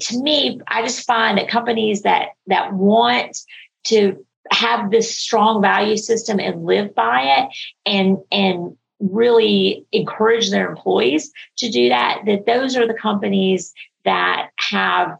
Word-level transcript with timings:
to 0.00 0.22
me, 0.22 0.60
I 0.68 0.82
just 0.82 1.06
find 1.06 1.38
that 1.38 1.48
companies 1.48 2.02
that 2.02 2.28
that 2.46 2.72
want 2.72 3.38
to 3.84 4.24
have 4.50 4.90
this 4.90 5.16
strong 5.16 5.60
value 5.60 5.96
system 5.96 6.40
and 6.40 6.64
live 6.64 6.94
by 6.94 7.22
it 7.22 7.48
and 7.84 8.18
and 8.30 8.76
really 9.00 9.86
encourage 9.92 10.50
their 10.50 10.68
employees 10.68 11.30
to 11.56 11.70
do 11.70 11.88
that, 11.88 12.22
that 12.26 12.46
those 12.46 12.76
are 12.76 12.86
the 12.86 12.94
companies 12.94 13.72
that 14.04 14.50
have, 14.58 15.16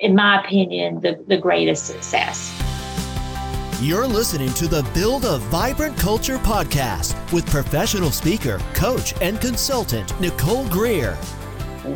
in 0.00 0.14
my 0.14 0.42
opinion, 0.42 1.00
the, 1.00 1.22
the 1.28 1.36
greatest 1.36 1.86
success. 1.86 2.52
You're 3.80 4.06
listening 4.06 4.52
to 4.54 4.66
the 4.66 4.82
Build 4.92 5.24
a 5.24 5.38
Vibrant 5.38 5.96
Culture 5.96 6.38
podcast 6.38 7.32
with 7.32 7.46
professional 7.46 8.10
speaker, 8.10 8.60
coach, 8.74 9.14
and 9.22 9.40
consultant 9.40 10.18
Nicole 10.20 10.68
Greer. 10.68 11.16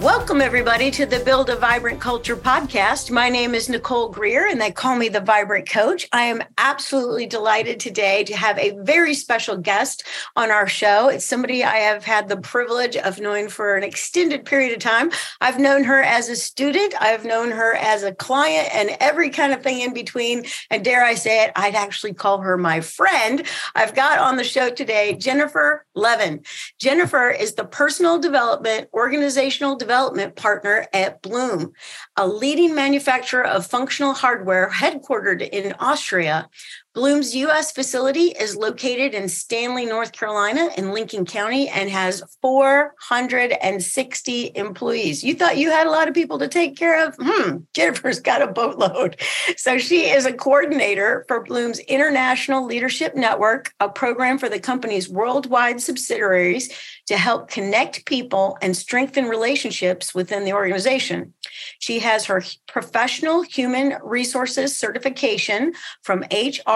Welcome, 0.00 0.40
everybody, 0.40 0.90
to 0.90 1.06
the 1.06 1.20
Build 1.20 1.50
a 1.50 1.56
Vibrant 1.56 2.00
Culture 2.00 2.36
podcast. 2.36 3.12
My 3.12 3.28
name 3.28 3.54
is 3.54 3.68
Nicole 3.68 4.08
Greer, 4.08 4.48
and 4.48 4.60
they 4.60 4.72
call 4.72 4.96
me 4.96 5.08
the 5.08 5.20
Vibrant 5.20 5.70
Coach. 5.70 6.08
I 6.12 6.22
am 6.22 6.42
absolutely 6.58 7.26
delighted 7.26 7.78
today 7.78 8.24
to 8.24 8.36
have 8.36 8.58
a 8.58 8.76
very 8.80 9.14
special 9.14 9.56
guest 9.56 10.02
on 10.34 10.50
our 10.50 10.66
show. 10.66 11.08
It's 11.08 11.24
somebody 11.24 11.62
I 11.62 11.76
have 11.76 12.04
had 12.04 12.28
the 12.28 12.36
privilege 12.36 12.96
of 12.96 13.20
knowing 13.20 13.48
for 13.48 13.76
an 13.76 13.84
extended 13.84 14.44
period 14.44 14.72
of 14.72 14.80
time. 14.80 15.12
I've 15.40 15.60
known 15.60 15.84
her 15.84 16.02
as 16.02 16.28
a 16.28 16.34
student, 16.34 16.94
I've 17.00 17.24
known 17.24 17.52
her 17.52 17.74
as 17.76 18.02
a 18.02 18.12
client, 18.12 18.74
and 18.74 18.96
every 18.98 19.30
kind 19.30 19.52
of 19.52 19.62
thing 19.62 19.80
in 19.80 19.94
between. 19.94 20.44
And 20.70 20.84
dare 20.84 21.04
I 21.04 21.14
say 21.14 21.44
it, 21.44 21.52
I'd 21.54 21.76
actually 21.76 22.14
call 22.14 22.40
her 22.40 22.58
my 22.58 22.80
friend. 22.80 23.46
I've 23.76 23.94
got 23.94 24.18
on 24.18 24.38
the 24.38 24.44
show 24.44 24.70
today 24.70 25.14
Jennifer 25.14 25.86
Levin. 25.94 26.42
Jennifer 26.80 27.30
is 27.30 27.54
the 27.54 27.64
personal 27.64 28.18
development, 28.18 28.88
organizational 28.92 29.76
development 29.84 30.34
partner 30.34 30.86
at 30.94 31.20
Blum, 31.20 31.72
a 32.16 32.26
leading 32.26 32.74
manufacturer 32.74 33.46
of 33.46 33.66
functional 33.66 34.14
hardware 34.14 34.70
headquartered 34.70 35.46
in 35.46 35.74
Austria. 35.78 36.48
Blum's 36.94 37.34
U.S. 37.34 37.72
facility 37.72 38.28
is 38.28 38.54
located 38.54 39.14
in 39.14 39.28
Stanley, 39.28 39.84
North 39.84 40.12
Carolina, 40.12 40.68
in 40.78 40.92
Lincoln 40.92 41.26
County, 41.26 41.68
and 41.68 41.90
has 41.90 42.22
460 42.40 44.52
employees. 44.54 45.24
You 45.24 45.34
thought 45.34 45.56
you 45.56 45.72
had 45.72 45.88
a 45.88 45.90
lot 45.90 46.06
of 46.06 46.14
people 46.14 46.38
to 46.38 46.46
take 46.46 46.76
care 46.76 47.04
of? 47.04 47.16
Hmm, 47.18 47.56
Jennifer's 47.74 48.20
got 48.20 48.42
a 48.42 48.46
boatload. 48.46 49.20
So 49.56 49.78
she 49.78 50.10
is 50.10 50.26
a 50.26 50.32
coordinator 50.32 51.24
for 51.26 51.42
Blum's 51.42 51.78
International 51.80 52.66
Leadership 52.66 53.14
Network, 53.14 53.72
a 53.80 53.88
program 53.88 54.36
for 54.36 54.48
the 54.48 54.60
company's 54.60 55.08
worldwide 55.08 55.80
subsidiaries 55.80 56.70
to 57.06 57.16
help 57.16 57.48
connect 57.48 58.06
people 58.06 58.56
and 58.62 58.76
strengthen 58.76 59.26
relationships 59.26 60.14
within 60.14 60.44
the 60.44 60.52
organization. 60.52 61.34
She 61.78 62.00
has 62.00 62.24
her 62.26 62.42
professional 62.66 63.42
human 63.42 63.96
resources 64.02 64.76
certification 64.76 65.72
from 66.02 66.24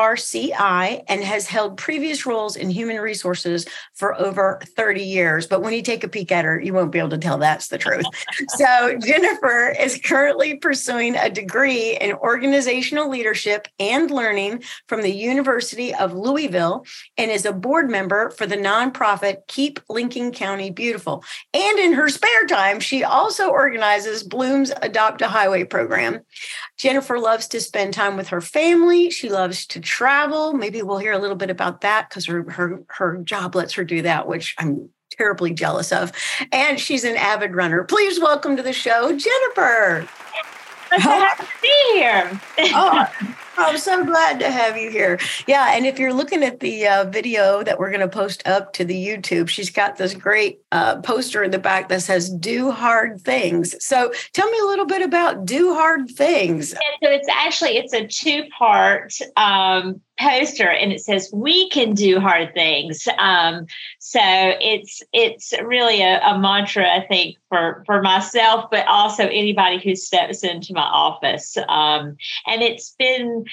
HRCI 0.09 1.03
and 1.09 1.23
has 1.23 1.47
held 1.47 1.77
previous 1.77 2.27
roles 2.27 2.57
in 2.57 2.71
human 2.71 2.99
resources 2.99 3.67
for 3.95 4.19
over 4.21 4.61
30 4.77 5.03
years. 5.03 5.47
But 5.47 5.63
when 5.63 5.73
you 5.73 5.83
take 5.83 6.05
a 6.05 6.09
peek 6.09 6.33
at 6.33 6.45
her, 6.45 6.61
you 6.61 6.73
won't 6.73 6.93
be 6.93 6.99
able 6.99 7.11
to 7.11 7.19
tell 7.19 7.39
that's 7.39 7.69
the 7.69 7.79
truth. 7.79 8.05
so, 8.49 8.99
Jennifer 8.99 9.75
is 9.79 10.01
currently 10.03 10.57
pursuing 10.57 11.17
a 11.17 11.31
degree 11.31 11.97
in 11.97 12.13
organizational 12.13 13.09
leadership 13.09 13.69
and 13.79 14.11
learning 14.11 14.63
from 14.87 15.03
the 15.03 15.13
University 15.13 15.95
of 15.95 16.13
Louisville 16.13 16.85
and 17.17 17.31
is 17.31 17.45
a 17.45 17.53
board 17.53 17.91
member 17.91 18.31
for 18.31 18.47
the 18.47 18.57
nonprofit 18.57 19.47
Keep 19.49 19.81
Lincoln 19.89 20.33
County 20.33 20.71
Beautiful. 20.71 21.25
And 21.55 21.79
in 21.79 21.93
her 21.95 22.09
spare 22.09 22.47
time, 22.47 22.81
she 22.81 23.05
also 23.05 23.49
organizes 23.49 24.23
Blum's 24.23 24.73
Adopt 24.83 25.23
a 25.23 25.29
Highway 25.29 25.65
program. 25.65 26.21
Jennifer 26.77 27.19
loves 27.19 27.49
to 27.49 27.61
spend 27.61 27.95
time 27.95 28.17
with 28.17 28.29
her 28.29 28.41
family. 28.41 29.11
She 29.11 29.29
loves 29.29 29.67
to 29.67 29.81
travel. 29.99 30.53
Maybe 30.53 30.81
we'll 30.81 30.99
hear 30.99 31.13
a 31.13 31.19
little 31.19 31.35
bit 31.35 31.51
about 31.51 31.81
that 31.81 32.09
because 32.09 32.25
her, 32.27 32.49
her, 32.53 32.85
her 32.87 33.17
job 33.25 33.57
lets 33.57 33.75
her 33.75 33.83
do 33.83 34.01
that, 34.03 34.29
which 34.29 34.55
I'm 34.57 34.91
terribly 35.11 35.53
jealous 35.53 35.91
of. 35.91 36.13
And 36.53 36.79
she's 36.79 37.03
an 37.03 37.17
avid 37.17 37.57
runner. 37.57 37.83
Please 37.83 38.21
welcome 38.21 38.57
to 38.57 38.63
the 38.63 38.73
show, 38.73 39.09
Jennifer. 39.09 40.09
I'm 40.93 41.01
so 41.01 41.11
happy 41.11 41.43
to 41.43 41.53
be 41.61 41.75
here. 41.95 42.41
oh, 42.77 43.07
I'm 43.59 43.79
so 43.79 44.05
glad 44.05 44.39
to 44.41 44.51
have 44.51 44.77
you 44.77 44.91
here. 44.91 45.19
Yeah, 45.47 45.75
and 45.75 45.85
if 45.85 45.99
you're 45.99 46.13
looking 46.13 46.43
at 46.45 46.61
the 46.61 46.87
uh, 46.87 47.05
video 47.05 47.63
that 47.65 47.79
we're 47.79 47.91
going 47.91 48.01
to 48.01 48.09
post 48.09 48.47
up 48.47 48.73
to 48.75 48.85
the 48.85 48.95
YouTube, 48.95 49.49
she's 49.49 49.71
got 49.71 49.97
this 49.97 50.15
great 50.15 50.61
uh, 50.71 51.01
poster 51.01 51.43
in 51.43 51.51
the 51.51 51.59
back 51.59 51.89
that 51.89 52.03
says 52.03 52.31
"Do 52.31 52.71
hard 52.71 53.21
things." 53.21 53.75
So, 53.85 54.13
tell 54.33 54.49
me 54.51 54.59
a 54.59 54.67
little 54.67 54.87
bit 54.87 55.03
about 55.03 55.45
"Do 55.45 55.75
hard 55.75 56.09
things." 56.11 56.73
Yeah, 56.73 57.09
so 57.09 57.15
it's 57.15 57.29
actually 57.29 57.79
it's 57.79 57.93
a 57.93 58.07
two 58.07 58.49
part 58.57 59.15
um, 59.37 60.01
poster 60.19 60.69
and 60.69 60.93
it 60.93 61.01
says 61.01 61.31
we 61.33 61.69
can 61.71 61.95
do 61.95 62.21
hard 62.21 62.53
things. 62.55 63.09
Um, 63.19 63.67
so 63.99 64.21
it's 64.23 65.03
it's 65.13 65.53
really 65.65 66.03
a, 66.03 66.21
a, 66.21 66.39
mantra 66.39 66.89
i 66.89 67.05
think 67.07 67.37
for 67.49 67.83
for 67.87 68.01
myself 68.01 68.67
but 68.71 68.87
also 68.87 69.25
anybody 69.25 69.79
who 69.79 69.95
steps 69.95 70.45
into 70.45 70.73
my 70.73 70.83
office. 70.83 71.57
Um, 71.57 72.17
and 72.47 72.63
it's 72.63 72.95
been 72.99 73.45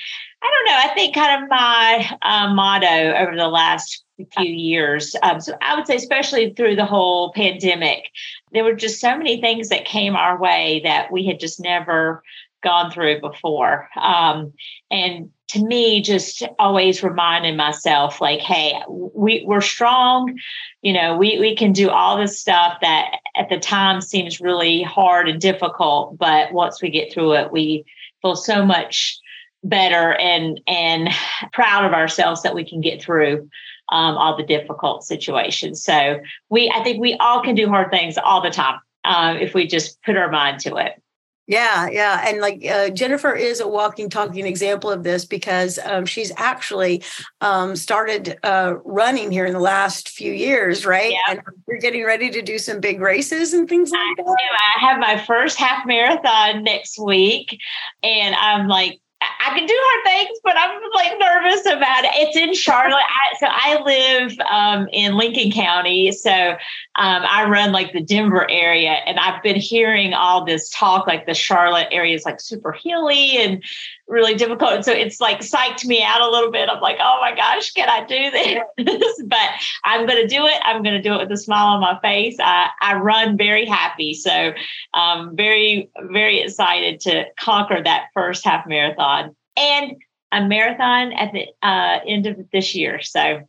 i 0.44 0.52
don't 0.52 0.66
know 0.66 0.92
i 0.92 0.94
think 0.94 1.16
kind 1.16 1.44
of 1.44 1.50
my 1.50 2.18
uh, 2.22 2.54
motto 2.54 3.14
over 3.16 3.36
the 3.36 3.48
last 3.48 4.04
few 4.38 4.52
years. 4.52 5.16
Um, 5.24 5.42
so 5.42 5.54
i 5.62 5.76
would 5.76 5.88
say 5.88 5.96
especially 5.96 6.54
through 6.54 6.76
the 6.76 6.86
whole 6.86 7.32
pandemic 7.34 8.12
there 8.52 8.64
were 8.64 8.74
just 8.74 9.00
so 9.00 9.18
many 9.18 9.42
things 9.42 9.70
that 9.70 9.86
came 9.86 10.16
our 10.16 10.40
way 10.40 10.82
that 10.84 11.12
we 11.12 11.26
had 11.26 11.40
just 11.40 11.60
never 11.60 12.24
gone 12.64 12.92
through 12.92 13.22
before. 13.22 13.90
Um, 13.96 14.54
and 14.90 15.30
to 15.48 15.64
me 15.64 16.02
just 16.02 16.44
always 16.58 17.04
reminding 17.04 17.56
myself 17.56 18.20
like 18.20 18.40
hey 18.40 18.74
we, 18.90 19.44
we're 19.46 19.62
strong. 19.62 20.38
You 20.82 20.94
know 20.94 21.18
we, 21.18 21.40
we 21.40 21.56
can 21.56 21.72
do 21.72 21.90
all 21.90 22.18
this 22.18 22.40
stuff 22.40 22.80
that 22.82 23.18
at 23.36 23.50
the 23.50 23.60
time 23.60 24.02
seems 24.02 24.42
really 24.42 24.82
hard 24.82 25.30
and 25.30 25.40
difficult 25.40 26.18
but 26.18 26.52
once 26.52 26.82
we 26.82 26.90
get 26.90 27.14
through 27.14 27.34
it 27.34 27.52
we 27.52 27.86
feel 28.22 28.36
so 28.36 28.66
much 28.66 29.20
better 29.64 30.14
and 30.14 30.62
and 30.68 31.10
proud 31.54 31.86
of 31.86 31.94
ourselves 31.94 32.44
that 32.44 32.56
we 32.56 32.68
can 32.68 32.82
get 32.82 33.02
through 33.02 33.50
um, 33.90 34.18
all 34.18 34.36
the 34.36 34.44
difficult 34.44 35.04
situations 35.04 35.84
so 35.84 36.20
we 36.50 36.72
i 36.76 36.84
think 36.84 37.00
we 37.00 37.16
all 37.16 37.42
can 37.42 37.56
do 37.56 37.68
hard 37.68 37.90
things 37.92 38.18
all 38.18 38.42
the 38.42 38.50
time 38.50 38.80
uh, 39.04 39.36
if 39.40 39.54
we 39.54 39.68
just 39.68 40.02
put 40.02 40.18
our 40.18 40.32
mind 40.32 40.60
to 40.60 40.76
it 40.76 41.02
yeah, 41.48 41.88
yeah. 41.90 42.28
And 42.28 42.42
like 42.42 42.66
uh, 42.66 42.90
Jennifer 42.90 43.34
is 43.34 43.60
a 43.60 43.68
walking, 43.68 44.10
talking 44.10 44.48
example 44.48 44.90
of 44.92 45.04
this 45.04 45.26
because 45.26 45.78
um, 45.86 46.06
she's 46.06 46.32
actually 46.38 47.04
um, 47.40 47.76
started 47.76 48.40
uh, 48.44 48.76
running 48.84 49.32
here 49.32 49.46
in 49.46 49.54
the 49.54 49.60
last 49.60 50.10
few 50.10 50.34
years, 50.34 50.86
right? 50.86 51.12
Yeah. 51.12 51.20
And 51.30 51.42
you're 51.68 51.78
getting 51.78 52.04
ready 52.04 52.32
to 52.32 52.42
do 52.42 52.58
some 52.58 52.80
big 52.80 53.00
races 53.00 53.54
and 53.54 53.70
things 53.70 53.92
like 53.92 54.26
that. 54.26 54.36
I 54.76 54.86
have 54.88 55.00
my 55.00 55.24
first 55.24 55.60
half 55.60 55.86
marathon 55.86 56.64
next 56.64 56.98
week. 56.98 57.60
And 58.02 58.34
I'm 58.34 58.68
like, 58.68 59.00
I 59.46 59.58
can 59.58 59.68
do 59.68 59.76
hard 59.78 60.26
things, 60.26 60.40
but 60.44 60.58
I'm 60.58 60.82
like 60.96 61.20
nervous 61.20 61.66
about 61.68 62.04
it. 62.04 62.12
It's 62.16 62.38
in 62.38 62.56
Charlotte. 62.56 62.96
I, 62.96 63.38
so 63.40 63.48
I 63.48 63.82
live 63.84 64.40
um, 64.50 64.88
in 64.92 65.16
Lincoln 65.16 65.52
County. 65.52 66.12
So 66.12 66.32
um, 66.32 66.58
I 66.96 67.48
run 67.48 67.72
like 67.72 67.94
the 67.94 68.02
Denver 68.02 68.50
area, 68.50 68.92
and 69.06 69.20
I've 69.20 69.44
been 69.44 69.58
hearing 69.58 70.14
all 70.14 70.46
this 70.46 70.70
talk 70.72 71.06
like 71.06 71.28
the 71.28 71.36
Charlotte 71.36 71.90
area 71.92 72.16
is 72.16 72.26
like 72.26 72.42
super 72.42 72.72
hilly 72.72 73.38
and 73.38 73.64
really 74.08 74.36
difficult. 74.36 74.72
And 74.72 74.86
so 74.86 74.92
it's 74.92 75.20
like 75.20 75.40
psyched 75.40 75.86
me 75.86 76.04
out 76.04 76.22
a 76.22 76.30
little 76.30 76.52
bit. 76.52 76.70
I'm 76.70 76.82
like, 76.82 76.98
oh 77.00 77.18
my 77.22 77.36
gosh, 77.36 77.72
can 77.72 77.90
I 77.90 78.06
do 78.06 78.32
this? 78.32 79.22
but 79.28 79.50
I'm 79.84 80.06
going 80.08 80.22
to 80.22 80.28
do 80.28 80.46
it. 80.46 80.58
I'm 80.64 80.84
going 80.84 80.96
to 80.96 81.02
do 81.02 81.14
it 81.14 81.20
with 81.20 81.32
a 81.32 81.38
smile 81.38 81.68
on 81.68 81.82
my 81.82 82.00
face. 82.02 82.38
I, 82.40 82.70
I 82.82 82.96
run 82.96 83.38
very 83.38 83.66
happy. 83.66 84.14
So 84.14 84.54
I'm 84.94 85.30
um, 85.30 85.36
very, 85.36 85.90
very 86.12 86.42
excited 86.42 87.00
to 87.02 87.26
conquer 87.40 87.82
that 87.84 88.08
first 88.14 88.44
half 88.44 88.66
marathon 88.68 89.35
and 89.58 89.96
a 90.32 90.46
marathon 90.46 91.14
at 91.14 91.32
the 91.32 91.48
uh, 91.62 92.00
end 92.06 92.26
of 92.26 92.38
this 92.52 92.76
year. 92.76 93.02
So 93.02 93.48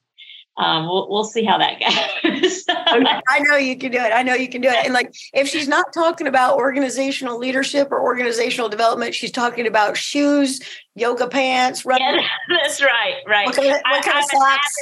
um, 0.58 0.87
we'll, 0.87 1.08
we'll 1.11 1.25
see 1.25 1.44
how 1.44 1.58
that 1.58 1.81
goes. 1.81 2.64
I 2.69 3.41
know 3.41 3.56
you 3.56 3.76
can 3.76 3.93
do 3.93 3.99
it. 3.99 4.12
I 4.12 4.23
know 4.23 4.35
you 4.35 4.49
can 4.49 4.62
do 4.62 4.69
it. 4.69 4.85
And 4.85 4.94
like, 4.94 5.14
if 5.35 5.49
she's 5.49 5.69
not 5.69 5.93
talking 5.93 6.26
about 6.26 6.56
organizational 6.56 7.38
leadership 7.38 7.88
or 7.91 8.00
organizational 8.00 8.70
development, 8.70 9.14
she's 9.14 9.32
talking 9.32 9.67
about 9.67 9.99
shoes, 9.99 10.61
yoga 10.94 11.29
pants, 11.29 11.85
running. 11.85 12.06
Yeah, 12.06 12.26
that's 12.62 12.81
right. 12.81 13.17
Right. 13.26 13.47
What 13.47 13.56
kind 13.56 13.69
of, 13.69 13.81
what 13.85 14.05
kind 14.05 14.17
I, 14.17 14.20
of 14.20 14.25
socks? 14.26 14.75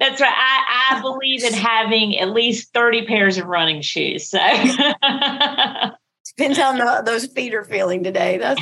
That's 0.00 0.20
right. 0.20 0.34
I, 0.34 0.96
I 0.96 1.00
believe 1.00 1.44
in 1.44 1.52
having 1.52 2.18
at 2.18 2.30
least 2.30 2.72
30 2.74 3.06
pairs 3.06 3.38
of 3.38 3.46
running 3.46 3.82
shoes. 3.82 4.28
So 4.28 4.38
depends 6.36 6.58
how 6.58 6.72
the, 6.72 7.02
those 7.04 7.26
feet 7.26 7.54
are 7.54 7.64
feeling 7.64 8.02
today. 8.02 8.38
That's 8.38 8.60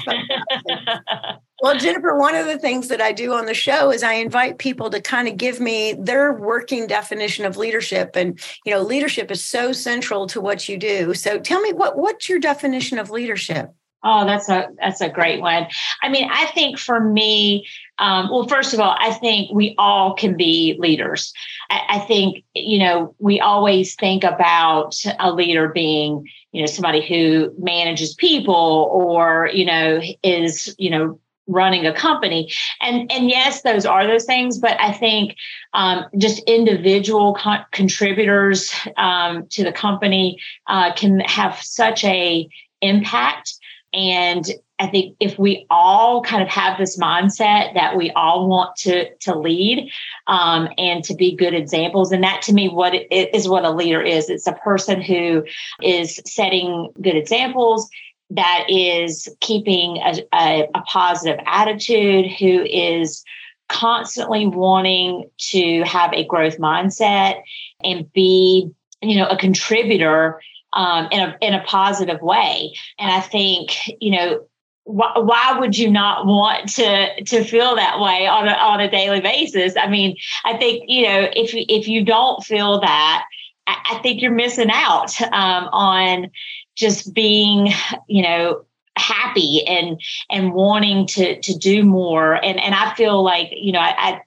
well, 1.60 1.78
Jennifer. 1.78 2.16
One 2.16 2.34
of 2.34 2.46
the 2.46 2.58
things 2.58 2.88
that 2.88 3.00
I 3.00 3.12
do 3.12 3.32
on 3.34 3.46
the 3.46 3.54
show 3.54 3.90
is 3.90 4.02
I 4.02 4.14
invite 4.14 4.58
people 4.58 4.90
to 4.90 5.00
kind 5.00 5.28
of 5.28 5.36
give 5.36 5.60
me 5.60 5.94
their 5.98 6.32
working 6.32 6.86
definition 6.86 7.44
of 7.44 7.56
leadership, 7.56 8.16
and 8.16 8.40
you 8.64 8.72
know, 8.72 8.82
leadership 8.82 9.30
is 9.30 9.44
so 9.44 9.72
central 9.72 10.26
to 10.28 10.40
what 10.40 10.68
you 10.68 10.76
do. 10.76 11.14
So, 11.14 11.38
tell 11.38 11.60
me 11.60 11.72
what 11.72 11.96
what's 11.96 12.28
your 12.28 12.38
definition 12.38 12.98
of 12.98 13.10
leadership? 13.10 13.70
Oh, 14.02 14.24
that's 14.24 14.48
a 14.48 14.68
that's 14.78 15.02
a 15.02 15.10
great 15.10 15.40
one. 15.40 15.66
I 16.02 16.08
mean, 16.08 16.28
I 16.30 16.46
think 16.46 16.78
for 16.78 16.98
me, 16.98 17.66
um, 18.00 18.30
well, 18.30 18.48
first 18.48 18.72
of 18.72 18.80
all, 18.80 18.96
I 18.98 19.12
think 19.12 19.52
we 19.52 19.74
all 19.76 20.14
can 20.14 20.34
be 20.36 20.74
leaders. 20.78 21.32
I, 21.68 21.82
I, 21.88 21.98
think 22.00 22.42
you 22.54 22.78
know 22.78 23.14
we 23.18 23.40
always 23.40 23.94
think 23.94 24.24
about 24.24 24.96
a 25.18 25.30
leader 25.32 25.68
being 25.68 26.26
you 26.50 26.62
know 26.62 26.66
somebody 26.66 27.06
who 27.06 27.54
manages 27.58 28.14
people 28.14 28.88
or 28.90 29.50
you 29.52 29.66
know 29.66 30.00
is 30.22 30.74
you 30.78 30.90
know 30.90 31.20
running 31.46 31.84
a 31.84 31.92
company 31.92 32.50
and 32.80 33.10
and 33.10 33.28
yes 33.28 33.62
those 33.62 33.84
are 33.84 34.06
those 34.06 34.24
things 34.24 34.58
but 34.58 34.80
i 34.80 34.92
think 34.92 35.34
um, 35.74 36.04
just 36.16 36.38
individual 36.44 37.34
co- 37.34 37.64
contributors 37.72 38.72
um, 38.96 39.46
to 39.48 39.64
the 39.64 39.72
company 39.72 40.38
uh, 40.68 40.94
can 40.94 41.18
have 41.20 41.58
such 41.60 42.04
a 42.04 42.48
impact 42.82 43.54
and 43.92 44.52
I 44.80 44.86
think 44.86 45.14
if 45.20 45.38
we 45.38 45.66
all 45.68 46.22
kind 46.22 46.42
of 46.42 46.48
have 46.48 46.78
this 46.78 46.98
mindset 46.98 47.74
that 47.74 47.96
we 47.96 48.10
all 48.12 48.48
want 48.48 48.74
to 48.76 49.14
to 49.16 49.38
lead 49.38 49.90
um, 50.26 50.68
and 50.78 51.04
to 51.04 51.14
be 51.14 51.36
good 51.36 51.52
examples, 51.52 52.10
and 52.10 52.24
that 52.24 52.40
to 52.42 52.54
me, 52.54 52.70
what 52.70 52.94
it 52.94 53.34
is 53.34 53.46
what 53.46 53.64
a 53.64 53.70
leader 53.70 54.00
is. 54.00 54.30
It's 54.30 54.46
a 54.46 54.54
person 54.54 55.02
who 55.02 55.44
is 55.82 56.18
setting 56.24 56.90
good 57.00 57.14
examples, 57.14 57.88
that 58.30 58.64
is 58.70 59.28
keeping 59.40 59.98
a, 59.98 60.22
a, 60.32 60.68
a 60.74 60.80
positive 60.82 61.38
attitude, 61.44 62.32
who 62.32 62.62
is 62.64 63.22
constantly 63.68 64.46
wanting 64.46 65.28
to 65.38 65.82
have 65.82 66.12
a 66.14 66.24
growth 66.24 66.58
mindset 66.58 67.42
and 67.84 68.10
be, 68.14 68.70
you 69.02 69.16
know, 69.16 69.26
a 69.26 69.36
contributor 69.36 70.40
um, 70.72 71.08
in 71.10 71.20
a 71.20 71.36
in 71.40 71.52
a 71.52 71.62
positive 71.64 72.22
way. 72.22 72.72
And 72.98 73.10
I 73.10 73.20
think 73.20 73.72
you 74.00 74.12
know 74.12 74.46
why, 74.90 75.12
why 75.16 75.58
would 75.58 75.76
you 75.76 75.90
not 75.90 76.26
want 76.26 76.68
to 76.74 77.24
to 77.24 77.44
feel 77.44 77.76
that 77.76 78.00
way 78.00 78.26
on 78.26 78.48
a, 78.48 78.52
on 78.52 78.80
a 78.80 78.90
daily 78.90 79.20
basis? 79.20 79.74
I 79.76 79.88
mean, 79.88 80.16
I 80.44 80.56
think 80.56 80.84
you 80.88 81.06
know 81.06 81.28
if 81.32 81.52
if 81.54 81.88
you 81.88 82.04
don't 82.04 82.42
feel 82.44 82.80
that, 82.80 83.24
I, 83.66 83.76
I 83.92 83.98
think 84.02 84.20
you're 84.20 84.32
missing 84.32 84.70
out 84.70 85.20
um, 85.22 85.68
on 85.72 86.30
just 86.76 87.14
being 87.14 87.72
you 88.08 88.22
know 88.22 88.64
happy 88.96 89.64
and 89.66 90.00
and 90.30 90.52
wanting 90.52 91.06
to 91.06 91.40
to 91.40 91.56
do 91.56 91.84
more 91.84 92.34
and 92.34 92.60
and 92.60 92.74
I 92.74 92.94
feel 92.94 93.22
like 93.22 93.48
you 93.52 93.72
know 93.72 93.78
I, 93.78 93.94
I 93.96 94.20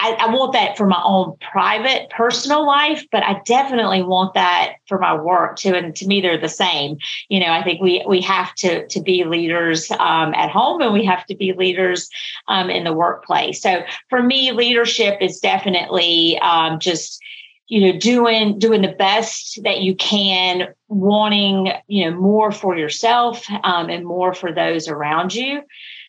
I, 0.00 0.12
I, 0.12 0.34
want 0.34 0.52
that 0.52 0.76
for 0.76 0.86
my 0.86 1.00
own 1.04 1.36
private, 1.40 2.08
personal 2.10 2.64
life, 2.64 3.04
but 3.10 3.24
I 3.24 3.40
definitely 3.44 4.02
want 4.02 4.34
that 4.34 4.74
for 4.86 4.98
my 4.98 5.14
work 5.14 5.56
too. 5.56 5.74
And 5.74 5.94
to 5.96 6.06
me, 6.06 6.20
they're 6.20 6.40
the 6.40 6.48
same. 6.48 6.98
You 7.28 7.40
know, 7.40 7.50
I 7.50 7.64
think 7.64 7.80
we 7.80 8.04
we 8.06 8.20
have 8.22 8.54
to 8.56 8.86
to 8.86 9.00
be 9.00 9.24
leaders 9.24 9.90
um, 9.92 10.34
at 10.34 10.50
home, 10.50 10.80
and 10.82 10.92
we 10.92 11.04
have 11.04 11.26
to 11.26 11.34
be 11.34 11.52
leaders 11.52 12.08
um, 12.46 12.70
in 12.70 12.84
the 12.84 12.92
workplace. 12.92 13.60
So 13.60 13.82
for 14.08 14.22
me, 14.22 14.52
leadership 14.52 15.18
is 15.20 15.40
definitely 15.40 16.38
um, 16.40 16.78
just 16.78 17.20
you 17.66 17.80
know 17.80 17.98
doing 17.98 18.58
doing 18.58 18.82
the 18.82 18.94
best 18.98 19.60
that 19.64 19.80
you 19.80 19.94
can 19.94 20.68
wanting 20.88 21.72
you 21.86 22.10
know 22.10 22.16
more 22.16 22.50
for 22.50 22.76
yourself 22.76 23.44
um, 23.62 23.90
and 23.90 24.04
more 24.04 24.32
for 24.32 24.52
those 24.52 24.88
around 24.88 25.34
you 25.34 25.62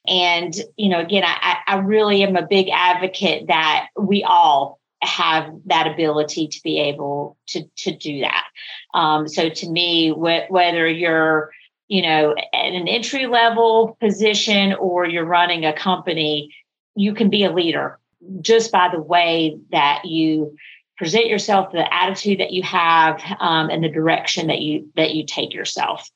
and, 0.08 0.54
you 0.78 0.90
know, 0.90 1.00
again, 1.00 1.24
I, 1.26 1.58
I 1.68 1.76
really 1.80 2.24
am 2.24 2.36
a 2.36 2.48
big 2.48 2.70
advocate 2.72 3.48
that 3.48 3.88
we 3.98 4.24
all 4.24 4.80
have 5.02 5.52
that 5.66 5.88
ability 5.88 6.48
to 6.48 6.60
be 6.64 6.80
able 6.80 7.38
to, 7.48 7.64
to 7.78 7.96
do 7.96 8.22
that. 8.22 8.46
Um, 8.94 9.28
so 9.28 9.50
to 9.50 9.70
me, 9.70 10.10
wh- 10.10 10.50
whether 10.50 10.88
you're, 10.88 11.52
you 11.88 12.02
know, 12.02 12.36
at 12.54 12.74
an 12.74 12.88
entry 12.88 13.28
level 13.28 13.98
position 14.00 14.74
or 14.74 15.08
you're 15.08 15.26
running 15.26 15.66
a 15.66 15.74
company, 15.74 16.54
you 16.96 17.14
can 17.14 17.30
be 17.30 17.44
a 17.44 17.52
leader 17.52 17.98
just 18.42 18.72
by 18.72 18.90
the 18.92 19.02
way 19.02 19.58
that 19.72 20.04
you 20.06 20.58
present 20.98 21.28
yourself, 21.28 21.72
the 21.72 21.94
attitude 21.94 22.42
that 22.42 22.52
you 22.52 22.62
have, 22.64 23.24
um, 23.40 23.70
and 23.70 23.84
the 23.84 23.90
direction 23.90 24.48
that 24.48 24.60
you 24.60 24.92
that 24.98 25.16
you 25.16 25.26
take 25.26 25.54
yourself. 25.54 26.10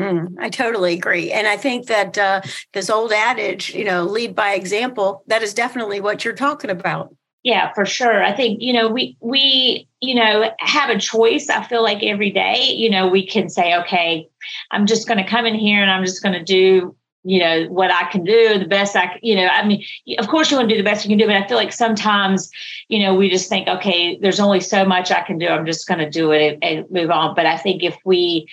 Mm, 0.00 0.34
I 0.38 0.48
totally 0.48 0.94
agree. 0.94 1.30
And 1.30 1.46
I 1.46 1.58
think 1.58 1.86
that 1.86 2.16
uh, 2.16 2.40
this 2.72 2.88
old 2.88 3.12
adage, 3.12 3.74
you 3.74 3.84
know, 3.84 4.04
lead 4.04 4.34
by 4.34 4.54
example, 4.54 5.22
that 5.26 5.42
is 5.42 5.52
definitely 5.52 6.00
what 6.00 6.24
you're 6.24 6.32
talking 6.34 6.70
about. 6.70 7.14
Yeah, 7.42 7.72
for 7.74 7.84
sure. 7.84 8.22
I 8.22 8.34
think, 8.34 8.62
you 8.62 8.72
know, 8.72 8.88
we, 8.88 9.16
we, 9.20 9.88
you 10.00 10.14
know, 10.14 10.52
have 10.58 10.88
a 10.88 10.98
choice. 10.98 11.50
I 11.50 11.62
feel 11.64 11.82
like 11.82 12.02
every 12.02 12.30
day, 12.30 12.62
you 12.62 12.88
know, 12.88 13.08
we 13.08 13.26
can 13.26 13.50
say, 13.50 13.74
okay, 13.76 14.26
I'm 14.70 14.86
just 14.86 15.06
going 15.06 15.22
to 15.22 15.30
come 15.30 15.44
in 15.44 15.54
here 15.54 15.82
and 15.82 15.90
I'm 15.90 16.04
just 16.04 16.22
going 16.22 16.34
to 16.34 16.42
do, 16.42 16.96
you 17.22 17.38
know, 17.38 17.66
what 17.66 17.90
I 17.90 18.10
can 18.10 18.24
do, 18.24 18.58
the 18.58 18.66
best 18.66 18.96
I, 18.96 19.18
you 19.22 19.36
know, 19.36 19.46
I 19.46 19.66
mean, 19.66 19.84
of 20.18 20.28
course 20.28 20.50
you 20.50 20.56
want 20.56 20.70
to 20.70 20.74
do 20.74 20.82
the 20.82 20.88
best 20.88 21.04
you 21.04 21.10
can 21.10 21.18
do, 21.18 21.26
but 21.26 21.36
I 21.36 21.46
feel 21.46 21.58
like 21.58 21.72
sometimes, 21.72 22.50
you 22.88 23.02
know, 23.02 23.14
we 23.14 23.28
just 23.28 23.50
think, 23.50 23.68
okay, 23.68 24.18
there's 24.18 24.40
only 24.40 24.60
so 24.60 24.86
much 24.86 25.10
I 25.10 25.20
can 25.22 25.38
do. 25.38 25.46
I'm 25.48 25.66
just 25.66 25.86
going 25.86 26.00
to 26.00 26.08
do 26.08 26.32
it 26.32 26.54
and, 26.54 26.64
and 26.64 26.90
move 26.90 27.10
on. 27.10 27.34
But 27.34 27.44
I 27.44 27.58
think 27.58 27.82
if 27.82 27.96
we, 28.04 28.46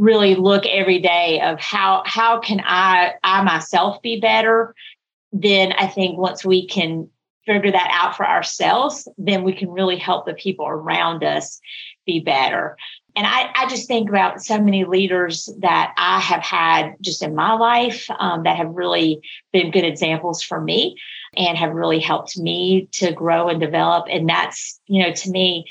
really 0.00 0.34
look 0.34 0.64
every 0.66 0.98
day 0.98 1.40
of 1.42 1.60
how 1.60 2.02
how 2.06 2.40
can 2.40 2.60
I 2.64 3.12
I 3.22 3.42
myself 3.42 4.00
be 4.00 4.18
better, 4.18 4.74
then 5.30 5.72
I 5.72 5.86
think 5.86 6.18
once 6.18 6.44
we 6.44 6.66
can 6.66 7.08
figure 7.44 7.70
that 7.70 7.90
out 7.92 8.16
for 8.16 8.26
ourselves, 8.26 9.06
then 9.18 9.44
we 9.44 9.52
can 9.52 9.70
really 9.70 9.96
help 9.96 10.24
the 10.24 10.34
people 10.34 10.66
around 10.66 11.22
us 11.22 11.60
be 12.06 12.20
better. 12.20 12.76
And 13.16 13.26
I, 13.26 13.50
I 13.54 13.68
just 13.68 13.88
think 13.88 14.08
about 14.08 14.40
so 14.40 14.60
many 14.60 14.84
leaders 14.84 15.48
that 15.58 15.92
I 15.98 16.20
have 16.20 16.42
had 16.42 16.94
just 17.00 17.22
in 17.22 17.34
my 17.34 17.52
life 17.54 18.06
um, 18.18 18.44
that 18.44 18.56
have 18.56 18.70
really 18.70 19.20
been 19.52 19.70
good 19.70 19.84
examples 19.84 20.42
for 20.42 20.60
me 20.60 20.96
and 21.36 21.58
have 21.58 21.72
really 21.72 21.98
helped 21.98 22.38
me 22.38 22.88
to 22.92 23.12
grow 23.12 23.48
and 23.48 23.60
develop. 23.60 24.06
And 24.08 24.28
that's, 24.28 24.80
you 24.86 25.02
know, 25.02 25.12
to 25.12 25.30
me, 25.30 25.66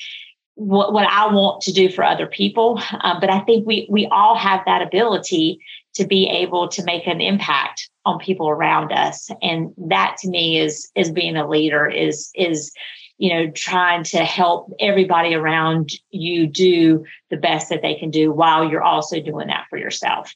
what, 0.60 0.92
what 0.92 1.08
I 1.08 1.34
want 1.34 1.62
to 1.64 1.72
do 1.72 1.90
for 1.90 2.04
other 2.04 2.28
people. 2.28 2.82
Um, 3.02 3.20
but 3.22 3.32
I 3.32 3.40
think 3.40 3.66
we 3.66 3.88
we 3.90 4.08
all 4.08 4.36
have 4.36 4.62
that 4.66 4.82
ability 4.82 5.60
to 5.96 6.06
be 6.06 6.28
able 6.28 6.68
to 6.70 6.84
make 6.84 7.08
an 7.08 7.22
impact 7.22 7.90
on 8.06 8.20
people 8.20 8.50
around 8.50 8.92
us, 8.92 9.30
and 9.42 9.74
that 9.78 10.18
to 10.20 10.30
me 10.30 10.60
is 10.60 10.92
is 10.96 11.12
being 11.12 11.38
a 11.38 11.48
leader. 11.48 11.88
Is 11.88 12.30
is 12.36 12.74
you 13.18 13.34
know 13.34 13.52
trying 13.52 14.04
to 14.06 14.26
help 14.26 14.72
everybody 14.82 15.34
around 15.34 15.92
you 16.12 16.46
do 16.46 17.06
the 17.30 17.38
best 17.38 17.70
that 17.70 17.82
they 17.82 17.96
can 17.96 18.12
do 18.12 18.32
while 18.32 18.70
you're 18.70 18.84
also 18.84 19.22
doing 19.22 19.48
that 19.48 19.66
for 19.70 19.78
yourself. 19.78 20.36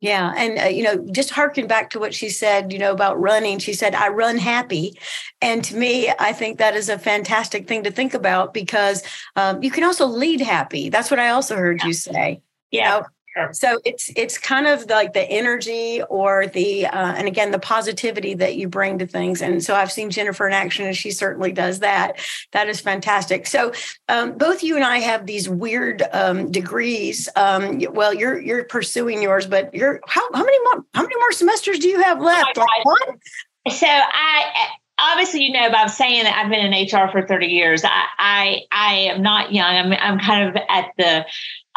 Yeah. 0.00 0.32
And, 0.36 0.58
uh, 0.58 0.64
you 0.64 0.84
know, 0.84 1.04
just 1.10 1.30
harken 1.30 1.66
back 1.66 1.90
to 1.90 1.98
what 1.98 2.14
she 2.14 2.28
said, 2.28 2.72
you 2.72 2.78
know, 2.78 2.92
about 2.92 3.20
running. 3.20 3.58
She 3.58 3.72
said, 3.72 3.96
I 3.96 4.08
run 4.08 4.38
happy. 4.38 4.96
And 5.42 5.64
to 5.64 5.76
me, 5.76 6.12
I 6.20 6.32
think 6.32 6.58
that 6.58 6.76
is 6.76 6.88
a 6.88 6.98
fantastic 6.98 7.66
thing 7.66 7.82
to 7.82 7.90
think 7.90 8.14
about 8.14 8.54
because 8.54 9.02
um, 9.34 9.62
you 9.62 9.72
can 9.72 9.82
also 9.82 10.06
lead 10.06 10.40
happy. 10.40 10.88
That's 10.88 11.10
what 11.10 11.18
I 11.18 11.30
also 11.30 11.56
heard 11.56 11.82
you 11.82 11.92
say. 11.92 12.42
Yeah. 12.70 12.96
You 12.96 13.00
know, 13.00 13.06
so 13.52 13.80
it's 13.84 14.10
it's 14.16 14.38
kind 14.38 14.66
of 14.66 14.86
like 14.88 15.12
the 15.12 15.22
energy 15.22 16.02
or 16.08 16.46
the 16.46 16.86
uh, 16.86 17.12
and 17.12 17.26
again 17.26 17.50
the 17.50 17.58
positivity 17.58 18.34
that 18.34 18.56
you 18.56 18.68
bring 18.68 18.98
to 18.98 19.06
things. 19.06 19.42
And 19.42 19.62
so 19.62 19.74
I've 19.74 19.92
seen 19.92 20.10
Jennifer 20.10 20.46
in 20.46 20.52
action, 20.52 20.86
and 20.86 20.96
she 20.96 21.10
certainly 21.10 21.52
does 21.52 21.80
that. 21.80 22.18
That 22.52 22.68
is 22.68 22.80
fantastic. 22.80 23.46
So 23.46 23.72
um, 24.08 24.36
both 24.36 24.62
you 24.62 24.76
and 24.76 24.84
I 24.84 24.98
have 24.98 25.26
these 25.26 25.48
weird 25.48 26.02
um, 26.12 26.50
degrees. 26.50 27.28
Um, 27.36 27.80
well, 27.92 28.14
you're 28.14 28.38
you're 28.40 28.64
pursuing 28.64 29.22
yours, 29.22 29.46
but 29.46 29.74
you're 29.74 30.00
how 30.06 30.22
how 30.32 30.44
many 30.44 30.58
more 30.64 30.84
how 30.94 31.02
many 31.02 31.16
more 31.16 31.32
semesters 31.32 31.78
do 31.78 31.88
you 31.88 32.02
have 32.02 32.20
left? 32.20 32.58
Oh 32.58 32.66
like 32.84 33.74
so 33.74 33.86
I 33.86 34.68
obviously 34.98 35.44
you 35.44 35.52
know 35.52 35.70
by 35.70 35.86
saying 35.86 36.24
that 36.24 36.36
I've 36.36 36.50
been 36.50 36.72
in 36.72 36.86
HR 36.86 37.10
for 37.10 37.26
30 37.26 37.46
years. 37.46 37.84
I 37.84 38.04
I, 38.18 38.60
I 38.72 38.94
am 39.12 39.22
not 39.22 39.52
young. 39.52 39.74
I'm 39.74 39.92
I'm 39.92 40.18
kind 40.18 40.48
of 40.48 40.62
at 40.68 40.90
the 40.96 41.26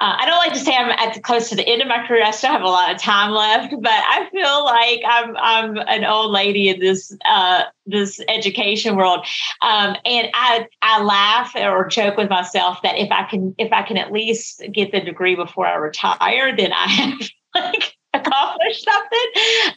uh, 0.02 0.18
I 0.18 0.26
don't 0.26 0.38
like 0.38 0.54
to 0.54 0.60
say 0.60 0.76
I'm 0.76 0.90
at 0.90 1.14
the, 1.14 1.20
close 1.20 1.50
to 1.50 1.56
the 1.56 1.68
end 1.68 1.84
of 1.84 1.88
my 1.88 2.04
career. 2.08 2.24
I 2.26 2.32
still 2.32 2.50
have 2.50 2.64
a 2.64 2.68
lot 2.68 2.92
of 2.92 3.00
time 3.00 3.30
left, 3.30 3.72
but 3.80 3.92
I 3.92 4.28
feel 4.32 4.66
like 4.66 5.02
I'm 5.06 5.38
I'm 5.38 5.78
an 5.78 6.06
old 6.06 6.32
lady 6.32 6.70
in 6.70 6.80
this 6.80 7.16
uh, 7.24 7.66
this 7.86 8.20
education 8.28 8.96
world. 8.96 9.28
Um, 9.62 9.96
and 10.04 10.30
I 10.34 10.68
I 10.82 11.04
laugh 11.04 11.56
or 11.56 11.88
joke 11.88 12.18
with 12.18 12.32
myself 12.32 12.82
that 12.82 12.98
if 12.98 13.12
I 13.12 13.26
can 13.26 13.54
if 13.60 13.72
I 13.72 13.84
can 13.84 13.98
at 13.98 14.12
least 14.12 14.64
get 14.74 14.92
the 14.92 15.02
degree 15.02 15.36
before 15.36 15.68
I 15.68 15.76
retire, 15.76 16.56
then 16.56 16.74
I 16.74 16.88
have 16.88 17.30
like 17.56 17.96
accomplished 18.16 18.84
something. 18.84 19.32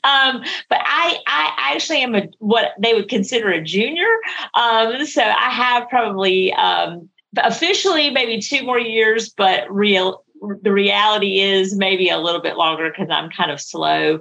Um, 0.05 0.43
but 0.71 0.81
I, 0.83 1.19
I 1.27 1.73
actually 1.75 2.01
am 2.01 2.15
a 2.15 2.29
what 2.39 2.73
they 2.81 2.95
would 2.95 3.11
consider 3.11 3.51
a 3.51 3.63
junior. 3.63 4.09
Um, 4.55 5.05
so 5.05 5.23
I 5.23 5.51
have 5.51 5.91
probably 5.91 6.51
um, 6.55 7.11
officially 7.37 8.11
maybe 8.11 8.41
two 8.41 8.65
more 8.65 8.79
years, 8.79 9.29
but 9.31 9.71
real 9.73 10.25
the 10.63 10.73
reality 10.73 11.41
is 11.41 11.75
maybe 11.75 12.11
a 12.11 12.19
little 12.19 12.41
bit 12.41 12.57
longer 12.57 12.91
because 12.91 13.09
I'm 13.11 13.31
kind 13.31 13.51
of 13.51 13.61
slow 13.61 14.21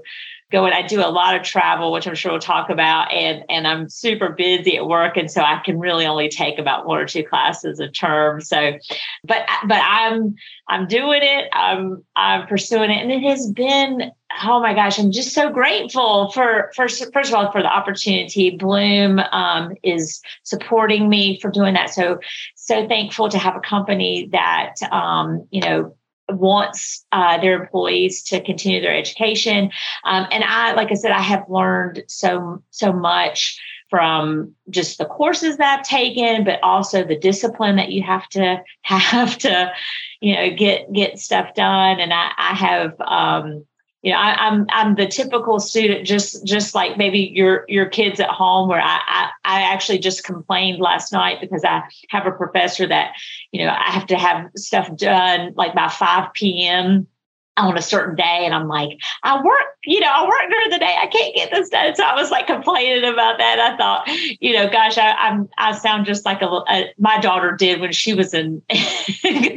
going. 0.51 0.71
I 0.71 0.83
do 0.83 1.01
a 1.01 1.09
lot 1.09 1.35
of 1.35 1.43
travel, 1.43 1.91
which 1.91 2.07
I'm 2.07 2.15
sure 2.15 2.31
we'll 2.31 2.39
talk 2.39 2.69
about, 2.69 3.11
and 3.11 3.43
and 3.49 3.67
I'm 3.67 3.89
super 3.89 4.29
busy 4.29 4.77
at 4.77 4.87
work, 4.87 5.17
and 5.17 5.29
so 5.29 5.41
I 5.41 5.61
can 5.65 5.79
really 5.79 6.05
only 6.05 6.29
take 6.29 6.59
about 6.59 6.85
one 6.85 6.99
or 6.99 7.05
two 7.05 7.23
classes 7.23 7.79
a 7.79 7.89
term. 7.89 8.39
So, 8.39 8.77
but 9.25 9.45
but 9.67 9.81
I'm 9.83 10.35
I'm 10.69 10.87
doing 10.87 11.21
it. 11.23 11.49
I'm 11.51 12.03
I'm 12.15 12.47
pursuing 12.47 12.91
it, 12.91 13.01
and 13.01 13.11
it 13.11 13.27
has 13.27 13.51
been 13.51 14.11
oh 14.43 14.59
my 14.59 14.73
gosh, 14.73 14.99
I'm 14.99 15.11
just 15.11 15.33
so 15.33 15.49
grateful 15.49 16.31
for 16.31 16.71
first 16.75 17.03
first 17.13 17.29
of 17.29 17.35
all 17.35 17.51
for 17.51 17.61
the 17.61 17.67
opportunity. 17.67 18.51
Blum 18.51 19.19
um, 19.19 19.73
is 19.83 20.21
supporting 20.43 21.09
me 21.09 21.39
for 21.39 21.49
doing 21.49 21.73
that. 21.73 21.89
So 21.89 22.19
so 22.55 22.87
thankful 22.87 23.29
to 23.29 23.37
have 23.37 23.55
a 23.55 23.59
company 23.59 24.29
that 24.31 24.75
um, 24.91 25.47
you 25.51 25.61
know 25.61 25.95
wants 26.29 27.05
uh, 27.11 27.37
their 27.39 27.61
employees 27.61 28.23
to 28.23 28.41
continue 28.41 28.81
their 28.81 28.95
education. 28.95 29.71
Um, 30.05 30.25
and 30.31 30.43
I, 30.43 30.73
like 30.73 30.91
I 30.91 30.95
said, 30.95 31.11
I 31.11 31.21
have 31.21 31.43
learned 31.49 32.03
so 32.07 32.63
so 32.71 32.91
much 32.93 33.59
from 33.89 34.55
just 34.71 34.97
the 34.97 35.05
courses 35.05 35.57
that 35.57 35.79
I've 35.79 35.85
taken, 35.85 36.43
but 36.43 36.59
also 36.63 37.03
the 37.03 37.15
discipline 37.15 37.75
that 37.75 37.91
you 37.91 38.01
have 38.01 38.27
to 38.29 38.63
have 38.81 39.37
to, 39.39 39.71
you 40.19 40.35
know, 40.35 40.49
get 40.55 40.91
get 40.91 41.19
stuff 41.19 41.53
done. 41.53 41.99
And 41.99 42.13
I, 42.13 42.31
I 42.37 42.55
have 42.55 42.99
um, 43.01 43.65
you 44.03 44.11
know, 44.11 44.17
I, 44.17 44.47
am 44.47 44.67
I'm, 44.69 44.87
I'm 44.89 44.95
the 44.95 45.07
typical 45.07 45.59
student, 45.59 46.05
just 46.05 46.45
just 46.45 46.75
like 46.75 46.97
maybe 46.97 47.19
your 47.19 47.63
your 47.69 47.85
kids 47.85 48.19
at 48.19 48.29
home, 48.29 48.67
where 48.67 48.81
I, 48.81 48.99
I 49.07 49.29
I 49.45 49.61
actually 49.61 49.99
just 49.99 50.25
complained 50.25 50.79
last 50.79 51.13
night 51.13 51.39
because 51.39 51.63
I 51.63 51.83
have 52.09 52.27
a 52.27 52.31
professor 52.31 52.85
that, 52.85 53.13
you 53.51 53.65
know, 53.65 53.71
I 53.71 53.91
have 53.91 54.05
to 54.07 54.17
have 54.17 54.49
stuff 54.57 54.93
done 54.97 55.53
like 55.55 55.73
by 55.73 55.87
5 55.87 56.33
p.m 56.33 57.07
on 57.57 57.77
a 57.77 57.81
certain 57.81 58.15
day 58.15 58.41
and 58.45 58.53
I'm 58.53 58.67
like, 58.67 58.97
I 59.21 59.41
work, 59.41 59.77
you 59.85 59.99
know, 59.99 60.07
I 60.07 60.27
work 60.27 60.49
during 60.49 60.69
the 60.71 60.79
day. 60.79 60.95
I 60.99 61.05
can't 61.05 61.35
get 61.35 61.51
this 61.51 61.69
done. 61.69 61.95
So 61.95 62.03
I 62.03 62.15
was 62.15 62.31
like 62.31 62.47
complaining 62.47 63.03
about 63.03 63.37
that. 63.37 63.59
I 63.59 63.77
thought, 63.77 64.07
you 64.41 64.53
know, 64.53 64.69
gosh, 64.69 64.97
I, 64.97 65.11
I'm 65.11 65.49
I 65.57 65.73
sound 65.73 66.07
just 66.07 66.25
like 66.25 66.41
a, 66.41 66.47
a 66.47 66.93
my 66.97 67.19
daughter 67.19 67.51
did 67.51 67.79
when 67.79 67.91
she 67.91 68.15
was 68.15 68.33
in 68.33 68.61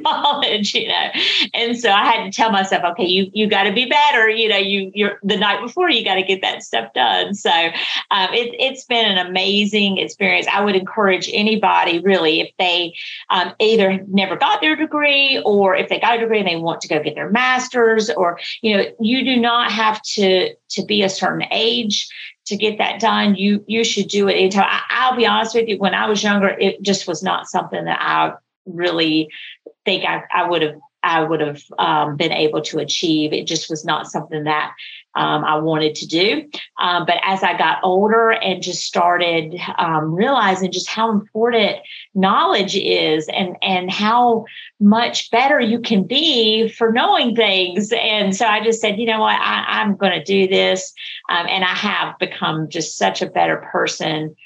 college, 0.04 0.74
you 0.74 0.88
know. 0.88 1.10
And 1.54 1.78
so 1.78 1.90
I 1.90 2.04
had 2.04 2.24
to 2.24 2.30
tell 2.30 2.50
myself, 2.50 2.84
okay, 2.92 3.06
you 3.06 3.30
you 3.32 3.46
got 3.46 3.62
to 3.64 3.72
be 3.72 3.86
better. 3.86 4.28
You 4.28 4.50
know, 4.50 4.58
you 4.58 4.90
you're 4.94 5.18
the 5.22 5.38
night 5.38 5.62
before 5.62 5.88
you 5.88 6.04
got 6.04 6.16
to 6.16 6.22
get 6.22 6.42
that 6.42 6.62
stuff 6.62 6.92
done. 6.92 7.34
So 7.34 7.50
um, 7.50 8.34
it, 8.34 8.54
it's 8.58 8.84
been 8.84 9.06
an 9.06 9.26
amazing 9.26 9.96
experience. 9.98 10.46
I 10.52 10.62
would 10.62 10.76
encourage 10.76 11.30
anybody 11.32 12.00
really 12.00 12.40
if 12.40 12.50
they 12.58 12.94
um, 13.30 13.54
either 13.58 14.04
never 14.08 14.36
got 14.36 14.60
their 14.60 14.76
degree 14.76 15.40
or 15.46 15.74
if 15.74 15.88
they 15.88 15.98
got 15.98 16.16
a 16.16 16.20
degree 16.20 16.40
and 16.40 16.48
they 16.48 16.56
want 16.56 16.82
to 16.82 16.88
go 16.88 17.02
get 17.02 17.14
their 17.14 17.30
master's 17.30 17.85
or 18.16 18.38
you 18.62 18.76
know 18.76 18.84
you 19.00 19.24
do 19.24 19.36
not 19.36 19.70
have 19.70 20.00
to 20.02 20.54
to 20.70 20.84
be 20.84 21.02
a 21.02 21.08
certain 21.08 21.46
age 21.50 22.08
to 22.46 22.56
get 22.56 22.78
that 22.78 23.00
done 23.00 23.34
you 23.34 23.64
you 23.66 23.84
should 23.84 24.08
do 24.08 24.28
it 24.28 24.34
anytime 24.34 24.66
I, 24.66 24.80
i'll 24.90 25.16
be 25.16 25.26
honest 25.26 25.54
with 25.54 25.68
you 25.68 25.78
when 25.78 25.94
i 25.94 26.08
was 26.08 26.22
younger 26.22 26.48
it 26.48 26.82
just 26.82 27.06
was 27.08 27.22
not 27.22 27.48
something 27.48 27.84
that 27.84 27.98
i 28.00 28.32
really 28.66 29.28
think 29.84 30.04
i, 30.04 30.22
I 30.34 30.48
would 30.48 30.62
have 30.62 30.76
I 31.06 31.22
would 31.22 31.40
have 31.40 31.62
um, 31.78 32.16
been 32.16 32.32
able 32.32 32.62
to 32.62 32.80
achieve. 32.80 33.32
It 33.32 33.46
just 33.46 33.70
was 33.70 33.84
not 33.84 34.08
something 34.08 34.42
that 34.42 34.72
um, 35.16 35.44
I 35.44 35.56
wanted 35.56 35.94
to 35.96 36.06
do. 36.06 36.48
Um, 36.78 37.06
but 37.06 37.16
as 37.22 37.42
I 37.42 37.56
got 37.56 37.78
older 37.82 38.30
and 38.30 38.62
just 38.62 38.84
started 38.84 39.58
um, 39.78 40.14
realizing 40.14 40.70
just 40.70 40.88
how 40.88 41.10
important 41.10 41.76
knowledge 42.14 42.76
is 42.76 43.26
and, 43.28 43.56
and 43.62 43.90
how 43.90 44.44
much 44.78 45.30
better 45.30 45.58
you 45.58 45.80
can 45.80 46.04
be 46.04 46.68
for 46.68 46.92
knowing 46.92 47.34
things. 47.34 47.92
And 47.98 48.36
so 48.36 48.46
I 48.46 48.62
just 48.62 48.80
said, 48.80 48.98
you 48.98 49.06
know 49.06 49.20
what, 49.20 49.40
I, 49.40 49.82
am 49.82 49.96
going 49.96 50.12
to 50.12 50.22
do 50.22 50.46
this. 50.46 50.92
Um, 51.30 51.46
and 51.48 51.64
I 51.64 51.74
have 51.74 52.18
become 52.18 52.68
just 52.68 52.98
such 52.98 53.22
a 53.22 53.26
better 53.26 53.56
person, 53.72 54.36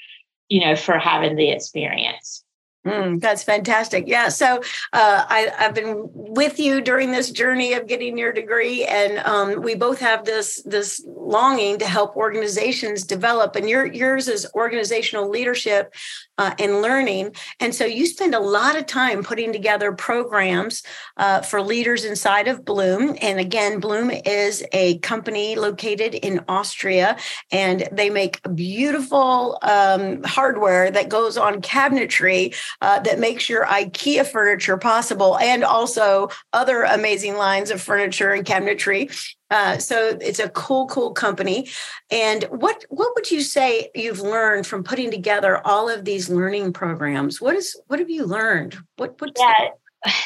you 0.47 0.61
know, 0.61 0.75
for 0.75 0.97
having 0.97 1.35
the 1.35 1.51
experience. 1.51 2.45
Mm, 2.85 3.21
that's 3.21 3.43
fantastic. 3.43 4.05
Yeah. 4.07 4.29
So 4.29 4.57
uh, 4.91 5.25
I, 5.29 5.51
have 5.57 5.75
been 5.75 6.09
with 6.13 6.59
you 6.59 6.81
during 6.81 7.11
this 7.11 7.29
journey 7.29 7.73
of 7.73 7.85
getting 7.85 8.17
your 8.17 8.33
degree, 8.33 8.85
and 8.85 9.19
um, 9.19 9.61
we 9.61 9.75
both 9.75 9.99
have 9.99 10.25
this 10.25 10.63
this 10.63 11.03
longing 11.05 11.77
to 11.77 11.85
help 11.85 12.15
organizations 12.15 13.03
develop. 13.03 13.55
And 13.55 13.69
your 13.69 13.85
yours 13.85 14.27
is 14.27 14.47
organizational 14.55 15.29
leadership 15.29 15.93
uh, 16.41 16.55
and 16.57 16.81
learning. 16.81 17.35
And 17.59 17.73
so 17.75 17.85
you 17.85 18.07
spend 18.07 18.33
a 18.33 18.39
lot 18.39 18.75
of 18.75 18.87
time 18.87 19.23
putting 19.23 19.53
together 19.53 19.91
programs 19.91 20.81
uh, 21.17 21.41
for 21.41 21.61
leaders 21.61 22.03
inside 22.03 22.47
of 22.47 22.65
Blum. 22.65 23.15
And 23.21 23.39
again, 23.39 23.79
Blum 23.79 24.09
is 24.09 24.63
a 24.73 24.97
company 24.99 25.55
located 25.55 26.15
in 26.15 26.43
Austria, 26.47 27.15
and 27.51 27.87
they 27.91 28.09
make 28.09 28.41
beautiful 28.55 29.59
um, 29.61 30.23
hardware 30.23 30.89
that 30.89 31.09
goes 31.09 31.37
on 31.37 31.61
cabinetry 31.61 32.55
uh, 32.81 32.99
that 33.01 33.19
makes 33.19 33.47
your 33.47 33.63
IKEA 33.65 34.25
furniture 34.25 34.77
possible, 34.77 35.37
and 35.37 35.63
also 35.63 36.29
other 36.53 36.81
amazing 36.81 37.35
lines 37.35 37.69
of 37.69 37.79
furniture 37.79 38.31
and 38.31 38.47
cabinetry. 38.47 39.35
Uh, 39.51 39.77
so 39.77 40.17
it's 40.21 40.39
a 40.39 40.49
cool, 40.49 40.87
cool 40.87 41.11
company. 41.11 41.67
And 42.09 42.43
what 42.45 42.85
what 42.89 43.13
would 43.15 43.29
you 43.29 43.41
say 43.41 43.89
you've 43.93 44.21
learned 44.21 44.65
from 44.65 44.83
putting 44.83 45.11
together 45.11 45.61
all 45.67 45.89
of 45.89 46.05
these 46.05 46.29
learning 46.29 46.73
programs? 46.73 47.41
What 47.41 47.55
is 47.55 47.79
what 47.87 47.99
have 47.99 48.09
you 48.09 48.25
learned? 48.25 48.77
What 48.95 49.19
what? 49.19 49.33
Yeah. 49.37 49.69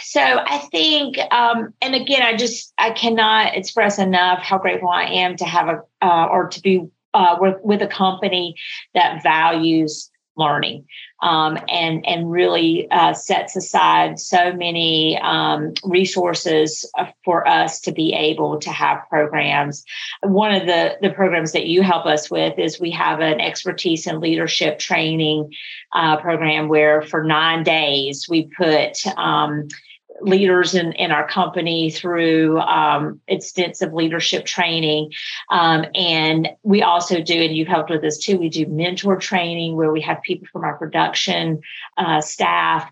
So 0.04 0.22
I 0.22 0.60
think, 0.72 1.18
um, 1.34 1.74
and 1.82 1.96
again, 1.96 2.22
I 2.22 2.38
just 2.38 2.72
I 2.78 2.92
cannot 2.92 3.58
express 3.58 4.00
enough 4.00 4.40
how 4.40 4.58
grateful 4.58 4.88
I 4.88 5.04
am 5.04 5.36
to 5.38 5.46
have 5.46 5.68
a 5.68 5.82
uh, 6.06 6.28
or 6.28 6.48
to 6.48 6.62
be 6.62 6.86
uh, 7.14 7.38
with, 7.40 7.56
with 7.64 7.82
a 7.82 7.88
company 7.88 8.56
that 8.94 9.24
values 9.24 10.12
learning 10.38 10.86
um, 11.22 11.58
and 11.70 12.06
and 12.06 12.30
really 12.30 12.90
uh, 12.92 13.14
sets 13.14 13.56
aside 13.56 14.20
so 14.20 14.54
many 14.54 15.18
um, 15.22 15.74
resources 15.84 16.90
uh, 16.98 17.06
for 17.24 17.48
us 17.48 17.80
to 17.82 17.92
be 17.92 18.14
able 18.14 18.60
to 18.60 18.70
have 18.70 19.00
programs. 19.10 19.86
One 20.22 20.54
of 20.54 20.68
the 20.68 20.98
the 21.02 21.12
programs 21.12 21.54
that 21.54 21.68
you 21.68 21.82
help 21.82 22.06
us 22.06 22.30
with 22.30 22.60
is 22.60 22.80
we 22.80 22.92
have 22.92 23.20
an 23.22 23.40
expertise 23.40 24.08
and 24.08 24.20
leadership 24.20 24.80
training 24.80 25.54
uh, 25.94 26.18
program 26.18 26.68
where 26.68 27.02
for 27.02 27.24
nine 27.24 27.64
days 27.64 28.28
we 28.30 28.50
put 28.58 29.06
um, 29.18 29.68
leaders 30.26 30.76
in, 30.76 30.94
in 30.94 31.12
our 31.12 31.28
company 31.28 31.90
through 31.90 32.60
um, 32.60 33.22
extensive 33.28 33.94
leadership 33.94 34.46
training. 34.46 35.12
Um, 35.50 35.86
and 35.94 36.50
we 36.64 36.82
also 36.82 37.22
do, 37.22 37.42
and 37.42 37.56
you've 37.56 37.68
helped 37.68 37.90
with 37.90 38.02
this 38.02 38.18
too, 38.18 38.38
we 38.38 38.50
do 38.50 38.66
mentor 38.68 39.18
training 39.18 39.76
where 39.76 39.92
we 39.92 40.02
have 40.02 40.22
people 40.22 40.48
from 40.52 40.64
our 40.64 40.78
production 40.78 41.62
uh, 41.98 42.22
staff 42.22 42.92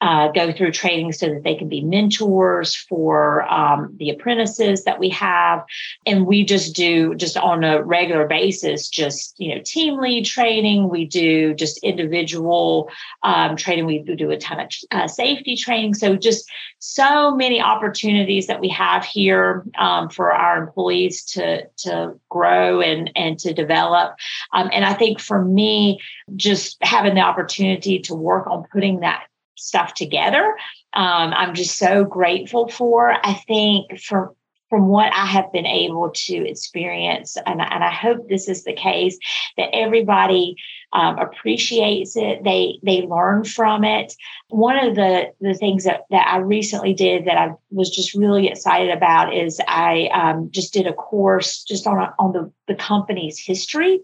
uh, 0.00 0.28
go 0.28 0.52
through 0.52 0.72
training 0.72 1.12
so 1.12 1.28
that 1.28 1.44
they 1.44 1.54
can 1.54 1.68
be 1.68 1.82
mentors 1.82 2.74
for 2.74 3.42
um, 3.52 3.94
the 3.98 4.10
apprentices 4.10 4.84
that 4.84 4.98
we 4.98 5.08
have. 5.10 5.64
And 6.06 6.26
we 6.26 6.44
just 6.44 6.74
do 6.74 7.14
just 7.14 7.36
on 7.36 7.64
a 7.64 7.82
regular 7.82 8.26
basis 8.26 8.88
just 8.88 9.34
you 9.38 9.54
know 9.54 9.60
team 9.64 9.98
lead 9.98 10.24
training. 10.24 10.88
We 10.88 11.04
do 11.04 11.54
just 11.54 11.78
individual 11.78 12.90
um, 13.22 13.56
training. 13.56 13.86
We 13.86 13.98
do 13.98 14.30
a 14.30 14.38
ton 14.38 14.60
of 14.60 14.70
uh, 14.90 15.08
safety 15.08 15.56
training. 15.56 15.94
So 15.94 16.16
just 16.16 16.48
so 16.78 17.34
many 17.34 17.60
opportunities 17.60 18.46
that 18.46 18.60
we 18.60 18.68
have 18.68 19.04
here 19.04 19.64
um, 19.78 20.08
for 20.08 20.32
our 20.32 20.62
employees 20.62 21.24
to 21.24 21.66
to 21.78 22.18
grow 22.28 22.80
and 22.80 23.10
and 23.16 23.38
to 23.40 23.52
develop. 23.52 24.14
Um, 24.52 24.70
and 24.72 24.84
i 24.84 24.94
think 24.94 25.20
for 25.20 25.44
me 25.44 26.00
just 26.36 26.76
having 26.82 27.14
the 27.14 27.20
opportunity 27.20 27.98
to 27.98 28.14
work 28.14 28.46
on 28.46 28.64
putting 28.72 29.00
that 29.00 29.24
stuff 29.60 29.94
together. 29.94 30.56
Um, 30.94 31.32
I'm 31.34 31.54
just 31.54 31.78
so 31.78 32.04
grateful 32.04 32.68
for. 32.68 33.14
I 33.24 33.34
think 33.46 34.00
from 34.00 34.34
from 34.70 34.86
what 34.86 35.12
I 35.12 35.26
have 35.26 35.52
been 35.52 35.66
able 35.66 36.10
to 36.14 36.48
experience, 36.48 37.36
and, 37.44 37.60
and 37.60 37.82
I 37.82 37.90
hope 37.90 38.28
this 38.28 38.48
is 38.48 38.62
the 38.62 38.72
case, 38.72 39.18
that 39.56 39.68
everybody 39.72 40.54
um, 40.92 41.18
appreciates 41.18 42.16
it. 42.16 42.44
They 42.44 42.78
they 42.84 43.02
learn 43.02 43.44
from 43.44 43.84
it. 43.84 44.14
One 44.48 44.78
of 44.78 44.94
the 44.94 45.32
the 45.40 45.54
things 45.54 45.84
that 45.84 46.02
that 46.10 46.28
I 46.28 46.38
recently 46.38 46.94
did 46.94 47.24
that 47.24 47.36
I 47.36 47.50
was 47.70 47.90
just 47.90 48.14
really 48.14 48.46
excited 48.46 48.90
about 48.90 49.34
is 49.34 49.60
I 49.66 50.08
um, 50.12 50.50
just 50.52 50.72
did 50.72 50.86
a 50.86 50.92
course 50.92 51.64
just 51.64 51.86
on 51.86 51.98
a, 51.98 52.14
on 52.18 52.32
the 52.32 52.52
the 52.68 52.76
company's 52.76 53.38
history 53.38 54.00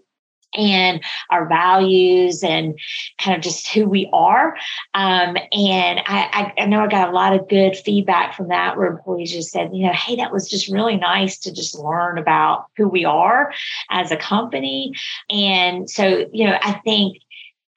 and 0.53 1.03
our 1.29 1.47
values 1.47 2.43
and 2.43 2.77
kind 3.19 3.35
of 3.35 3.43
just 3.43 3.67
who 3.69 3.87
we 3.87 4.09
are. 4.13 4.55
Um, 4.93 5.37
and 5.51 5.99
I, 6.05 6.53
I, 6.57 6.65
know 6.65 6.81
I 6.81 6.87
got 6.87 7.09
a 7.09 7.13
lot 7.13 7.33
of 7.33 7.47
good 7.49 7.75
feedback 7.75 8.35
from 8.35 8.47
that 8.49 8.77
where 8.77 8.87
employees 8.87 9.31
just 9.31 9.51
said, 9.51 9.69
you 9.73 9.85
know, 9.85 9.93
hey, 9.93 10.15
that 10.17 10.31
was 10.31 10.49
just 10.49 10.69
really 10.69 10.97
nice 10.97 11.37
to 11.39 11.53
just 11.53 11.77
learn 11.77 12.17
about 12.17 12.65
who 12.77 12.87
we 12.87 13.05
are 13.05 13.53
as 13.89 14.11
a 14.11 14.17
company. 14.17 14.93
And 15.29 15.89
so, 15.89 16.27
you 16.31 16.45
know, 16.45 16.57
I 16.61 16.73
think 16.83 17.17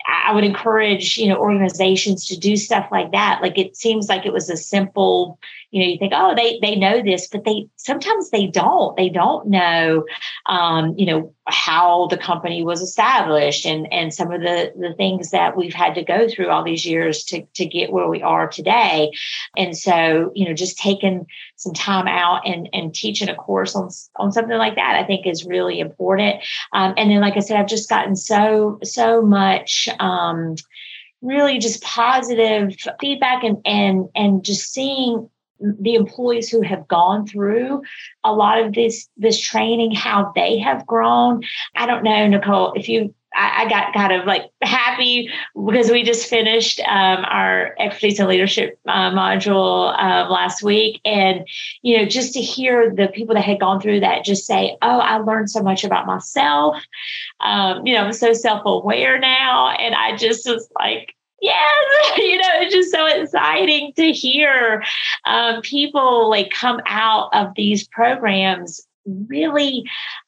I 0.06 0.32
would 0.34 0.44
encourage, 0.44 1.18
you 1.18 1.28
know, 1.28 1.36
organizations 1.36 2.26
to 2.26 2.38
do 2.38 2.56
stuff 2.56 2.88
like 2.90 3.12
that. 3.12 3.40
Like 3.42 3.58
it 3.58 3.76
seems 3.76 4.08
like 4.08 4.26
it 4.26 4.32
was 4.32 4.48
a 4.48 4.56
simple, 4.56 5.38
you 5.70 5.80
know 5.80 5.88
you 5.88 5.98
think 5.98 6.12
oh 6.14 6.34
they 6.34 6.58
they 6.60 6.76
know 6.76 7.02
this 7.02 7.28
but 7.28 7.44
they 7.44 7.68
sometimes 7.76 8.30
they 8.30 8.46
don't. 8.46 8.96
They 8.96 9.08
don't 9.08 9.48
know 9.48 10.04
um, 10.46 10.94
you 10.96 11.06
know 11.06 11.34
how 11.46 12.06
the 12.08 12.18
company 12.18 12.62
was 12.62 12.80
established 12.80 13.66
and 13.66 13.92
and 13.92 14.12
some 14.12 14.32
of 14.32 14.40
the 14.40 14.72
the 14.78 14.94
things 14.94 15.30
that 15.30 15.56
we've 15.56 15.74
had 15.74 15.94
to 15.94 16.04
go 16.04 16.28
through 16.28 16.48
all 16.50 16.62
these 16.62 16.84
years 16.84 17.24
to 17.24 17.42
to 17.54 17.66
get 17.66 17.92
where 17.92 18.08
we 18.08 18.22
are 18.22 18.48
today. 18.48 19.10
And 19.56 19.76
so 19.76 20.30
you 20.34 20.46
know 20.46 20.54
just 20.54 20.78
taking 20.78 21.26
some 21.56 21.72
time 21.72 22.06
out 22.06 22.46
and 22.46 22.68
and 22.72 22.94
teaching 22.94 23.28
a 23.28 23.34
course 23.34 23.74
on 23.74 23.90
on 24.16 24.32
something 24.32 24.58
like 24.58 24.74
that 24.74 24.96
i 24.96 25.04
think 25.04 25.26
is 25.26 25.44
really 25.44 25.80
important. 25.80 26.36
Um, 26.72 26.94
and 26.96 27.10
then 27.10 27.20
like 27.20 27.36
i 27.36 27.40
said 27.40 27.58
i've 27.58 27.68
just 27.68 27.88
gotten 27.88 28.16
so 28.16 28.78
so 28.82 29.22
much 29.22 29.88
um, 29.98 30.56
really 31.22 31.58
just 31.58 31.82
positive 31.82 32.74
feedback 33.00 33.44
and 33.44 33.58
and 33.64 34.08
and 34.14 34.44
just 34.44 34.72
seeing 34.72 35.28
the 35.60 35.94
employees 35.94 36.48
who 36.48 36.62
have 36.62 36.88
gone 36.88 37.26
through 37.26 37.82
a 38.24 38.32
lot 38.32 38.60
of 38.60 38.74
this 38.74 39.08
this 39.16 39.40
training 39.40 39.92
how 39.92 40.32
they 40.34 40.58
have 40.58 40.86
grown. 40.86 41.42
I 41.76 41.86
don't 41.86 42.04
know 42.04 42.26
nicole 42.26 42.72
if 42.74 42.88
you 42.88 43.14
I, 43.34 43.64
I 43.64 43.68
got 43.68 43.94
kind 43.94 44.12
of 44.12 44.26
like 44.26 44.50
happy 44.62 45.30
because 45.54 45.90
we 45.90 46.02
just 46.02 46.28
finished 46.28 46.80
um, 46.80 47.24
our 47.24 47.74
expertise 47.78 48.18
and 48.18 48.28
leadership 48.28 48.78
uh, 48.88 49.10
module 49.10 49.94
uh, 49.98 50.28
last 50.28 50.62
week, 50.62 51.00
and 51.04 51.46
you 51.82 51.96
know, 51.96 52.04
just 52.04 52.34
to 52.34 52.40
hear 52.40 52.92
the 52.94 53.08
people 53.08 53.34
that 53.34 53.44
had 53.44 53.60
gone 53.60 53.80
through 53.80 54.00
that 54.00 54.24
just 54.24 54.46
say, 54.46 54.76
"Oh, 54.82 54.98
I 54.98 55.18
learned 55.18 55.50
so 55.50 55.62
much 55.62 55.84
about 55.84 56.06
myself." 56.06 56.82
Um, 57.40 57.86
you 57.86 57.94
know, 57.94 58.04
I'm 58.04 58.12
so 58.12 58.32
self 58.32 58.62
aware 58.64 59.18
now, 59.18 59.68
and 59.70 59.94
I 59.94 60.16
just 60.16 60.48
was 60.48 60.68
like, 60.78 61.14
yes 61.40 61.85
you 62.16 62.37
know 62.38 62.49
it's 62.54 62.75
just 62.75 62.90
so 62.90 63.06
exciting 63.06 63.92
to 63.97 64.12
hear 64.12 64.82
um, 65.26 65.61
people 65.62 66.28
like 66.28 66.50
come 66.50 66.80
out 66.87 67.30
of 67.32 67.49
these 67.56 67.87
programs 67.88 68.87
really 69.06 69.85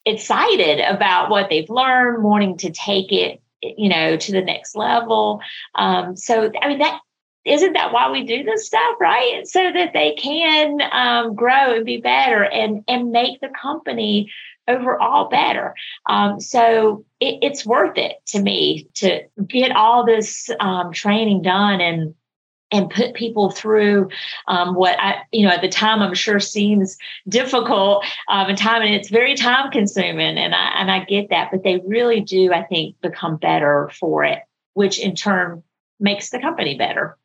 excited 0.06 0.80
about 0.80 1.30
what 1.30 1.48
they've 1.50 1.70
learned 1.70 2.22
wanting 2.22 2.56
to 2.56 2.70
take 2.70 3.12
it 3.12 3.40
you 3.62 3.88
know 3.88 4.16
to 4.16 4.32
the 4.32 4.42
next 4.42 4.74
level. 4.74 5.40
Um, 5.74 6.16
so 6.16 6.50
i 6.60 6.68
mean 6.68 6.78
that 6.78 7.00
isn't 7.44 7.72
that 7.72 7.92
why 7.92 8.10
we 8.10 8.24
do 8.24 8.44
this 8.44 8.66
stuff 8.66 8.96
right? 9.00 9.46
So 9.46 9.72
that 9.72 9.92
they 9.92 10.14
can 10.14 10.80
um, 10.92 11.34
grow 11.34 11.74
and 11.74 11.84
be 11.84 11.98
better 11.98 12.44
and 12.44 12.84
and 12.88 13.10
make 13.10 13.40
the 13.40 13.48
company 13.48 14.30
overall 14.68 15.28
better. 15.28 15.74
Um, 16.08 16.40
so 16.40 17.04
it, 17.20 17.38
it's 17.42 17.66
worth 17.66 17.98
it 17.98 18.16
to 18.26 18.40
me 18.40 18.88
to 18.94 19.22
get 19.46 19.72
all 19.72 20.04
this 20.06 20.50
um, 20.60 20.92
training 20.92 21.42
done 21.42 21.80
and 21.80 22.14
and 22.72 22.88
put 22.88 23.14
people 23.14 23.50
through 23.50 24.08
um, 24.48 24.74
what 24.74 24.98
I, 24.98 25.18
you 25.30 25.46
know, 25.46 25.52
at 25.52 25.60
the 25.60 25.68
time 25.68 26.00
I'm 26.00 26.14
sure 26.14 26.40
seems 26.40 26.96
difficult 27.28 28.04
um, 28.28 28.48
and 28.48 28.56
time, 28.56 28.80
and 28.80 28.94
it's 28.94 29.10
very 29.10 29.36
time 29.36 29.70
consuming, 29.70 30.38
and 30.38 30.54
I 30.54 30.80
and 30.80 30.90
I 30.90 31.04
get 31.04 31.28
that, 31.28 31.50
but 31.52 31.62
they 31.62 31.82
really 31.86 32.20
do, 32.20 32.52
I 32.52 32.62
think, 32.62 32.98
become 33.02 33.36
better 33.36 33.90
for 34.00 34.24
it, 34.24 34.38
which 34.72 34.98
in 34.98 35.14
turn 35.14 35.62
makes 36.00 36.30
the 36.30 36.40
company 36.40 36.76
better. 36.76 37.18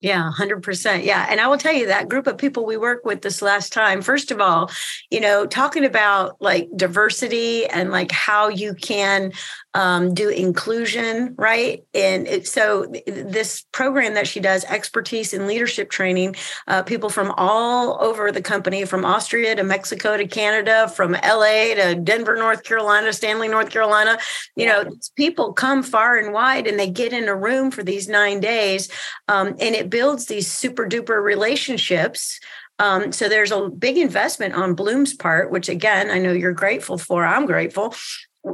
Yeah, 0.00 0.30
100%. 0.34 1.04
Yeah. 1.04 1.26
And 1.28 1.40
I 1.40 1.46
will 1.46 1.58
tell 1.58 1.74
you 1.74 1.88
that 1.88 2.08
group 2.08 2.26
of 2.26 2.38
people 2.38 2.64
we 2.64 2.78
work 2.78 3.04
with 3.04 3.20
this 3.20 3.42
last 3.42 3.70
time, 3.70 4.00
first 4.00 4.30
of 4.30 4.40
all, 4.40 4.70
you 5.10 5.20
know, 5.20 5.44
talking 5.44 5.84
about 5.84 6.40
like 6.40 6.70
diversity 6.74 7.66
and 7.66 7.90
like 7.90 8.10
how 8.10 8.48
you 8.48 8.72
can 8.72 9.32
um, 9.74 10.14
do 10.14 10.30
inclusion, 10.30 11.34
right? 11.36 11.84
And 11.92 12.26
it, 12.26 12.48
so 12.48 12.90
this 13.06 13.66
program 13.72 14.14
that 14.14 14.26
she 14.26 14.40
does, 14.40 14.64
expertise 14.64 15.34
in 15.34 15.46
leadership 15.46 15.90
training, 15.90 16.34
uh, 16.66 16.82
people 16.82 17.10
from 17.10 17.32
all 17.36 18.02
over 18.02 18.32
the 18.32 18.42
company, 18.42 18.86
from 18.86 19.04
Austria 19.04 19.54
to 19.54 19.62
Mexico 19.62 20.16
to 20.16 20.26
Canada, 20.26 20.88
from 20.88 21.12
LA 21.12 21.74
to 21.74 22.00
Denver, 22.02 22.36
North 22.36 22.64
Carolina, 22.64 23.12
Stanley, 23.12 23.48
North 23.48 23.68
Carolina, 23.68 24.18
you 24.56 24.64
know, 24.64 24.90
people 25.14 25.52
come 25.52 25.82
far 25.82 26.16
and 26.16 26.32
wide 26.32 26.66
and 26.66 26.78
they 26.78 26.88
get 26.88 27.12
in 27.12 27.28
a 27.28 27.36
room 27.36 27.70
for 27.70 27.82
these 27.82 28.08
nine 28.08 28.40
days. 28.40 28.88
Um, 29.28 29.48
and 29.60 29.74
it 29.74 29.89
builds 29.90 30.26
these 30.26 30.50
super 30.50 30.86
duper 30.86 31.22
relationships. 31.22 32.40
Um, 32.78 33.12
so 33.12 33.28
there's 33.28 33.52
a 33.52 33.68
big 33.68 33.98
investment 33.98 34.54
on 34.54 34.74
Blum's 34.74 35.12
part, 35.12 35.50
which 35.50 35.68
again, 35.68 36.10
I 36.10 36.18
know 36.18 36.32
you're 36.32 36.52
grateful 36.52 36.96
for. 36.96 37.26
I'm 37.26 37.44
grateful. 37.44 37.94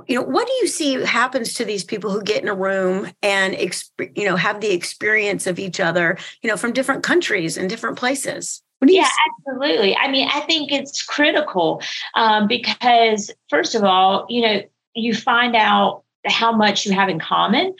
You 0.09 0.17
know, 0.17 0.23
what 0.23 0.49
do 0.49 0.53
you 0.55 0.67
see 0.67 0.95
happens 0.95 1.55
to 1.55 1.65
these 1.65 1.85
people 1.85 2.11
who 2.11 2.23
get 2.23 2.43
in 2.43 2.49
a 2.49 2.55
room 2.55 3.09
and, 3.23 3.57
you 4.17 4.25
know, 4.25 4.35
have 4.35 4.61
the 4.61 4.73
experience 4.73 5.47
of 5.47 5.61
each 5.61 5.79
other, 5.79 6.19
you 6.43 6.51
know, 6.51 6.57
from 6.57 6.73
different 6.73 7.05
countries 7.05 7.57
and 7.57 7.71
different 7.71 7.97
places? 7.97 8.63
yeah, 8.85 9.05
see? 9.05 9.11
absolutely. 9.49 9.97
I 9.97 10.11
mean, 10.11 10.29
I 10.33 10.41
think 10.41 10.73
it's 10.73 11.03
critical 11.03 11.81
um, 12.15 12.49
because, 12.49 13.31
first 13.49 13.77
of 13.77 13.85
all, 13.85 14.27
you 14.29 14.43
know, 14.43 14.63
you 14.95 15.15
find 15.15 15.55
out 15.55 16.03
how 16.27 16.53
much 16.53 16.87
you 16.87 16.93
have 16.93 17.09
in 17.09 17.21
common 17.21 17.75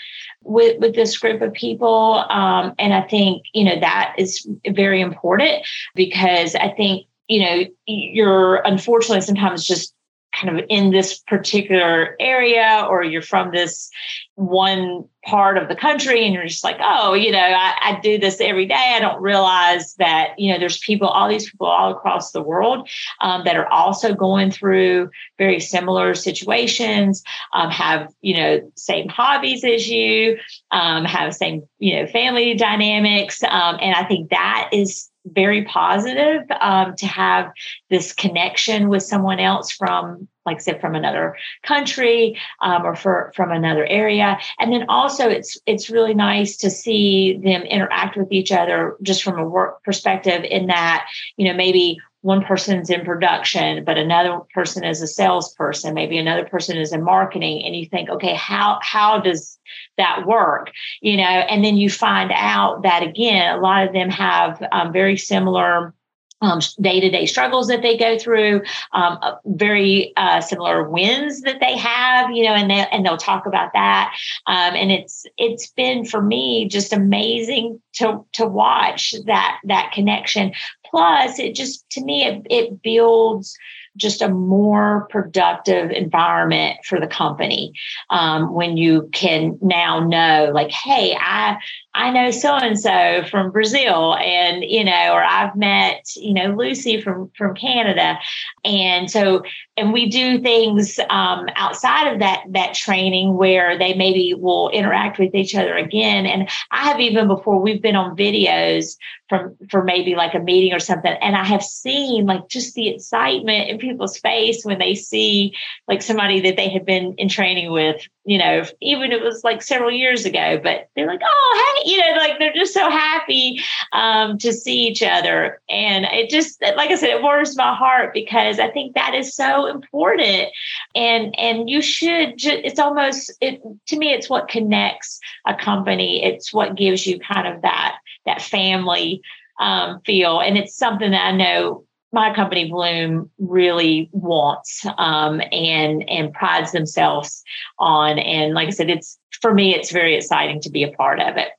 with 0.47 0.79
with 0.81 0.95
this 0.95 1.19
group 1.19 1.43
of 1.43 1.53
people. 1.53 2.25
Um, 2.31 2.75
and 2.79 2.95
i 2.95 3.03
think 3.03 3.45
you 3.53 3.65
know 3.65 3.79
that 3.81 4.15
is 4.19 4.49
very 4.69 5.01
important 5.01 5.67
because 5.95 6.55
i 6.55 6.69
think 6.69 7.07
you 7.29 7.41
know 7.41 7.65
you're 7.87 8.57
unfortunately 8.57 9.21
sometimes 9.21 9.65
just 9.65 9.95
kind 10.39 10.59
of 10.59 10.65
in 10.69 10.91
this 10.91 11.19
particular 11.19 12.17
area 12.21 12.87
or 12.89 13.03
you're 13.03 13.23
from 13.23 13.51
this 13.51 13.91
one 14.35 15.05
part 15.25 15.57
of 15.57 15.69
the 15.69 15.75
country 15.75 16.25
and 16.25 16.35
you're 16.35 16.47
just 16.47 16.63
like 16.63 16.77
oh 16.81 17.15
you 17.15 17.33
know 17.33 17.39
I, 17.39 17.75
I, 17.81 18.01
do 18.01 18.19
this 18.19 18.41
every 18.41 18.67
day. 18.67 18.93
I 18.95 19.01
don't 19.01 19.21
realize 19.21 19.95
that 19.95 20.39
you 20.39 20.53
know 20.53 20.59
there's 20.59 20.79
people 20.79 21.09
all 21.09 21.29
these 21.29 21.51
people 21.51 21.67
all 21.67 21.91
across 21.91 22.33
the 22.33 22.43
world 22.43 22.89
um, 23.23 23.43
that 23.45 23.57
are 23.57 23.67
also 23.73 24.15
going 24.15 24.51
through 24.51 25.11
very 25.39 25.59
similar 25.59 26.15
situations 26.15 27.25
um, 27.55 27.71
have 27.71 28.13
you 28.21 28.37
know 28.37 28.73
same 28.77 29.09
hobbies 29.09 29.65
as 29.65 29.89
you 29.89 30.39
um, 30.71 31.05
have 31.05 31.35
same 31.35 31.63
you 31.79 31.97
know 31.97 32.07
family 32.07 32.55
dynamics. 32.55 33.43
Um, 33.43 33.79
and 33.81 33.95
i 33.95 34.05
think 34.05 34.31
that 34.31 34.69
is 34.73 35.09
very 35.27 35.65
positive 35.65 36.43
um, 36.61 36.95
to 36.97 37.07
have 37.07 37.53
this 37.91 38.13
connection 38.13 38.89
with 38.89 39.03
someone 39.03 39.41
else 39.41 39.71
from 39.71 40.29
like 40.47 40.59
I 40.59 40.61
said, 40.61 40.81
from 40.81 40.95
another 40.95 41.37
country 41.65 42.39
um, 42.63 42.87
or 42.87 42.95
for, 42.95 43.33
from 43.35 43.51
another 43.51 43.85
area. 43.85 44.39
And 44.61 44.73
then 44.73 44.87
also 44.89 45.29
it's 45.29 45.59
it's 45.67 45.91
really 45.91 46.15
nice 46.15 46.57
to 46.59 46.71
see 46.71 47.37
them 47.43 47.63
interact 47.63 48.17
with 48.17 48.31
each 48.31 48.53
other 48.53 48.97
just 49.03 49.25
from 49.25 49.39
a 49.39 49.45
work 49.45 49.83
perspective 49.83 50.45
in 50.45 50.69
that, 50.69 51.09
you 51.37 51.49
know, 51.49 51.55
maybe 51.55 51.99
one 52.27 52.43
person's 52.43 52.91
in 52.91 53.05
production, 53.05 53.85
but 53.85 53.97
another 53.97 54.41
person 54.53 54.83
is 54.83 55.01
a 55.01 55.07
salesperson, 55.07 55.95
maybe 55.95 56.19
another 56.19 56.45
person 56.45 56.77
is 56.77 56.93
in 56.93 57.05
marketing, 57.05 57.65
and 57.65 57.77
you 57.77 57.87
think, 57.87 58.11
okay, 58.11 58.35
how 58.35 58.81
how 58.83 59.21
does 59.21 59.61
that 59.97 60.27
work? 60.27 60.73
You 61.01 61.19
know, 61.19 61.23
and 61.23 61.65
then 61.65 61.77
you 61.77 61.89
find 61.89 62.33
out 62.35 62.83
that 62.83 63.05
again, 63.05 63.57
a 63.57 63.61
lot 63.61 63.87
of 63.87 63.93
them 63.93 64.11
have 64.11 64.61
um, 64.73 64.93
very 64.93 65.17
similar 65.17 65.95
um, 66.43 66.61
day-to-day 66.81 67.27
struggles 67.27 67.69
that 67.69 67.83
they 67.83 67.97
go 67.97 68.19
through, 68.19 68.61
um, 68.93 69.19
uh, 69.23 69.37
very 69.47 70.13
uh, 70.17 70.41
similar 70.41 70.89
wins 70.89 71.41
that 71.43 71.61
they 71.61 71.77
have, 71.77 72.31
you 72.31 72.45
know, 72.45 72.55
and 72.55 72.71
they 72.71 72.87
and 72.93 73.07
they'll 73.07 73.17
talk 73.17 73.47
about 73.47 73.73
that. 73.73 74.15
Um, 74.47 74.75
and 74.75 74.93
it's 74.93 75.25
it's 75.39 75.69
been 75.69 76.05
for 76.05 76.21
me 76.21 76.69
just 76.69 76.93
amazing 76.93 77.81
to 77.95 78.25
to 78.33 78.47
watch 78.47 79.15
that 79.25 79.59
that 79.65 79.93
connection. 79.93 80.53
Plus, 80.91 81.39
it 81.39 81.55
just 81.55 81.89
to 81.91 82.05
me 82.05 82.25
it, 82.25 82.47
it 82.51 82.83
builds 82.83 83.57
just 83.97 84.21
a 84.23 84.29
more 84.29 85.07
productive 85.11 85.91
environment 85.91 86.79
for 86.85 87.01
the 87.01 87.07
company 87.07 87.73
um, 88.11 88.53
when 88.53 88.77
you 88.77 89.09
can 89.13 89.59
now 89.63 90.01
know 90.01 90.51
like 90.55 90.71
hey 90.71 91.17
i 91.19 91.57
i 91.97 92.11
know 92.11 92.31
so 92.31 92.55
and 92.55 92.79
so 92.79 93.25
from 93.31 93.51
brazil 93.51 94.15
and 94.17 94.63
you 94.65 94.85
know 94.85 95.13
or 95.13 95.23
i've 95.23 95.57
met 95.57 96.05
you 96.17 96.33
know 96.33 96.55
lucy 96.55 97.01
from 97.01 97.31
from 97.37 97.55
canada. 97.55 98.19
And 98.65 99.11
so 99.11 99.43
and 99.77 99.93
we 99.93 100.09
do 100.09 100.41
things 100.41 100.99
um, 101.11 101.47
outside 101.55 102.13
of 102.13 102.19
that 102.21 102.45
that 102.51 102.75
training 102.75 103.37
where 103.37 103.79
they 103.79 103.95
maybe 103.95 104.35
will 104.35 104.71
interact 104.71 105.19
with 105.19 105.35
each 105.35 105.55
other 105.55 105.77
again. 105.77 106.27
And 106.27 106.49
i 106.71 106.85
have 106.85 107.01
even 107.01 107.29
before 107.29 107.61
we've 107.61 107.83
been 107.83 107.97
on 107.97 108.17
videos 108.17 108.97
from 109.29 109.57
for 109.71 109.83
maybe 109.83 110.15
like 110.15 110.35
a 110.35 110.39
meeting 110.39 110.73
or 110.73 110.79
something. 110.79 111.13
And 111.21 111.37
i 111.37 111.45
have 111.45 111.63
seen 111.63 112.27
like 112.27 112.49
just 112.49 112.75
the 112.75 112.89
excitement 112.89 113.69
in 113.69 113.79
people's 113.79 114.19
face 114.19 114.65
when 114.65 114.79
they 114.79 114.95
see 114.95 115.55
like 115.89 116.03
somebody 116.03 116.41
that 116.41 116.57
they 116.57 116.69
had 116.69 116.85
been 116.85 117.15
in 117.19 117.29
training 117.29 117.71
with 117.71 118.07
you 118.27 118.39
know 118.39 118.65
even 118.81 119.13
it 119.13 119.23
was 119.23 119.45
like 119.45 119.63
several 119.63 119.91
years 119.91 120.25
ago 120.25 120.61
but 120.63 120.89
they're 120.95 121.07
like 121.07 121.21
oh 121.25 121.75
hey 121.85 121.91
you 121.91 121.99
know 121.99 122.17
like 122.19 122.39
they're 122.39 122.53
just 122.53 122.75
so 122.75 122.91
happy 122.91 123.61
um, 123.93 124.39
to 124.39 124.53
see 124.53 124.87
each 124.87 125.03
other. 125.03 125.61
And 125.69 126.05
it 126.07 126.29
just 126.29 126.61
like 126.61 126.91
i 126.91 126.95
said 126.95 127.11
it 127.11 127.23
warms 127.23 127.57
my 127.57 127.75
heart 127.75 128.13
because 128.13 128.59
i 128.59 128.71
think 128.71 128.95
that 128.95 129.15
is 129.15 129.35
so 129.35 129.67
important. 129.67 130.49
And 130.95 131.39
and 131.39 131.71
you 131.71 131.81
should 131.81 132.37
just, 132.37 132.59
it's 132.65 132.81
almost 132.81 133.33
it 133.41 133.63
to 133.87 133.97
me 133.97 134.13
it's 134.13 134.29
what 134.29 134.49
connects 134.49 135.21
a 135.47 135.55
company. 135.55 136.23
It's 136.25 136.53
what 136.53 136.77
gives 136.77 137.07
you 137.07 137.19
kind 137.19 137.47
of 137.47 137.63
that 137.63 137.97
that 138.27 138.43
family 138.43 139.23
um, 139.59 140.01
feel. 140.05 140.41
And 140.41 140.59
it's 140.59 140.77
something 140.77 141.13
that 141.13 141.27
I 141.27 141.33
know 141.33 141.86
my 142.17 142.35
company 142.35 142.71
Blum 142.71 143.31
really 143.39 144.09
wants 144.11 144.87
um, 144.97 145.43
and 145.53 146.09
and 146.09 146.33
prides 146.33 146.73
themselves 146.73 147.43
on. 147.79 148.19
And 148.19 148.55
like 148.55 148.69
I 148.69 148.71
said, 148.71 148.89
it's 148.89 149.19
for 149.43 149.53
me, 149.53 149.75
it's 149.75 149.93
very 149.93 150.17
exciting 150.17 150.63
to 150.63 150.71
be 150.71 150.83
a 150.83 150.91
part 150.93 151.21
of 151.21 151.37
it. 151.37 151.51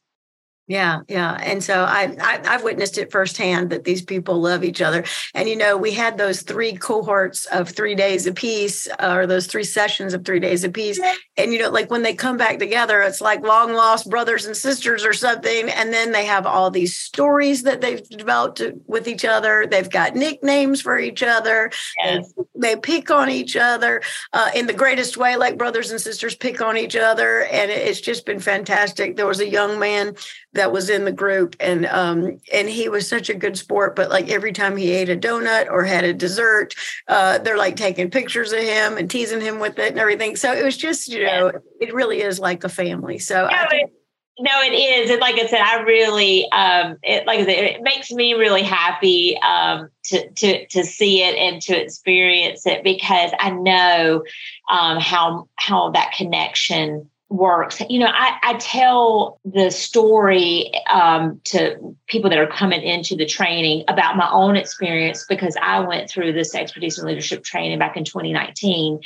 Yeah, 0.67 0.99
yeah, 1.07 1.39
and 1.41 1.63
so 1.63 1.85
I, 1.85 2.13
I 2.19 2.45
have 2.45 2.63
witnessed 2.63 2.97
it 2.97 3.09
firsthand 3.09 3.69
that 3.69 3.85
these 3.85 4.01
people 4.01 4.41
love 4.41 4.65
each 4.65 4.81
other. 4.81 5.05
And 5.33 5.47
you 5.47 5.55
know, 5.55 5.77
we 5.77 5.93
had 5.93 6.17
those 6.17 6.41
three 6.41 6.73
cohorts 6.73 7.45
of 7.45 7.69
three 7.69 7.95
days 7.95 8.27
apiece, 8.27 8.85
uh, 8.99 9.13
or 9.15 9.25
those 9.25 9.47
three 9.47 9.63
sessions 9.63 10.13
of 10.13 10.25
three 10.25 10.41
days 10.41 10.65
apiece. 10.65 10.99
And 11.37 11.53
you 11.53 11.59
know, 11.59 11.69
like 11.69 11.89
when 11.89 12.03
they 12.03 12.13
come 12.13 12.35
back 12.35 12.59
together, 12.59 13.01
it's 13.01 13.21
like 13.21 13.43
long 13.43 13.71
lost 13.71 14.09
brothers 14.09 14.45
and 14.45 14.57
sisters 14.57 15.05
or 15.05 15.13
something. 15.13 15.69
And 15.69 15.93
then 15.93 16.11
they 16.11 16.25
have 16.25 16.45
all 16.45 16.69
these 16.69 16.99
stories 16.99 17.63
that 17.63 17.79
they've 17.79 18.03
developed 18.09 18.61
with 18.87 19.07
each 19.07 19.23
other. 19.23 19.67
They've 19.71 19.89
got 19.89 20.15
nicknames 20.15 20.81
for 20.81 20.99
each 20.99 21.23
other. 21.23 21.71
Yes. 22.03 22.33
They, 22.55 22.73
they, 22.73 22.75
pick 22.75 23.09
on 23.09 23.29
each 23.29 23.55
other 23.55 24.01
uh, 24.33 24.49
in 24.53 24.67
the 24.67 24.73
greatest 24.73 25.15
way, 25.15 25.37
like 25.37 25.57
brothers 25.57 25.91
and 25.91 25.99
sisters 25.99 26.35
pick 26.35 26.61
on 26.61 26.75
each 26.77 26.95
other. 26.95 27.43
And 27.43 27.71
it's 27.71 28.01
just 28.01 28.25
been 28.25 28.39
fantastic. 28.39 29.15
There 29.15 29.25
was 29.25 29.39
a 29.39 29.49
young 29.49 29.79
man 29.79 30.15
that 30.57 30.71
was 30.71 30.89
in 30.89 31.05
the 31.05 31.11
group. 31.11 31.55
And 31.59 31.85
um 31.85 32.39
and 32.51 32.69
he 32.69 32.89
was 32.89 33.07
such 33.07 33.29
a 33.29 33.33
good 33.33 33.57
sport 33.57 33.95
but 33.95 34.09
like 34.09 34.29
every 34.29 34.51
time 34.51 34.77
he 34.77 34.91
ate 34.91 35.09
a 35.09 35.15
donut 35.15 35.69
or 35.69 35.83
had 35.83 36.03
a 36.03 36.13
dessert 36.13 36.75
uh 37.07 37.37
they're 37.39 37.57
like 37.57 37.75
taking 37.75 38.11
pictures 38.11 38.51
of 38.51 38.59
him 38.59 38.97
and 38.97 39.09
teasing 39.09 39.41
him 39.41 39.59
with 39.59 39.79
it 39.79 39.91
and 39.91 39.99
everything. 39.99 40.35
So 40.35 40.53
it 40.53 40.63
was 40.63 40.77
just 40.77 41.07
you 41.07 41.23
know 41.25 41.51
it 41.79 41.93
really 41.93 42.21
is 42.21 42.39
like 42.39 42.63
a 42.63 42.69
family. 42.69 43.19
So 43.19 43.47
no, 43.47 43.57
think- 43.69 43.89
it, 43.89 43.93
no 44.39 44.61
it 44.61 44.73
is. 44.73 45.09
And 45.09 45.19
like 45.19 45.35
i 45.35 45.47
said 45.47 45.61
i 45.61 45.81
really 45.81 46.49
um 46.51 46.97
it 47.03 47.25
like 47.25 47.39
i 47.39 47.45
said 47.45 47.63
it 47.63 47.81
makes 47.81 48.11
me 48.11 48.33
really 48.33 48.63
happy 48.63 49.37
um 49.39 49.89
to 50.05 50.29
to 50.31 50.67
to 50.67 50.83
see 50.83 51.23
it 51.23 51.35
and 51.35 51.61
to 51.63 51.81
experience 51.81 52.65
it 52.65 52.83
because 52.83 53.31
i 53.39 53.49
know 53.49 54.23
um 54.69 54.99
how 54.99 55.47
how 55.55 55.89
that 55.91 56.11
connection 56.11 57.09
works. 57.29 57.81
You 57.89 57.99
know, 57.99 58.07
I, 58.07 58.37
I 58.41 58.53
tell 58.53 59.39
the 59.43 59.69
story 59.69 60.71
um, 60.89 61.41
to 61.45 61.95
people 62.07 62.29
that 62.29 62.39
are 62.39 62.47
coming 62.47 62.81
into 62.81 63.15
the 63.15 63.25
training 63.25 63.83
about 63.89 64.15
my 64.15 64.29
own 64.31 64.55
experience 64.55 65.25
because 65.27 65.57
I 65.61 65.81
went 65.81 66.09
through 66.09 66.33
this 66.33 66.55
expertise 66.55 66.97
and 66.97 67.07
leadership 67.07 67.43
training 67.43 67.79
back 67.79 67.97
in 67.97 68.05
2019 68.05 69.01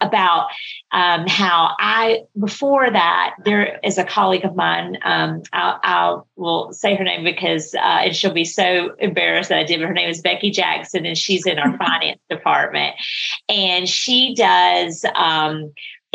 about 0.00 0.48
um, 0.92 1.26
how 1.26 1.74
I, 1.78 2.22
before 2.38 2.90
that, 2.90 3.34
there 3.44 3.78
is 3.84 3.98
a 3.98 4.04
colleague 4.04 4.44
of 4.44 4.56
mine, 4.56 4.96
um, 5.04 5.42
I, 5.52 5.78
I 5.82 6.18
will 6.36 6.72
say 6.72 6.94
her 6.94 7.04
name 7.04 7.24
because, 7.24 7.74
uh, 7.74 7.78
and 8.04 8.16
she'll 8.16 8.32
be 8.32 8.44
so 8.46 8.94
embarrassed 8.98 9.50
that 9.50 9.58
I 9.58 9.64
did, 9.64 9.80
but 9.80 9.88
her 9.88 9.94
name 9.94 10.08
is 10.08 10.22
Becky 10.22 10.50
Jackson 10.50 11.04
and 11.04 11.18
she's 11.18 11.44
in 11.44 11.58
our 11.58 11.76
finance 11.78 12.20
department. 12.30 12.94
And 13.50 13.86
she 13.86 14.34
does, 14.34 15.04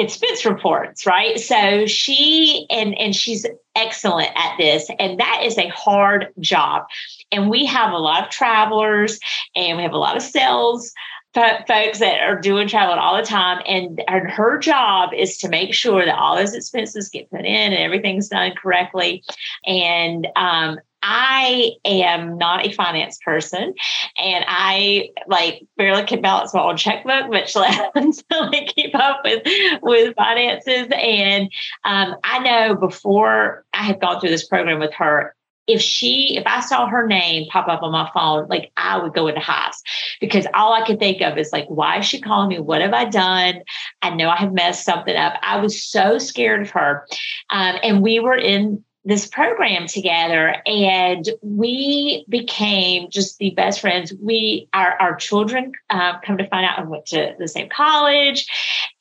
expense 0.02 0.46
reports, 0.46 1.06
right? 1.06 1.40
So 1.40 1.86
she 1.86 2.66
and 2.70 2.98
and 2.98 3.16
she's 3.16 3.46
excellent 3.76 4.30
at 4.36 4.58
this, 4.58 4.90
and 5.00 5.20
that 5.20 5.42
is 5.44 5.58
a 5.58 5.70
hard 5.70 6.28
job. 6.40 6.84
And 7.32 7.50
we 7.50 7.66
have 7.66 7.94
a 7.94 7.98
lot 7.98 8.24
of 8.24 8.30
travelers, 8.30 9.20
and 9.56 9.78
we 9.78 9.84
have 9.84 9.94
a 9.94 9.98
lot 9.98 10.18
of 10.18 10.22
sales 10.22 10.92
folks 11.34 12.00
that 12.00 12.22
are 12.22 12.40
doing 12.40 12.68
travel 12.68 12.96
all 12.96 13.16
the 13.16 13.24
time 13.24 13.62
and, 13.66 14.02
and 14.08 14.30
her 14.30 14.58
job 14.58 15.14
is 15.14 15.38
to 15.38 15.50
make 15.50 15.74
sure 15.74 16.06
that 16.06 16.18
all 16.18 16.36
those 16.36 16.54
expenses 16.54 17.10
get 17.10 17.30
put 17.30 17.42
in 17.42 17.72
and 17.72 17.76
everything's 17.76 18.28
done 18.28 18.52
correctly 18.62 19.24
and 19.66 20.28
um, 20.36 20.78
I 21.04 21.72
am 21.84 22.38
not 22.38 22.66
a 22.66 22.72
finance 22.72 23.18
person 23.26 23.74
and 24.18 24.46
I 24.48 25.10
like 25.28 25.66
barely 25.78 26.04
can 26.04 26.22
balance 26.22 26.54
my 26.54 26.62
own 26.62 26.78
checkbook, 26.78 27.30
much 27.30 27.56
less 27.56 27.92
to 27.96 28.66
keep 28.76 28.94
up 28.94 29.22
with, 29.24 29.42
with 29.82 30.16
finances. 30.16 30.88
And 30.96 31.52
um, 31.86 32.16
I 32.24 32.40
know 32.40 32.76
before 32.76 33.66
I 33.74 33.84
had 33.84 34.00
gone 34.00 34.20
through 34.20 34.30
this 34.30 34.48
program 34.48 34.80
with 34.80 34.94
her, 34.94 35.36
if 35.68 35.82
she, 35.82 36.38
if 36.38 36.44
I 36.46 36.60
saw 36.60 36.88
her 36.88 37.06
name 37.08 37.48
pop 37.50 37.68
up 37.68 37.84
on 37.84 37.92
my 37.92 38.10
phone, 38.14 38.48
like 38.50 38.72
I 38.78 38.98
would 38.98 39.14
go 39.14 39.28
into 39.28 39.40
hives 39.40 39.82
because 40.20 40.48
all 40.54 40.74
I 40.74 40.86
could 40.86 41.00
think 41.00 41.22
of 41.22 41.38
is 41.38 41.52
like, 41.54 41.68
why 41.68 42.00
is 42.00 42.06
she 42.06 42.20
calling 42.20 42.50
me? 42.50 42.60
What 42.60 42.82
have 42.82 42.94
I 42.94 43.06
done? 43.06 43.62
I 44.02 44.10
know 44.10 44.30
I 44.30 44.38
have 44.38 44.54
messed 44.54 44.86
something 44.86 45.16
up. 45.16 45.36
I 45.42 45.58
was 45.58 45.82
so 45.82 46.18
scared 46.18 46.62
of 46.62 46.72
her. 46.72 47.06
Um, 47.50 47.78
and 47.84 48.02
we 48.02 48.20
were 48.20 48.38
in 48.38 48.84
this 49.04 49.28
program 49.28 49.88
together 49.88 50.56
and 50.66 51.28
we 51.42 52.26
became 52.30 53.10
just 53.10 53.40
the 53.40 53.50
best 53.52 53.82
friends. 53.82 54.14
We 54.22 54.70
our, 54.74 54.94
our 55.00 55.16
children 55.16 55.72
uh, 55.90 56.20
come 56.20 56.38
to 56.38 56.48
find 56.48 56.66
out 56.66 56.80
and 56.80 56.90
went 56.90 57.08
to 57.08 57.36
the 57.40 57.48
same 57.48 57.70
college 57.70 58.46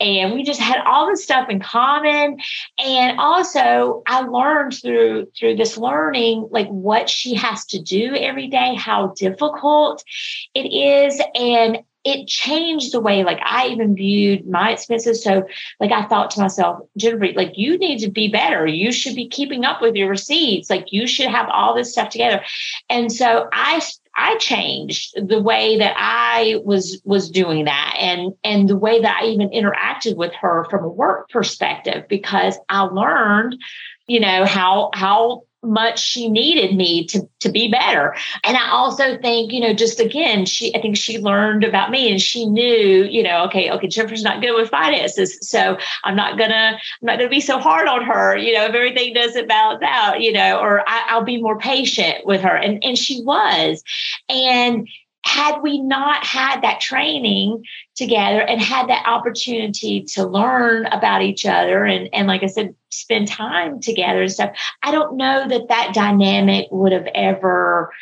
and 0.00 0.32
we 0.32 0.42
just 0.42 0.60
had 0.60 0.80
all 0.86 1.06
this 1.06 1.22
stuff 1.22 1.50
in 1.50 1.60
common. 1.60 2.38
And 2.78 3.18
also 3.20 4.02
i 4.06 4.20
learned 4.20 4.74
through 4.74 5.26
through 5.38 5.56
this 5.56 5.76
learning 5.76 6.48
like 6.50 6.68
what 6.68 7.08
she 7.08 7.34
has 7.34 7.64
to 7.66 7.80
do 7.80 8.14
every 8.14 8.48
day 8.48 8.74
how 8.74 9.08
difficult 9.16 10.02
it 10.54 10.66
is 10.66 11.20
and 11.34 11.80
it 12.04 12.26
changed 12.26 12.92
the 12.92 13.00
way 13.00 13.24
like 13.24 13.40
I 13.44 13.68
even 13.68 13.94
viewed 13.94 14.48
my 14.48 14.70
expenses. 14.72 15.22
So 15.22 15.46
like 15.80 15.92
I 15.92 16.06
thought 16.06 16.30
to 16.32 16.40
myself, 16.40 16.80
Jennifer, 16.96 17.32
like 17.34 17.52
you 17.56 17.76
need 17.78 17.98
to 17.98 18.10
be 18.10 18.28
better. 18.28 18.66
You 18.66 18.90
should 18.90 19.14
be 19.14 19.28
keeping 19.28 19.64
up 19.64 19.82
with 19.82 19.94
your 19.94 20.08
receipts. 20.08 20.70
Like 20.70 20.92
you 20.92 21.06
should 21.06 21.28
have 21.28 21.48
all 21.50 21.74
this 21.74 21.92
stuff 21.92 22.08
together. 22.08 22.42
And 22.88 23.12
so 23.12 23.48
I 23.52 23.82
I 24.16 24.36
changed 24.38 25.14
the 25.16 25.40
way 25.40 25.78
that 25.78 25.94
I 25.96 26.60
was 26.64 27.00
was 27.04 27.30
doing 27.30 27.66
that 27.66 27.96
and 27.98 28.32
and 28.44 28.68
the 28.68 28.76
way 28.76 29.00
that 29.00 29.20
I 29.22 29.26
even 29.26 29.50
interacted 29.50 30.16
with 30.16 30.32
her 30.34 30.66
from 30.70 30.84
a 30.84 30.88
work 30.88 31.28
perspective 31.28 32.06
because 32.08 32.58
I 32.68 32.82
learned 32.82 33.56
you 34.06 34.20
know 34.20 34.44
how 34.44 34.90
how 34.94 35.42
much 35.62 36.00
she 36.00 36.28
needed 36.28 36.74
me 36.74 37.06
to 37.06 37.28
to 37.40 37.50
be 37.50 37.70
better. 37.70 38.14
And 38.44 38.56
i 38.56 38.70
also 38.70 39.18
think 39.18 39.52
you 39.52 39.60
know 39.60 39.72
just 39.72 40.00
again 40.00 40.46
she 40.46 40.74
i 40.74 40.80
think 40.80 40.96
she 40.96 41.18
learned 41.18 41.64
about 41.64 41.90
me 41.90 42.10
and 42.10 42.20
she 42.20 42.46
knew 42.46 43.04
you 43.04 43.22
know 43.22 43.44
okay 43.44 43.70
okay 43.70 43.88
jennifer's 43.88 44.22
not 44.22 44.40
good 44.40 44.54
with 44.54 44.70
finances 44.70 45.38
so 45.42 45.76
i'm 46.04 46.16
not 46.16 46.38
gonna 46.38 46.78
i'm 46.78 47.06
not 47.06 47.18
gonna 47.18 47.30
be 47.30 47.40
so 47.40 47.58
hard 47.58 47.88
on 47.88 48.02
her 48.02 48.36
you 48.36 48.54
know 48.54 48.64
if 48.64 48.74
everything 48.74 49.12
doesn't 49.12 49.48
balance 49.48 49.82
out 49.84 50.20
you 50.20 50.32
know 50.32 50.58
or 50.58 50.82
I, 50.86 51.16
will 51.16 51.24
be 51.24 51.40
more 51.40 51.58
patient 51.58 52.26
with 52.26 52.42
her. 52.42 52.54
And 52.54 52.82
and 52.82 52.98
she 52.98 53.22
was. 53.22 53.82
And 54.28 54.88
had 55.22 55.60
we 55.60 55.80
not 55.80 56.24
had 56.24 56.62
that 56.62 56.80
training 56.80 57.62
together 57.94 58.40
and 58.40 58.60
had 58.60 58.88
that 58.88 59.06
opportunity 59.06 60.02
to 60.02 60.24
learn 60.24 60.86
about 60.86 61.20
each 61.20 61.44
other 61.44 61.84
and, 61.84 62.08
and 62.14 62.26
like 62.26 62.42
I 62.42 62.46
said, 62.46 62.74
spend 62.90 63.28
time 63.28 63.80
together 63.80 64.22
and 64.22 64.32
stuff, 64.32 64.56
I 64.82 64.90
don't 64.90 65.16
know 65.16 65.48
that 65.48 65.68
that 65.68 65.92
dynamic 65.94 66.66
would 66.70 66.92
have 66.92 67.08
ever 67.14 67.92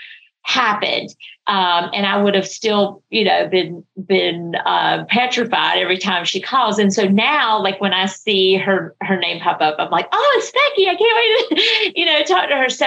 happened. 0.43 1.15
Um, 1.47 1.91
and 1.95 2.07
I 2.07 2.23
would 2.23 2.35
have 2.35 2.47
still, 2.47 3.03
you 3.11 3.25
know, 3.25 3.49
been 3.49 3.85
been 4.07 4.55
uh, 4.67 5.05
petrified 5.09 5.79
every 5.79 5.99
time 5.99 6.25
she 6.25 6.41
calls. 6.41 6.79
And 6.79 6.93
so 6.93 7.05
now, 7.05 7.63
like 7.63 7.81
when 7.81 7.93
I 7.93 8.07
see 8.07 8.57
her 8.57 8.95
her 9.03 9.19
name 9.19 9.41
pop 9.41 9.61
up, 9.61 9.77
I'm 9.79 9.91
like, 9.91 10.09
oh, 10.13 10.35
it's 10.39 10.51
Becky! 10.51 10.89
I 10.89 10.95
can't 10.95 11.51
wait 11.51 11.93
to, 11.93 11.93
you 12.01 12.07
know, 12.07 12.23
talk 12.23 12.49
to 12.49 12.57
her. 12.57 12.69
So 12.69 12.87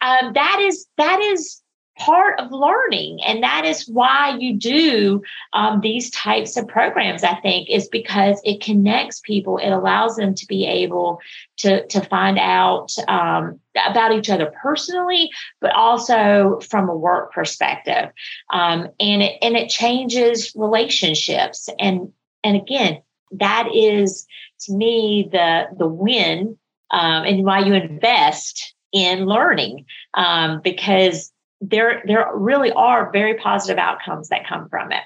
um, 0.00 0.32
that 0.34 0.58
is 0.60 0.86
that 0.98 1.20
is 1.20 1.61
part 1.98 2.38
of 2.40 2.50
learning. 2.50 3.18
And 3.24 3.42
that 3.42 3.64
is 3.64 3.86
why 3.88 4.36
you 4.38 4.56
do 4.56 5.22
um, 5.52 5.80
these 5.80 6.10
types 6.10 6.56
of 6.56 6.66
programs 6.66 7.22
i 7.22 7.34
think 7.36 7.68
is 7.68 7.88
because 7.88 8.40
it 8.44 8.62
connects 8.62 9.20
people. 9.20 9.58
It 9.58 9.70
allows 9.70 10.16
them 10.16 10.34
to 10.34 10.46
be 10.46 10.66
able 10.66 11.20
to 11.58 11.86
to 11.86 12.00
find 12.00 12.38
out 12.38 12.92
um, 13.08 13.60
about 13.86 14.12
each 14.12 14.30
other 14.30 14.52
personally 14.62 15.30
but 15.60 15.72
also 15.74 16.60
from 16.68 16.88
a 16.88 16.96
work 16.96 17.32
perspective. 17.32 18.10
Um, 18.52 18.88
and 18.98 19.22
it 19.22 19.38
and 19.42 19.56
it 19.56 19.68
changes 19.68 20.52
relationships. 20.54 21.68
And 21.78 22.12
and 22.42 22.56
again 22.56 23.02
that 23.32 23.68
is 23.74 24.26
to 24.60 24.72
me 24.72 25.28
the 25.30 25.64
the 25.76 25.86
win 25.86 26.56
um, 26.90 27.24
and 27.24 27.44
why 27.44 27.60
you 27.60 27.74
invest 27.74 28.74
in 28.92 29.24
learning 29.24 29.86
um, 30.14 30.60
because 30.62 31.31
there 31.62 32.02
there 32.06 32.28
really 32.34 32.72
are 32.72 33.10
very 33.12 33.34
positive 33.34 33.78
outcomes 33.78 34.28
that 34.28 34.46
come 34.46 34.68
from 34.68 34.92
it 34.92 35.02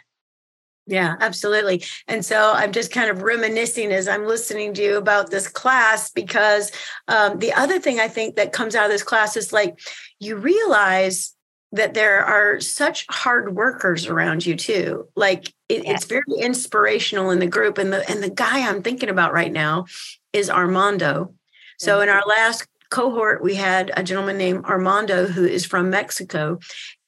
yeah, 0.88 1.16
absolutely. 1.20 1.82
And 2.06 2.24
so 2.24 2.52
I'm 2.54 2.70
just 2.70 2.92
kind 2.92 3.10
of 3.10 3.22
reminiscing 3.22 3.90
as 3.90 4.06
I'm 4.06 4.24
listening 4.24 4.72
to 4.74 4.82
you 4.82 4.96
about 4.96 5.30
this 5.30 5.48
class 5.48 6.12
because 6.12 6.70
um, 7.08 7.40
the 7.40 7.52
other 7.54 7.80
thing 7.80 7.98
I 7.98 8.06
think 8.06 8.36
that 8.36 8.52
comes 8.52 8.76
out 8.76 8.84
of 8.84 8.92
this 8.92 9.02
class 9.02 9.36
is 9.36 9.52
like 9.52 9.80
you 10.20 10.36
realize 10.36 11.34
that 11.72 11.94
there 11.94 12.24
are 12.24 12.60
such 12.60 13.04
hard 13.10 13.56
workers 13.56 14.06
around 14.06 14.46
you 14.46 14.54
too. 14.54 15.08
Like 15.16 15.48
it, 15.68 15.84
it's 15.86 16.04
very 16.04 16.22
inspirational 16.38 17.30
in 17.30 17.40
the 17.40 17.48
group. 17.48 17.78
And 17.78 17.92
the 17.92 18.08
and 18.08 18.22
the 18.22 18.30
guy 18.30 18.68
I'm 18.68 18.82
thinking 18.82 19.08
about 19.08 19.32
right 19.32 19.52
now 19.52 19.86
is 20.32 20.48
Armando. 20.48 21.34
So 21.78 21.94
mm-hmm. 21.94 22.04
in 22.04 22.08
our 22.10 22.22
last 22.28 22.64
cohort, 22.90 23.42
we 23.42 23.54
had 23.54 23.90
a 23.96 24.02
gentleman 24.02 24.38
named 24.38 24.64
Armando 24.64 25.26
who 25.26 25.44
is 25.44 25.64
from 25.64 25.90
Mexico. 25.90 26.58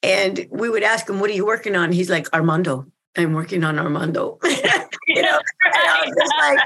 And 0.01 0.47
we 0.49 0.69
would 0.69 0.83
ask 0.83 1.09
him, 1.09 1.19
What 1.19 1.29
are 1.29 1.33
you 1.33 1.45
working 1.45 1.75
on? 1.75 1.91
He's 1.91 2.09
like, 2.09 2.31
Armando, 2.33 2.85
I'm 3.17 3.33
working 3.33 3.63
on 3.63 3.79
Armando. 3.79 4.39
you 4.43 5.21
know, 5.21 5.39
and 5.65 5.75
I 5.75 6.05
was 6.05 6.15
just 6.17 6.33
like, 6.37 6.59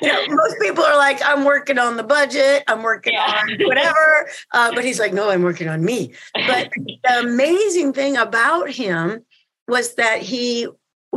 you 0.00 0.08
know, 0.08 0.22
most 0.28 0.56
people 0.60 0.84
are 0.84 0.96
like, 0.96 1.20
I'm 1.24 1.44
working 1.44 1.78
on 1.78 1.96
the 1.96 2.02
budget, 2.02 2.64
I'm 2.66 2.82
working 2.82 3.14
yeah. 3.14 3.42
on 3.42 3.66
whatever. 3.66 4.30
Uh, 4.52 4.74
but 4.74 4.84
he's 4.84 4.98
like, 4.98 5.12
no, 5.12 5.30
I'm 5.30 5.42
working 5.42 5.68
on 5.68 5.84
me. 5.84 6.12
But 6.34 6.70
the 7.04 7.20
amazing 7.20 7.92
thing 7.92 8.16
about 8.16 8.70
him 8.70 9.24
was 9.66 9.94
that 9.94 10.22
he 10.22 10.68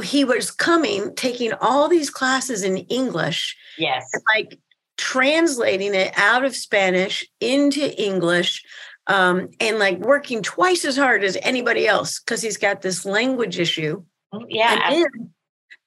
he 0.01 0.23
was 0.23 0.51
coming, 0.51 1.13
taking 1.15 1.51
all 1.53 1.89
these 1.89 2.09
classes 2.09 2.63
in 2.63 2.77
English. 2.77 3.57
Yes. 3.77 4.09
like 4.35 4.57
translating 5.01 5.93
it 5.95 6.13
out 6.17 6.45
of 6.45 6.55
Spanish 6.55 7.27
into 7.39 7.99
English. 8.01 8.63
Um, 9.07 9.49
and 9.59 9.79
like 9.79 9.97
working 9.97 10.43
twice 10.43 10.85
as 10.85 10.95
hard 10.95 11.23
as 11.23 11.35
anybody 11.41 11.87
else 11.87 12.19
because 12.19 12.41
he's 12.41 12.57
got 12.57 12.81
this 12.81 13.03
language 13.03 13.59
issue. 13.59 14.03
Oh, 14.31 14.45
yeah 14.47 15.03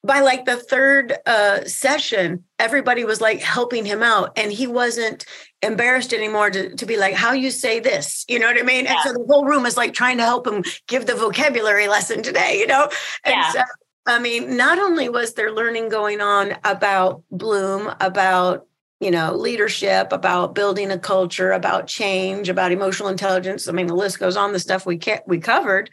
by 0.05 0.21
like 0.21 0.45
the 0.45 0.57
third 0.57 1.15
uh, 1.25 1.65
session, 1.65 2.45
everybody 2.59 3.05
was 3.05 3.23
like 3.23 3.41
helping 3.41 3.87
him 3.87 4.03
out, 4.03 4.33
and 4.37 4.53
he 4.53 4.67
wasn't 4.67 5.25
embarrassed 5.63 6.13
anymore 6.13 6.51
to, 6.51 6.77
to 6.77 6.87
be 6.87 6.99
like, 6.99 7.15
"How 7.15 7.33
you 7.33 7.51
say 7.51 7.81
this?" 7.81 8.25
You 8.29 8.39
know 8.39 8.47
what 8.47 8.59
I 8.59 8.63
mean? 8.63 8.85
Yeah. 8.85 8.93
And 8.93 9.01
so 9.03 9.13
the 9.15 9.25
whole 9.27 9.47
room 9.47 9.65
is 9.65 9.79
like 9.79 9.95
trying 9.95 10.19
to 10.19 10.25
help 10.25 10.47
him 10.47 10.63
give 10.87 11.07
the 11.07 11.15
vocabulary 11.15 11.89
lesson 11.89 12.23
today. 12.23 12.59
You 12.59 12.67
know? 12.67 12.91
And 13.25 13.33
yeah. 13.33 13.51
so, 13.51 13.61
I 14.07 14.19
mean, 14.19 14.57
not 14.57 14.79
only 14.79 15.09
was 15.09 15.35
there 15.35 15.53
learning 15.53 15.89
going 15.89 16.21
on 16.21 16.55
about 16.65 17.23
Blum, 17.31 17.95
about 18.01 18.67
you 19.01 19.11
know 19.11 19.35
leadership, 19.35 20.13
about 20.13 20.55
building 20.55 20.91
a 20.91 20.99
culture, 20.99 21.53
about 21.53 21.87
change, 21.87 22.49
about 22.49 22.73
emotional 22.73 23.09
intelligence. 23.09 23.69
I 23.69 23.73
mean, 23.73 23.87
the 23.87 23.95
list 23.95 24.19
goes 24.19 24.37
on. 24.37 24.53
The 24.53 24.59
stuff 24.59 24.87
we 24.87 25.01
we 25.27 25.39
covered, 25.39 25.91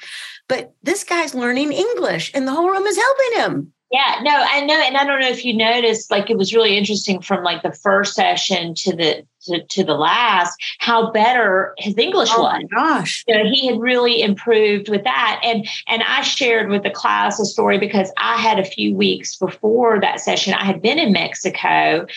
but 0.48 0.74
this 0.84 1.04
guy's 1.04 1.36
learning 1.36 1.72
English, 1.74 2.32
and 2.34 2.48
the 2.48 2.52
whole 2.52 2.70
room 2.70 2.86
is 2.86 2.98
helping 2.98 3.40
him. 3.40 3.74
Yeah, 3.92 4.20
no, 4.22 4.32
I 4.32 4.62
know, 4.62 4.82
and 4.82 4.96
I 4.96 5.04
don't 5.04 5.20
know 5.20 5.28
if 5.28 5.44
you 5.44 5.54
noticed, 5.54 6.10
like 6.10 6.30
it 6.30 6.38
was 6.38 6.56
really 6.56 6.78
interesting 6.78 7.20
from 7.20 7.44
like 7.44 7.62
the 7.62 7.74
first 7.74 8.16
session 8.16 8.74
to 8.76 8.96
the 8.96 9.26
to, 9.44 9.64
to 9.64 9.84
the 9.84 9.96
last, 9.96 10.56
how 10.80 11.12
better 11.12 11.74
his 11.78 11.98
English 11.98 12.30
oh 12.32 12.44
was. 12.44 12.64
gosh, 12.74 13.24
you 13.28 13.36
know, 13.36 13.50
he 13.50 13.68
had 13.68 13.80
really 13.82 14.22
improved 14.22 14.88
with 14.88 15.04
that, 15.04 15.42
and 15.44 15.68
and 15.88 16.04
I 16.04 16.22
shared 16.22 16.70
with 16.70 16.84
the 16.84 16.90
class 16.90 17.38
a 17.38 17.44
story 17.44 17.80
because 17.80 18.14
I 18.18 18.38
had 18.38 18.60
a 18.60 18.64
few 18.64 18.96
weeks 18.96 19.36
before 19.36 20.00
that 20.00 20.22
session, 20.22 20.54
I 20.54 20.64
had 20.64 20.82
been 20.82 20.98
in 20.98 21.12
Mexico, 21.12 22.08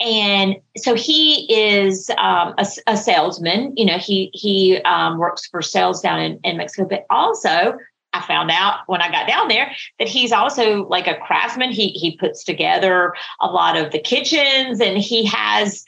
and 0.00 0.56
so 0.76 0.94
he 0.94 1.50
is 1.50 2.10
um, 2.18 2.54
a, 2.58 2.66
a, 2.86 2.96
salesman. 2.98 3.72
You 3.74 3.86
know, 3.86 3.96
he 3.96 4.30
he 4.34 4.82
um, 4.82 5.16
works 5.16 5.46
for 5.46 5.62
sales 5.62 6.02
down 6.02 6.20
in, 6.20 6.40
in 6.44 6.58
Mexico, 6.58 6.86
but 6.86 7.06
also 7.08 7.78
I 8.12 8.20
found 8.22 8.50
out 8.50 8.80
when 8.86 9.00
I 9.00 9.10
got 9.10 9.26
down 9.26 9.48
there 9.48 9.72
that 9.98 10.08
he's 10.08 10.32
also 10.32 10.86
like 10.86 11.06
a 11.06 11.16
craftsman. 11.16 11.70
He 11.70 11.88
he 11.88 12.16
puts 12.16 12.44
together 12.44 13.14
a 13.40 13.46
lot 13.46 13.76
of 13.76 13.92
the 13.92 13.98
kitchens 13.98 14.80
and 14.80 14.98
he 14.98 15.24
has 15.26 15.84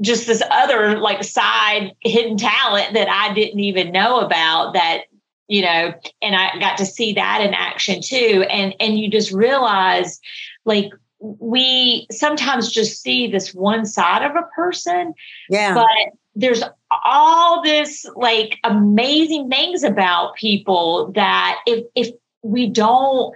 just 0.00 0.26
this 0.26 0.42
other 0.50 0.98
like 0.98 1.24
side 1.24 1.92
hidden 2.00 2.36
talent 2.36 2.94
that 2.94 3.08
I 3.08 3.34
didn't 3.34 3.60
even 3.60 3.92
know 3.92 4.20
about 4.20 4.74
that 4.74 5.02
you 5.48 5.62
know 5.62 5.92
and 6.22 6.36
I 6.36 6.58
got 6.60 6.78
to 6.78 6.86
see 6.86 7.14
that 7.14 7.40
in 7.40 7.54
action 7.54 8.00
too 8.00 8.44
and 8.50 8.74
and 8.78 8.98
you 8.98 9.10
just 9.10 9.32
realize 9.32 10.20
like 10.64 10.90
we 11.20 12.06
sometimes 12.12 12.70
just 12.70 13.02
see 13.02 13.26
this 13.28 13.52
one 13.52 13.86
side 13.86 14.24
of 14.24 14.36
a 14.36 14.46
person 14.54 15.14
yeah 15.50 15.74
but 15.74 15.86
there's 16.38 16.62
all 17.04 17.62
this 17.62 18.06
like 18.14 18.58
amazing 18.64 19.48
things 19.48 19.82
about 19.82 20.36
people 20.36 21.12
that 21.12 21.58
if 21.66 21.84
if 21.94 22.10
we 22.42 22.68
don't 22.70 23.34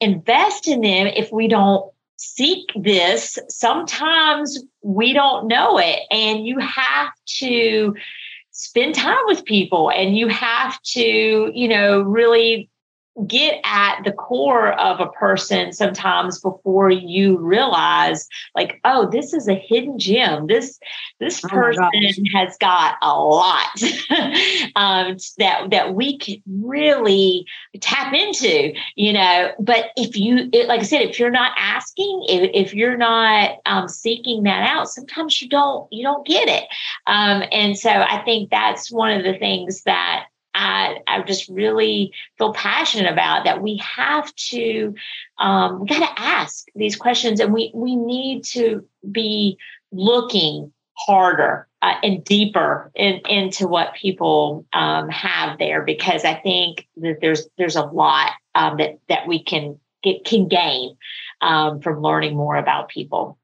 invest 0.00 0.68
in 0.68 0.80
them 0.80 1.06
if 1.06 1.30
we 1.32 1.48
don't 1.48 1.90
seek 2.16 2.68
this 2.74 3.38
sometimes 3.48 4.58
we 4.82 5.12
don't 5.12 5.46
know 5.46 5.78
it. 5.78 6.00
And 6.10 6.46
you 6.46 6.58
have 6.58 7.12
to 7.38 7.94
spend 8.50 8.94
time 8.94 9.22
with 9.26 9.44
people 9.44 9.90
and 9.90 10.16
you 10.16 10.28
have 10.28 10.80
to 10.82 11.52
you 11.54 11.68
know 11.68 12.00
really 12.02 12.68
get 13.26 13.60
at 13.64 14.02
the 14.04 14.12
core 14.12 14.72
of 14.80 15.00
a 15.00 15.10
person 15.12 15.72
sometimes 15.72 16.40
before 16.40 16.90
you 16.90 17.38
realize 17.38 18.28
like 18.54 18.80
oh 18.84 19.08
this 19.10 19.32
is 19.32 19.48
a 19.48 19.54
hidden 19.54 19.98
gem. 19.98 20.46
This 20.46 20.78
this 21.20 21.44
oh 21.44 21.48
person 21.48 21.90
has 22.32 22.56
got 22.58 22.96
a 23.02 23.18
lot 23.18 23.66
um, 24.76 25.16
that 25.38 25.70
that 25.70 25.94
we 25.94 26.18
can 26.18 26.42
really 26.46 27.46
tap 27.80 28.12
into 28.12 28.72
you 28.96 29.12
know. 29.12 29.52
But 29.58 29.90
if 29.96 30.16
you 30.16 30.48
it, 30.52 30.68
like 30.68 30.80
i 30.80 30.84
said 30.84 31.02
if 31.02 31.18
you're 31.18 31.30
not 31.30 31.52
asking 31.58 32.24
if, 32.28 32.50
if 32.54 32.74
you're 32.74 32.96
not 32.96 33.58
um, 33.66 33.88
seeking 33.88 34.44
that 34.44 34.68
out 34.68 34.88
sometimes 34.88 35.40
you 35.40 35.48
don't 35.48 35.92
you 35.92 36.02
don't 36.02 36.26
get 36.26 36.48
it. 36.48 36.64
Um, 37.06 37.42
and 37.52 37.78
so 37.78 37.90
i 37.90 38.22
think 38.24 38.50
that's 38.50 38.90
one 38.90 39.12
of 39.12 39.24
the 39.24 39.38
things 39.38 39.82
that 39.82 40.26
I, 40.58 40.98
I 41.06 41.22
just 41.22 41.48
really 41.48 42.12
feel 42.36 42.52
passionate 42.52 43.10
about 43.10 43.44
that 43.44 43.62
we 43.62 43.76
have 43.76 44.34
to 44.34 44.94
um, 45.38 45.80
we 45.80 45.86
got 45.86 46.00
to 46.00 46.20
ask 46.20 46.66
these 46.74 46.96
questions 46.96 47.38
and 47.38 47.52
we 47.54 47.70
we 47.74 47.94
need 47.94 48.44
to 48.44 48.84
be 49.10 49.56
looking 49.92 50.72
harder 50.94 51.68
uh, 51.80 51.94
and 52.02 52.24
deeper 52.24 52.90
in, 52.96 53.20
into 53.28 53.68
what 53.68 53.94
people 53.94 54.66
um, 54.72 55.08
have 55.08 55.58
there 55.58 55.82
because 55.82 56.24
I 56.24 56.34
think 56.34 56.88
that 56.96 57.18
there's 57.20 57.46
there's 57.56 57.76
a 57.76 57.84
lot 57.84 58.32
um, 58.56 58.78
that 58.78 58.98
that 59.08 59.28
we 59.28 59.42
can 59.42 59.78
get 60.02 60.24
can 60.24 60.48
gain 60.48 60.96
um, 61.40 61.80
from 61.80 62.02
learning 62.02 62.36
more 62.36 62.56
about 62.56 62.88
people. 62.88 63.37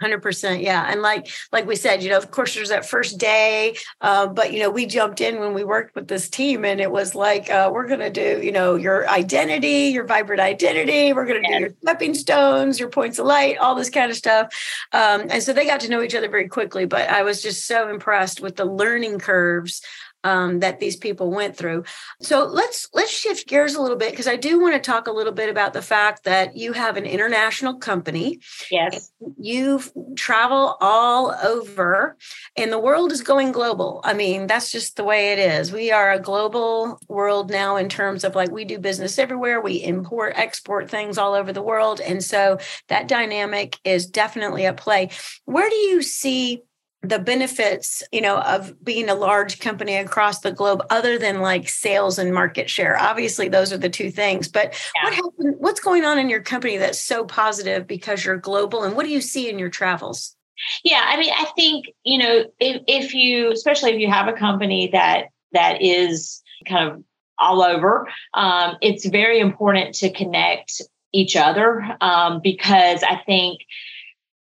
100% 0.00 0.62
yeah 0.62 0.86
and 0.90 1.02
like 1.02 1.28
like 1.52 1.66
we 1.66 1.76
said 1.76 2.02
you 2.02 2.10
know 2.10 2.16
of 2.16 2.30
course 2.30 2.54
there's 2.54 2.70
that 2.70 2.86
first 2.86 3.18
day 3.18 3.76
uh, 4.00 4.26
but 4.26 4.52
you 4.52 4.60
know 4.60 4.70
we 4.70 4.86
jumped 4.86 5.20
in 5.20 5.40
when 5.40 5.54
we 5.54 5.64
worked 5.64 5.94
with 5.94 6.08
this 6.08 6.28
team 6.28 6.64
and 6.64 6.80
it 6.80 6.90
was 6.90 7.14
like 7.14 7.50
uh, 7.50 7.70
we're 7.72 7.86
going 7.86 8.00
to 8.00 8.10
do 8.10 8.40
you 8.44 8.52
know 8.52 8.76
your 8.76 9.08
identity 9.08 9.88
your 9.88 10.04
vibrant 10.04 10.40
identity 10.40 11.12
we're 11.12 11.26
going 11.26 11.42
to 11.42 11.48
do 11.48 11.58
your 11.60 11.70
stepping 11.82 12.14
stones 12.14 12.80
your 12.80 12.88
points 12.88 13.18
of 13.18 13.26
light 13.26 13.58
all 13.58 13.74
this 13.74 13.90
kind 13.90 14.10
of 14.10 14.16
stuff 14.16 14.52
um, 14.92 15.26
and 15.30 15.42
so 15.42 15.52
they 15.52 15.66
got 15.66 15.80
to 15.80 15.90
know 15.90 16.02
each 16.02 16.14
other 16.14 16.28
very 16.28 16.48
quickly 16.48 16.86
but 16.86 17.08
i 17.08 17.22
was 17.22 17.42
just 17.42 17.66
so 17.66 17.88
impressed 17.88 18.40
with 18.40 18.56
the 18.56 18.64
learning 18.64 19.18
curves 19.18 19.82
um, 20.24 20.60
that 20.60 20.80
these 20.80 20.96
people 20.96 21.30
went 21.30 21.56
through. 21.56 21.84
So 22.20 22.44
let's 22.44 22.88
let's 22.92 23.10
shift 23.10 23.48
gears 23.48 23.74
a 23.74 23.82
little 23.82 23.96
bit 23.96 24.10
because 24.10 24.28
I 24.28 24.36
do 24.36 24.60
want 24.60 24.74
to 24.74 24.80
talk 24.80 25.06
a 25.06 25.12
little 25.12 25.32
bit 25.32 25.48
about 25.48 25.72
the 25.72 25.82
fact 25.82 26.24
that 26.24 26.56
you 26.56 26.72
have 26.72 26.96
an 26.96 27.04
international 27.04 27.74
company. 27.74 28.40
Yes, 28.70 29.10
you 29.38 29.82
travel 30.16 30.76
all 30.80 31.34
over, 31.42 32.16
and 32.56 32.72
the 32.72 32.78
world 32.78 33.12
is 33.12 33.22
going 33.22 33.52
global. 33.52 34.00
I 34.04 34.14
mean, 34.14 34.46
that's 34.46 34.70
just 34.70 34.96
the 34.96 35.04
way 35.04 35.32
it 35.32 35.38
is. 35.38 35.72
We 35.72 35.90
are 35.90 36.12
a 36.12 36.20
global 36.20 37.00
world 37.08 37.50
now 37.50 37.76
in 37.76 37.88
terms 37.88 38.24
of 38.24 38.34
like 38.34 38.50
we 38.50 38.64
do 38.64 38.78
business 38.78 39.18
everywhere. 39.18 39.60
We 39.60 39.82
import, 39.82 40.34
export 40.36 40.90
things 40.90 41.18
all 41.18 41.34
over 41.34 41.52
the 41.52 41.62
world, 41.62 42.00
and 42.00 42.22
so 42.22 42.58
that 42.88 43.08
dynamic 43.08 43.78
is 43.84 44.06
definitely 44.06 44.66
at 44.66 44.76
play. 44.76 45.10
Where 45.44 45.68
do 45.68 45.76
you 45.76 46.02
see 46.02 46.62
the 47.02 47.18
benefits 47.18 48.02
you 48.12 48.20
know 48.20 48.38
of 48.40 48.82
being 48.84 49.08
a 49.08 49.14
large 49.14 49.58
company 49.58 49.96
across 49.96 50.40
the 50.40 50.52
globe 50.52 50.82
other 50.90 51.18
than 51.18 51.40
like 51.40 51.68
sales 51.68 52.18
and 52.18 52.34
market 52.34 52.68
share 52.68 52.98
obviously 52.98 53.48
those 53.48 53.72
are 53.72 53.78
the 53.78 53.88
two 53.88 54.10
things 54.10 54.48
but 54.48 54.74
yeah. 54.94 55.04
what 55.04 55.14
happened 55.14 55.54
what's 55.58 55.80
going 55.80 56.04
on 56.04 56.18
in 56.18 56.28
your 56.28 56.42
company 56.42 56.76
that's 56.76 57.00
so 57.00 57.24
positive 57.24 57.86
because 57.86 58.24
you're 58.24 58.36
global 58.36 58.82
and 58.82 58.96
what 58.96 59.06
do 59.06 59.12
you 59.12 59.20
see 59.20 59.48
in 59.48 59.58
your 59.58 59.70
travels 59.70 60.36
yeah 60.84 61.04
i 61.06 61.16
mean 61.18 61.32
i 61.38 61.46
think 61.56 61.86
you 62.04 62.18
know 62.18 62.44
if, 62.58 62.82
if 62.86 63.14
you 63.14 63.50
especially 63.50 63.92
if 63.92 63.98
you 63.98 64.10
have 64.10 64.28
a 64.28 64.34
company 64.34 64.88
that 64.92 65.28
that 65.52 65.80
is 65.80 66.42
kind 66.68 66.90
of 66.90 67.02
all 67.38 67.62
over 67.62 68.06
um, 68.34 68.76
it's 68.82 69.06
very 69.06 69.40
important 69.40 69.94
to 69.94 70.10
connect 70.10 70.82
each 71.12 71.34
other 71.34 71.96
um, 72.02 72.40
because 72.42 73.02
i 73.02 73.16
think 73.24 73.60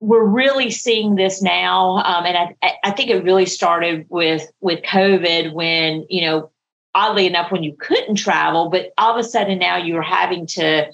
we're 0.06 0.24
really 0.24 0.70
seeing 0.70 1.16
this 1.16 1.42
now, 1.42 1.98
um, 1.98 2.26
and 2.26 2.56
I, 2.62 2.74
I 2.84 2.92
think 2.92 3.10
it 3.10 3.24
really 3.24 3.46
started 3.46 4.06
with 4.10 4.48
with 4.62 4.84
COVID 4.84 5.54
when 5.54 6.06
you 6.10 6.22
know, 6.22 6.52
oddly 6.94 7.26
enough, 7.26 7.52
when 7.52 7.64
you 7.64 7.76
couldn't 7.78 8.16
travel, 8.16 8.70
but 8.70 8.94
all 8.98 9.18
of 9.18 9.18
a 9.18 9.28
sudden 9.28 9.58
now 9.58 9.78
you're 9.78 10.02
having 10.02 10.46
to 10.48 10.92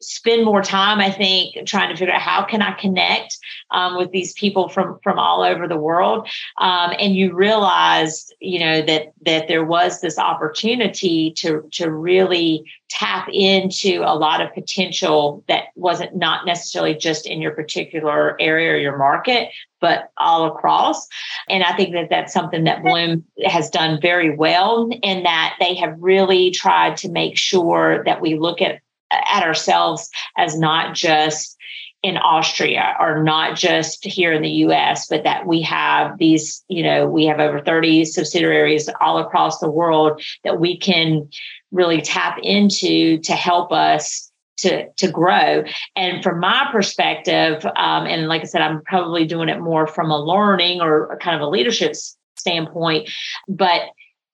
spend 0.00 0.44
more 0.44 0.62
time. 0.62 1.00
I 1.00 1.10
think 1.10 1.66
trying 1.66 1.90
to 1.90 1.96
figure 1.96 2.14
out 2.14 2.20
how 2.20 2.44
can 2.44 2.62
I 2.62 2.72
connect 2.72 3.36
um, 3.72 3.96
with 3.96 4.10
these 4.12 4.32
people 4.34 4.68
from 4.68 4.98
from 5.02 5.18
all 5.18 5.42
over 5.42 5.66
the 5.66 5.76
world, 5.76 6.28
um, 6.58 6.92
and 6.98 7.16
you 7.16 7.34
realized, 7.34 8.34
you 8.40 8.58
know, 8.58 8.82
that 8.82 9.12
that 9.24 9.48
there 9.48 9.64
was 9.64 10.00
this 10.00 10.18
opportunity 10.18 11.32
to 11.38 11.68
to 11.72 11.90
really 11.90 12.64
tap 12.88 13.28
into 13.32 14.02
a 14.04 14.14
lot 14.14 14.40
of 14.40 14.52
potential 14.52 15.42
that 15.48 15.64
wasn't 15.76 16.14
not 16.14 16.44
necessarily 16.44 16.94
just 16.94 17.26
in 17.26 17.40
your 17.40 17.52
particular 17.52 18.36
area 18.38 18.72
or 18.72 18.76
your 18.76 18.98
market, 18.98 19.48
but 19.80 20.10
all 20.18 20.46
across. 20.46 21.08
And 21.48 21.64
I 21.64 21.74
think 21.74 21.94
that 21.94 22.10
that's 22.10 22.34
something 22.34 22.64
that 22.64 22.82
Blum 22.82 23.24
has 23.44 23.70
done 23.70 23.98
very 24.00 24.36
well 24.36 24.90
in 25.02 25.22
that 25.22 25.56
they 25.58 25.74
have 25.76 25.96
really 25.98 26.50
tried 26.50 26.96
to 26.98 27.10
make 27.10 27.38
sure 27.38 28.04
that 28.04 28.20
we 28.20 28.38
look 28.38 28.60
at 28.60 28.80
at 29.10 29.42
ourselves 29.42 30.10
as 30.38 30.58
not 30.58 30.94
just 30.94 31.58
in 32.02 32.16
Austria 32.16 32.96
or 32.98 33.22
not 33.22 33.56
just 33.56 34.04
here 34.04 34.32
in 34.32 34.42
the 34.42 34.50
US, 34.66 35.06
but 35.08 35.22
that 35.22 35.46
we 35.46 35.62
have 35.62 36.18
these, 36.18 36.64
you 36.68 36.82
know, 36.82 37.06
we 37.06 37.26
have 37.26 37.38
over 37.38 37.60
30 37.60 38.04
subsidiaries 38.04 38.88
all 39.00 39.18
across 39.18 39.58
the 39.60 39.70
world 39.70 40.20
that 40.42 40.58
we 40.58 40.76
can 40.76 41.28
really 41.70 42.02
tap 42.02 42.38
into 42.42 43.18
to 43.18 43.32
help 43.32 43.72
us 43.72 44.30
to 44.58 44.88
to 44.96 45.10
grow. 45.10 45.64
And 45.96 46.22
from 46.22 46.40
my 46.40 46.68
perspective, 46.72 47.64
um, 47.76 48.06
and 48.06 48.28
like 48.28 48.42
I 48.42 48.44
said, 48.44 48.62
I'm 48.62 48.82
probably 48.82 49.24
doing 49.24 49.48
it 49.48 49.60
more 49.60 49.86
from 49.86 50.10
a 50.10 50.22
learning 50.22 50.80
or 50.80 51.16
kind 51.20 51.36
of 51.36 51.42
a 51.42 51.50
leadership 51.50 51.94
standpoint, 52.36 53.10
but 53.48 53.82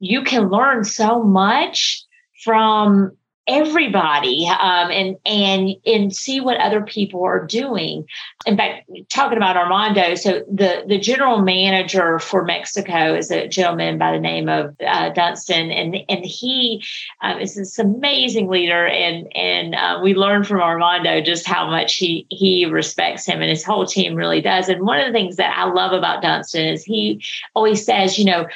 you 0.00 0.22
can 0.22 0.48
learn 0.48 0.84
so 0.84 1.22
much 1.22 2.04
from 2.44 3.16
everybody 3.48 4.46
um, 4.46 4.90
and 4.90 5.16
and 5.24 5.70
and 5.86 6.14
see 6.14 6.40
what 6.40 6.58
other 6.58 6.82
people 6.82 7.24
are 7.24 7.44
doing. 7.46 8.06
In 8.46 8.56
fact, 8.56 8.88
talking 9.08 9.38
about 9.38 9.56
Armando, 9.56 10.14
so 10.14 10.44
the 10.52 10.84
the 10.86 10.98
general 10.98 11.40
manager 11.40 12.18
for 12.18 12.44
Mexico 12.44 13.14
is 13.14 13.30
a 13.30 13.48
gentleman 13.48 13.98
by 13.98 14.12
the 14.12 14.20
name 14.20 14.48
of 14.48 14.76
uh, 14.86 15.10
Dunston, 15.10 15.70
and 15.70 15.96
and 16.08 16.24
he 16.24 16.84
um, 17.22 17.40
is 17.40 17.54
this 17.54 17.78
amazing 17.78 18.48
leader, 18.48 18.86
and 18.86 19.34
and 19.34 19.74
uh, 19.74 20.00
we 20.02 20.14
learned 20.14 20.46
from 20.46 20.60
Armando 20.60 21.20
just 21.22 21.46
how 21.46 21.68
much 21.68 21.96
he 21.96 22.26
he 22.30 22.66
respects 22.66 23.24
him, 23.26 23.40
and 23.40 23.50
his 23.50 23.64
whole 23.64 23.86
team 23.86 24.14
really 24.14 24.42
does. 24.42 24.68
And 24.68 24.82
one 24.82 25.00
of 25.00 25.06
the 25.06 25.12
things 25.12 25.36
that 25.36 25.56
I 25.56 25.64
love 25.64 25.92
about 25.92 26.22
Dunston 26.22 26.66
is 26.66 26.84
he 26.84 27.24
always 27.54 27.84
says, 27.84 28.18
you 28.18 28.26
know, 28.26 28.46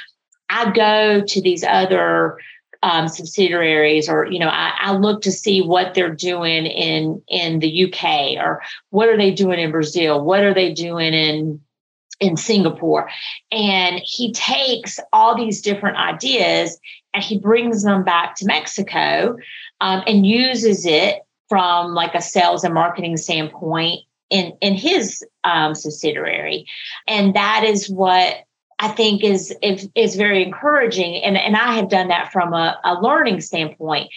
I 0.51 0.71
go 0.71 1.23
to 1.23 1.41
these 1.41 1.65
other 1.65 2.37
um, 2.83 3.09
subsidiaries 3.09 4.09
or 4.09 4.27
you 4.27 4.38
know 4.38 4.49
I, 4.49 4.73
I, 4.79 4.92
look 4.97 5.23
to 5.23 5.33
see 5.33 5.62
what 5.62 5.95
they're 5.95 6.14
doing 6.14 6.66
in 6.66 7.23
in 7.29 7.61
the 7.61 7.85
uk 7.85 8.05
or 8.45 8.62
what 8.90 9.09
are 9.09 9.16
they 9.16 9.31
doing 9.31 9.61
in 9.61 9.71
brazil? 9.71 10.25
What 10.25 10.40
are 10.40 10.55
they 10.55 10.73
doing 10.73 11.14
in 11.14 11.61
in 12.21 12.37
singapore? 12.37 13.09
And 13.51 14.01
he 14.05 14.33
takes 14.33 14.99
all 15.12 15.37
these 15.37 15.61
different 15.61 15.97
ideas 15.97 16.79
and 17.14 17.23
he 17.23 17.38
brings 17.38 17.85
them 17.85 18.03
back 18.03 18.35
to 18.37 18.47
mexico 18.47 19.37
um, 19.81 20.03
and 20.07 20.27
uses 20.27 20.85
it 20.85 21.21
from 21.49 21.95
like 21.95 22.14
a 22.14 22.23
sales 22.23 22.64
and 22.64 22.75
marketing 22.75 23.16
standpoint 23.16 24.01
in 24.31 24.57
in 24.61 24.75
his 24.75 25.25
um, 25.45 25.75
subsidiary. 25.75 26.66
And 27.07 27.35
that 27.35 27.64
is 27.64 27.88
what 27.88 28.38
I 28.83 28.88
think 28.88 29.23
is, 29.23 29.55
is 29.62 29.88
is 29.95 30.16
very 30.16 30.42
encouraging. 30.42 31.23
And, 31.23 31.38
and 31.38 31.57
I 31.57 31.75
have 31.75 31.88
done 31.88 32.09
that 32.09 32.33
from 32.33 32.53
a, 32.53 32.79
a 32.85 33.01
learning 33.01 33.40
standpoint. 33.40 34.11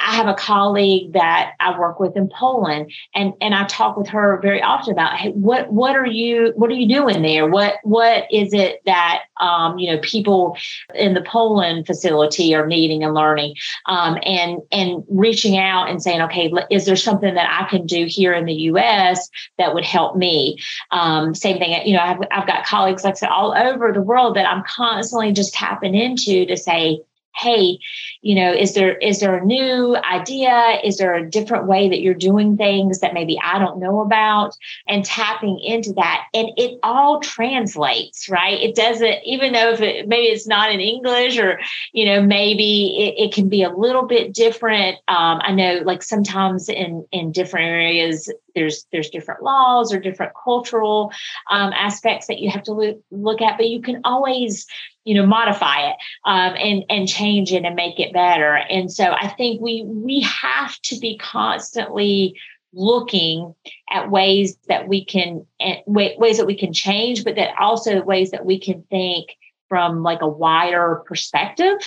I 0.00 0.14
have 0.14 0.26
a 0.26 0.34
colleague 0.34 1.12
that 1.12 1.52
I 1.60 1.78
work 1.78 2.00
with 2.00 2.16
in 2.16 2.28
Poland, 2.28 2.90
and 3.14 3.34
and 3.40 3.54
I 3.54 3.66
talk 3.66 3.96
with 3.96 4.08
her 4.08 4.40
very 4.40 4.62
often 4.62 4.92
about 4.92 5.16
hey, 5.16 5.30
what 5.32 5.70
what 5.72 5.94
are 5.94 6.06
you 6.06 6.52
what 6.56 6.70
are 6.70 6.74
you 6.74 6.88
doing 6.88 7.22
there? 7.22 7.46
What 7.46 7.74
what 7.82 8.24
is 8.30 8.52
it 8.52 8.80
that 8.86 9.24
um, 9.40 9.78
you 9.78 9.92
know 9.92 9.98
people 10.02 10.56
in 10.94 11.14
the 11.14 11.22
Poland 11.22 11.86
facility 11.86 12.54
are 12.54 12.66
needing 12.66 13.04
and 13.04 13.14
learning, 13.14 13.54
um, 13.86 14.18
and 14.22 14.58
and 14.72 15.04
reaching 15.08 15.58
out 15.58 15.90
and 15.90 16.02
saying, 16.02 16.22
okay, 16.22 16.52
is 16.70 16.86
there 16.86 16.96
something 16.96 17.34
that 17.34 17.48
I 17.50 17.68
can 17.68 17.86
do 17.86 18.06
here 18.06 18.32
in 18.32 18.46
the 18.46 18.54
U.S. 18.54 19.28
that 19.58 19.74
would 19.74 19.84
help 19.84 20.16
me? 20.16 20.58
Um, 20.92 21.34
same 21.34 21.58
thing, 21.58 21.86
you 21.86 21.94
know, 21.94 22.02
I've 22.02 22.18
I've 22.30 22.46
got 22.46 22.64
colleagues 22.64 23.04
like 23.04 23.14
I 23.14 23.16
said 23.16 23.28
all 23.28 23.52
over 23.54 23.92
the 23.92 24.02
world 24.02 24.34
that 24.36 24.48
I'm 24.48 24.64
constantly 24.64 25.32
just 25.32 25.52
tapping 25.52 25.94
into 25.94 26.46
to 26.46 26.56
say 26.56 27.00
hey 27.40 27.78
you 28.22 28.34
know 28.34 28.52
is 28.52 28.74
there 28.74 28.96
is 28.98 29.20
there 29.20 29.36
a 29.36 29.44
new 29.44 29.96
idea? 29.96 30.78
Is 30.84 30.98
there 30.98 31.14
a 31.14 31.28
different 31.28 31.66
way 31.66 31.88
that 31.88 32.00
you're 32.00 32.14
doing 32.14 32.56
things 32.56 33.00
that 33.00 33.14
maybe 33.14 33.38
i 33.42 33.58
don't 33.58 33.80
know 33.80 34.00
about? 34.00 34.56
And 34.86 35.04
tapping 35.04 35.58
into 35.60 35.92
that. 35.94 36.26
And 36.34 36.48
it 36.56 36.78
all 36.82 37.20
translates 37.20 38.28
right? 38.28 38.60
It 38.60 38.74
doesn't 38.74 39.18
even 39.24 39.52
though 39.52 39.70
if 39.70 39.80
it 39.80 40.08
maybe 40.08 40.26
it's 40.26 40.46
not 40.46 40.72
in 40.72 40.80
english 40.80 41.38
or 41.38 41.60
you 41.92 42.04
know 42.06 42.22
maybe 42.22 42.96
it, 42.98 43.24
it 43.26 43.34
can 43.34 43.48
be 43.48 43.62
a 43.62 43.70
little 43.70 44.06
bit 44.06 44.34
different. 44.34 44.96
Um, 45.08 45.40
i 45.42 45.52
know 45.52 45.80
like 45.84 46.02
sometimes 46.02 46.68
in 46.68 47.06
in 47.12 47.32
different 47.32 47.66
areas 47.66 48.30
there's 48.54 48.86
there's 48.92 49.10
different 49.10 49.42
laws 49.42 49.92
or 49.92 50.00
different 50.00 50.32
cultural 50.42 51.12
um, 51.50 51.72
aspects 51.72 52.26
that 52.26 52.38
you 52.38 52.50
have 52.50 52.62
to 52.64 52.72
look, 52.72 53.00
look 53.10 53.40
at 53.40 53.56
but 53.56 53.68
you 53.68 53.80
can 53.80 54.00
always 54.04 54.66
you 55.04 55.14
know 55.14 55.26
modify 55.26 55.88
it 55.88 55.96
um, 56.24 56.54
and 56.58 56.84
and 56.88 57.08
change 57.08 57.52
it 57.52 57.64
and 57.64 57.74
make 57.74 57.98
it 57.98 58.12
better. 58.12 58.56
And 58.56 58.90
so 58.92 59.12
i 59.12 59.28
think 59.28 59.60
we 59.60 59.84
we 59.86 60.20
have 60.20 60.78
to 60.82 60.98
be 60.98 61.16
constantly 61.18 62.38
looking 62.72 63.54
at 63.90 64.10
ways 64.10 64.56
that 64.68 64.86
we 64.86 65.04
can 65.04 65.44
ways 65.86 66.36
that 66.36 66.46
we 66.46 66.56
can 66.56 66.72
change 66.72 67.24
but 67.24 67.34
that 67.34 67.52
also 67.58 68.00
ways 68.02 68.30
that 68.30 68.46
we 68.46 68.60
can 68.60 68.82
think 68.90 69.36
from 69.68 70.02
like 70.02 70.22
a 70.22 70.28
wider 70.28 71.02
perspective. 71.06 71.78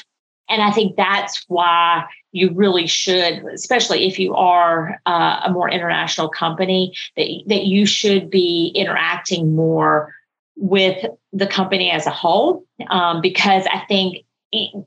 And 0.49 0.61
i 0.61 0.71
think 0.71 0.97
that's 0.97 1.45
why 1.47 2.05
you 2.33 2.51
really 2.53 2.87
should 2.87 3.45
especially 3.53 4.05
if 4.05 4.19
you 4.19 4.35
are 4.35 4.99
uh, 5.05 5.41
a 5.45 5.51
more 5.51 5.69
international 5.69 6.27
company 6.27 6.93
that 7.15 7.27
that 7.47 7.65
you 7.65 7.85
should 7.85 8.29
be 8.29 8.73
interacting 8.75 9.55
more 9.55 10.13
with 10.57 11.05
the 11.31 11.47
company 11.47 11.89
as 11.89 12.05
a 12.05 12.11
whole 12.11 12.65
um, 12.89 13.21
because 13.21 13.65
I 13.71 13.83
think 13.87 14.25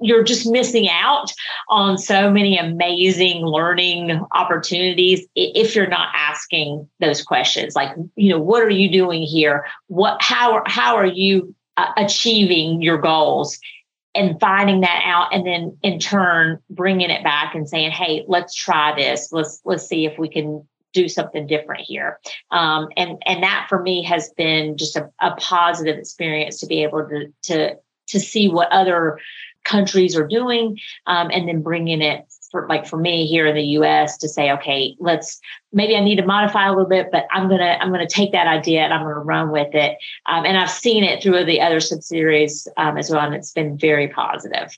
you're 0.01 0.23
just 0.23 0.47
missing 0.47 0.89
out 0.89 1.33
on 1.69 1.99
so 1.99 2.31
many 2.31 2.57
amazing 2.57 3.45
learning 3.45 4.21
opportunities 4.33 5.27
if 5.35 5.75
you're 5.75 5.89
not 5.89 6.09
asking 6.15 6.89
those 7.01 7.23
questions. 7.23 7.75
Like 7.75 7.97
you 8.15 8.31
know 8.31 8.41
what 8.41 8.63
are 8.63 8.71
you 8.71 8.91
doing 8.91 9.23
here? 9.23 9.67
What 9.89 10.23
how 10.23 10.63
how 10.67 10.97
are 10.97 11.07
you 11.07 11.55
uh, 11.77 11.93
achieving 11.97 12.81
your 12.81 12.99
goals 12.99 13.59
and 14.17 14.41
finding 14.41 14.81
that 14.81 15.03
out 15.05 15.35
and 15.35 15.47
then 15.47 15.77
in 15.83 15.99
turn 15.99 16.59
bringing 16.71 17.11
it 17.11 17.23
back 17.23 17.55
and 17.55 17.69
saying 17.69 17.91
hey 17.91 18.25
let's 18.27 18.55
try 18.55 18.95
this 18.97 19.29
let's 19.33 19.61
let's 19.65 19.87
see 19.87 20.07
if 20.07 20.19
we 20.19 20.29
can 20.29 20.67
do 20.97 21.09
something 21.09 21.47
different 21.47 21.83
here. 21.83 22.19
Um, 22.51 22.89
and 22.97 23.23
and 23.27 23.43
that 23.43 23.67
for 23.69 23.83
me 23.83 24.03
has 24.05 24.31
been 24.31 24.79
just 24.79 24.97
a, 24.97 25.11
a 25.21 25.37
positive 25.37 25.99
experience 25.99 26.59
to 26.61 26.67
be 26.67 26.83
able 26.83 27.07
to 27.07 27.27
to 27.45 27.77
to 28.09 28.21
see 28.21 28.49
what 28.49 28.73
other 28.73 29.19
countries 29.63 30.17
are 30.17 30.27
doing 30.27 30.79
um, 31.07 31.29
and 31.31 31.47
then 31.47 31.61
bringing 31.61 32.01
it 32.01 32.25
for 32.57 32.67
like 32.69 32.87
for 32.87 32.97
me 32.97 33.27
here 33.27 33.47
in 33.47 33.55
the 33.55 33.63
US 33.81 34.17
to 34.19 34.29
say, 34.29 34.51
okay, 34.53 34.97
let's 34.99 35.39
maybe 35.73 35.95
I 35.95 36.01
need 36.01 36.17
to 36.17 36.25
modify 36.25 36.67
a 36.67 36.71
little 36.71 36.89
bit, 36.89 37.09
but 37.13 37.27
I'm 37.31 37.49
gonna 37.49 37.77
I'm 37.81 37.91
gonna 37.91 38.09
take 38.09 38.33
that 38.33 38.47
idea 38.47 38.81
and 38.81 38.95
I'm 38.95 39.03
gonna 39.03 39.21
run 39.21 39.51
with 39.51 39.75
it. 39.75 39.99
Um, 40.27 40.47
and 40.47 40.57
I've 40.57 40.71
seen 40.71 41.05
it 41.05 41.23
through 41.23 41.45
the 41.45 41.61
other 41.61 41.81
subsidiaries 41.81 42.67
um, 42.77 42.97
as 42.97 43.11
well, 43.11 43.21
and 43.21 43.35
it's 43.35 43.53
been 43.53 43.77
very 43.77 44.09
positive. 44.09 44.77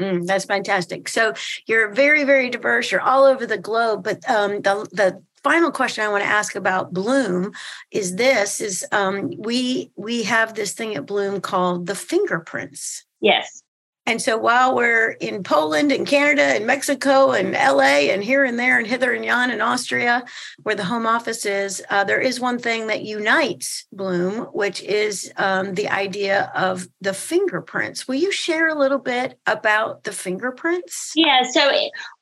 Mm, 0.00 0.26
that's 0.26 0.44
fantastic. 0.44 1.08
So 1.08 1.34
you're 1.66 1.92
very, 1.92 2.24
very 2.24 2.48
diverse. 2.48 2.90
You're 2.90 3.00
all 3.00 3.24
over 3.24 3.44
the 3.44 3.58
globe, 3.58 4.04
but 4.04 4.28
um, 4.30 4.60
the 4.62 4.88
the 4.92 5.22
final 5.42 5.72
question 5.72 6.04
I 6.04 6.08
want 6.08 6.22
to 6.22 6.30
ask 6.30 6.54
about 6.54 6.92
Blum 6.92 7.52
is 7.90 8.16
this: 8.16 8.60
is 8.60 8.86
um, 8.92 9.32
we 9.36 9.90
we 9.96 10.22
have 10.22 10.54
this 10.54 10.72
thing 10.74 10.94
at 10.94 11.06
Blum 11.06 11.40
called 11.40 11.86
the 11.86 11.96
fingerprints. 11.96 13.04
Yes. 13.20 13.62
And 14.10 14.20
so 14.20 14.36
while 14.36 14.74
we're 14.74 15.12
in 15.12 15.44
Poland 15.44 15.92
and 15.92 16.04
Canada 16.04 16.42
and 16.42 16.66
Mexico 16.66 17.30
and 17.30 17.52
LA 17.52 18.10
and 18.10 18.24
here 18.24 18.44
and 18.44 18.58
there 18.58 18.76
and 18.76 18.84
hither 18.84 19.12
and 19.12 19.24
yon 19.24 19.52
in 19.52 19.60
Austria, 19.60 20.24
where 20.64 20.74
the 20.74 20.82
home 20.82 21.06
office 21.06 21.46
is, 21.46 21.80
uh, 21.90 22.02
there 22.02 22.20
is 22.20 22.40
one 22.40 22.58
thing 22.58 22.88
that 22.88 23.02
unites 23.02 23.86
Blum, 23.92 24.46
which 24.46 24.82
is 24.82 25.32
um, 25.36 25.74
the 25.74 25.88
idea 25.88 26.50
of 26.56 26.88
the 27.00 27.14
fingerprints. 27.14 28.08
Will 28.08 28.16
you 28.16 28.32
share 28.32 28.66
a 28.66 28.74
little 28.74 28.98
bit 28.98 29.38
about 29.46 30.02
the 30.02 30.10
fingerprints? 30.10 31.12
Yeah. 31.14 31.44
So 31.44 31.70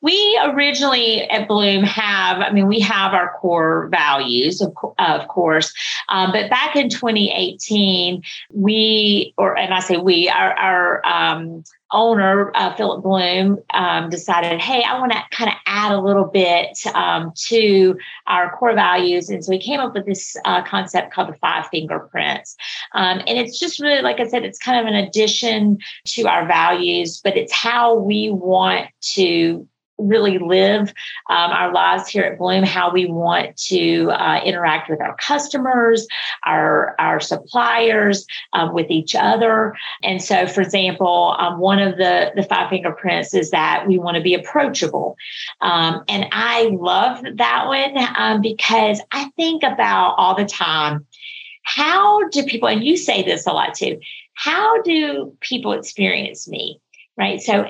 we 0.00 0.40
originally 0.44 1.22
at 1.22 1.48
Blum 1.48 1.82
have, 1.82 2.38
I 2.38 2.52
mean, 2.52 2.68
we 2.68 2.80
have 2.80 3.14
our 3.14 3.32
core 3.40 3.88
values, 3.90 4.60
of, 4.60 4.74
of 4.98 5.28
course, 5.28 5.72
um, 6.08 6.30
but 6.30 6.50
back 6.50 6.76
in 6.76 6.88
2018, 6.88 8.22
we, 8.52 9.34
or 9.36 9.56
and 9.56 9.74
I 9.74 9.80
say 9.80 9.96
we, 9.96 10.28
our, 10.28 10.52
our 10.52 11.06
um, 11.06 11.64
owner, 11.90 12.52
uh, 12.54 12.74
Philip 12.76 13.02
Blum, 13.02 13.58
um, 13.70 14.08
decided, 14.10 14.60
hey, 14.60 14.84
I 14.84 14.98
want 15.00 15.12
to 15.12 15.22
kind 15.30 15.50
of 15.50 15.56
add 15.66 15.92
a 15.92 16.00
little 16.00 16.26
bit 16.26 16.78
um, 16.94 17.32
to 17.48 17.98
our 18.26 18.56
core 18.56 18.74
values. 18.74 19.30
And 19.30 19.44
so 19.44 19.50
we 19.50 19.58
came 19.58 19.80
up 19.80 19.94
with 19.94 20.06
this 20.06 20.36
uh, 20.44 20.62
concept 20.62 21.12
called 21.12 21.28
the 21.28 21.38
five 21.38 21.66
fingerprints. 21.72 22.56
Um, 22.94 23.18
and 23.26 23.38
it's 23.38 23.58
just 23.58 23.80
really, 23.80 24.02
like 24.02 24.20
I 24.20 24.28
said, 24.28 24.44
it's 24.44 24.58
kind 24.58 24.80
of 24.80 24.92
an 24.92 24.98
addition 24.98 25.78
to 26.06 26.28
our 26.28 26.46
values, 26.46 27.20
but 27.22 27.36
it's 27.36 27.52
how 27.52 27.94
we 27.94 28.30
want 28.30 28.88
to 29.14 29.66
really 29.98 30.38
live 30.38 30.94
um, 31.28 31.50
our 31.50 31.72
lives 31.72 32.08
here 32.08 32.22
at 32.24 32.38
Blum, 32.38 32.62
how 32.62 32.90
we 32.90 33.06
want 33.06 33.56
to 33.56 34.10
uh, 34.12 34.40
interact 34.44 34.88
with 34.88 35.00
our 35.00 35.16
customers, 35.16 36.06
our, 36.44 36.94
our 36.98 37.20
suppliers, 37.20 38.26
um, 38.52 38.72
with 38.72 38.90
each 38.90 39.14
other. 39.14 39.74
And 40.02 40.22
so, 40.22 40.46
for 40.46 40.60
example, 40.60 41.36
um, 41.38 41.58
one 41.58 41.80
of 41.80 41.96
the, 41.96 42.32
the 42.36 42.42
five 42.42 42.70
fingerprints 42.70 43.34
is 43.34 43.50
that 43.50 43.86
we 43.86 43.98
want 43.98 44.16
to 44.16 44.22
be 44.22 44.34
approachable. 44.34 45.16
Um, 45.60 46.04
and 46.08 46.26
I 46.32 46.70
love 46.72 47.22
that 47.36 47.66
one 47.66 48.06
um, 48.16 48.40
because 48.40 49.00
I 49.12 49.30
think 49.36 49.62
about 49.62 50.14
all 50.16 50.34
the 50.34 50.46
time 50.46 51.06
how 51.68 52.26
do 52.30 52.44
people, 52.44 52.66
and 52.66 52.82
you 52.82 52.96
say 52.96 53.22
this 53.22 53.46
a 53.46 53.52
lot 53.52 53.74
too, 53.74 54.00
how 54.32 54.80
do 54.82 55.36
people 55.40 55.72
experience 55.72 56.48
me? 56.48 56.80
Right. 57.16 57.42
So 57.42 57.66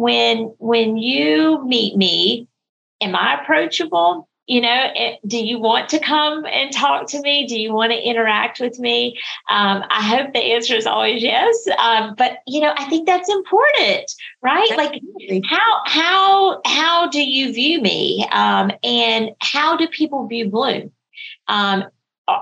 when 0.00 0.54
when 0.58 0.96
you 0.96 1.62
meet 1.66 1.94
me 1.94 2.48
am 3.02 3.14
i 3.14 3.40
approachable? 3.40 4.26
You 4.46 4.62
know 4.62 4.90
eh, 4.96 5.16
do 5.26 5.38
you 5.38 5.60
want 5.60 5.90
to 5.90 5.98
come 5.98 6.44
and 6.46 6.72
talk 6.72 7.06
to 7.08 7.20
me? 7.20 7.46
Do 7.46 7.60
you 7.60 7.72
want 7.72 7.92
to 7.92 7.98
interact 7.98 8.60
with 8.60 8.78
me? 8.78 9.18
Um, 9.50 9.84
i 9.90 10.02
hope 10.02 10.32
the 10.32 10.40
answer 10.54 10.74
is 10.74 10.86
always 10.86 11.22
yes. 11.22 11.68
Um, 11.78 12.14
but 12.16 12.38
you 12.46 12.60
know 12.60 12.72
i 12.76 12.84
think 12.86 13.06
that's 13.06 13.28
important 13.28 14.10
right? 14.42 14.70
Like 14.76 15.02
how 15.44 15.82
how 15.84 16.60
how 16.64 17.08
do 17.08 17.22
you 17.22 17.52
view 17.52 17.80
me? 17.82 18.26
Um, 18.32 18.72
and 18.82 19.30
how 19.40 19.76
do 19.76 19.86
people 19.86 20.26
view 20.26 20.48
Blum? 20.48 20.90
Um, 21.46 21.84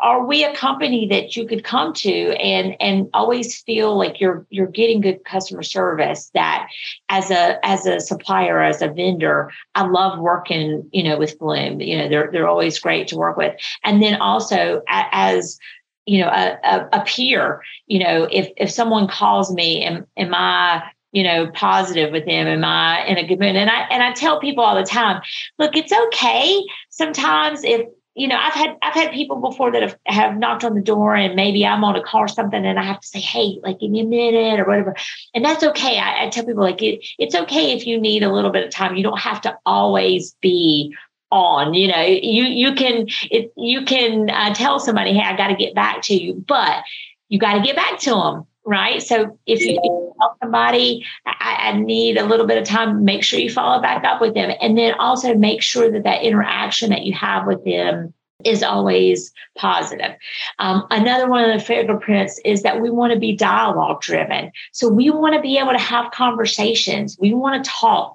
are 0.02 0.24
we 0.24 0.44
a 0.44 0.54
company 0.54 1.06
that 1.08 1.36
you 1.36 1.46
could 1.46 1.64
come 1.64 1.92
to 1.94 2.30
and 2.36 2.76
and 2.80 3.08
always 3.14 3.60
feel 3.62 3.96
like 3.96 4.20
you're 4.20 4.46
you're 4.50 4.66
getting 4.66 5.00
good 5.00 5.24
customer 5.24 5.62
service 5.62 6.30
that 6.34 6.68
as 7.08 7.30
a 7.30 7.64
as 7.66 7.86
a 7.86 8.00
supplier 8.00 8.60
as 8.62 8.82
a 8.82 8.88
vendor 8.88 9.50
i 9.74 9.86
love 9.86 10.18
working 10.18 10.88
you 10.92 11.02
know 11.02 11.18
with 11.18 11.38
Blum. 11.38 11.80
You 11.80 11.96
know 11.98 12.08
they're 12.08 12.30
they're 12.32 12.48
always 12.48 12.78
great 12.78 13.08
to 13.08 13.16
work 13.16 13.36
with. 13.36 13.54
And 13.84 14.02
then 14.02 14.20
also 14.20 14.82
as 14.88 15.58
you 16.06 16.20
know 16.20 16.28
a, 16.28 16.58
a, 16.64 16.88
a 16.92 17.04
peer 17.04 17.62
you 17.86 17.98
know 17.98 18.28
if 18.30 18.50
if 18.56 18.70
someone 18.70 19.08
calls 19.08 19.52
me 19.52 19.84
am, 19.84 20.06
am 20.16 20.34
i 20.34 20.82
you 21.12 21.22
know 21.22 21.50
positive 21.52 22.12
with 22.12 22.26
them? 22.26 22.46
Am 22.46 22.64
i 22.64 23.04
in 23.06 23.18
a 23.18 23.26
good 23.26 23.38
mood? 23.38 23.56
And 23.56 23.70
i 23.70 23.80
and 23.90 24.02
i 24.02 24.12
tell 24.12 24.40
people 24.40 24.64
all 24.64 24.74
the 24.74 24.84
time 24.84 25.22
look 25.58 25.76
it's 25.76 25.92
okay 25.92 26.64
sometimes 26.90 27.64
if 27.64 27.86
you 28.18 28.26
know, 28.26 28.36
I've 28.36 28.52
had 28.52 28.76
I've 28.82 28.94
had 28.94 29.12
people 29.12 29.36
before 29.36 29.70
that 29.70 29.82
have, 29.82 29.98
have 30.06 30.36
knocked 30.36 30.64
on 30.64 30.74
the 30.74 30.82
door 30.82 31.14
and 31.14 31.36
maybe 31.36 31.64
I'm 31.64 31.84
on 31.84 31.94
a 31.94 32.02
call 32.02 32.22
or 32.22 32.28
something 32.28 32.66
and 32.66 32.78
I 32.78 32.82
have 32.82 33.00
to 33.00 33.06
say, 33.06 33.20
hey, 33.20 33.60
like 33.62 33.78
give 33.78 33.90
me 33.90 34.00
a 34.00 34.04
minute 34.04 34.58
or 34.58 34.64
whatever. 34.64 34.96
And 35.34 35.44
that's 35.44 35.62
okay. 35.62 35.98
I, 35.98 36.24
I 36.24 36.28
tell 36.28 36.44
people 36.44 36.62
like 36.62 36.82
it, 36.82 37.06
it's 37.18 37.34
okay 37.34 37.72
if 37.76 37.86
you 37.86 38.00
need 38.00 38.24
a 38.24 38.32
little 38.32 38.50
bit 38.50 38.64
of 38.64 38.70
time. 38.70 38.96
You 38.96 39.04
don't 39.04 39.20
have 39.20 39.40
to 39.42 39.56
always 39.64 40.34
be 40.40 40.94
on 41.30 41.74
you 41.74 41.88
know 41.88 42.00
you 42.00 42.44
you 42.44 42.74
can 42.74 43.06
it, 43.30 43.52
you 43.54 43.84
can 43.84 44.30
uh, 44.30 44.54
tell 44.54 44.80
somebody 44.80 45.12
hey 45.12 45.20
i 45.20 45.36
got 45.36 45.48
to 45.48 45.54
get 45.54 45.74
back 45.74 46.00
to 46.00 46.14
you 46.14 46.32
but 46.48 46.82
you 47.28 47.38
got 47.38 47.52
to 47.52 47.60
get 47.60 47.76
back 47.76 47.98
to 47.98 48.08
them 48.08 48.46
right? 48.68 49.02
So 49.02 49.38
if 49.46 49.60
you, 49.60 49.70
if 49.70 49.80
you 49.82 50.14
tell 50.20 50.36
somebody, 50.42 51.02
I, 51.24 51.70
I, 51.70 51.80
need 51.80 52.18
a 52.18 52.26
little 52.26 52.46
bit 52.46 52.58
of 52.58 52.64
time, 52.64 53.02
make 53.02 53.24
sure 53.24 53.40
you 53.40 53.50
follow 53.50 53.80
back 53.80 54.04
up 54.04 54.20
with 54.20 54.34
them. 54.34 54.50
And 54.60 54.76
then 54.76 54.92
also 54.98 55.34
make 55.34 55.62
sure 55.62 55.90
that 55.90 56.04
that 56.04 56.22
interaction 56.22 56.90
that 56.90 57.04
you 57.04 57.14
have 57.14 57.46
with 57.46 57.64
them 57.64 58.12
is 58.44 58.62
always 58.62 59.32
positive. 59.56 60.14
Um, 60.60 60.86
another 60.90 61.28
one 61.28 61.48
of 61.48 61.58
the 61.58 61.64
fingerprints 61.64 62.40
is 62.44 62.62
that 62.62 62.80
we 62.80 62.88
want 62.88 63.12
to 63.12 63.18
be 63.18 63.34
dialogue 63.34 64.00
driven. 64.00 64.52
So 64.70 64.88
we 64.88 65.10
want 65.10 65.34
to 65.34 65.40
be 65.40 65.58
able 65.58 65.72
to 65.72 65.78
have 65.78 66.12
conversations. 66.12 67.16
We 67.20 67.34
want 67.34 67.64
to 67.64 67.70
talk 67.70 68.14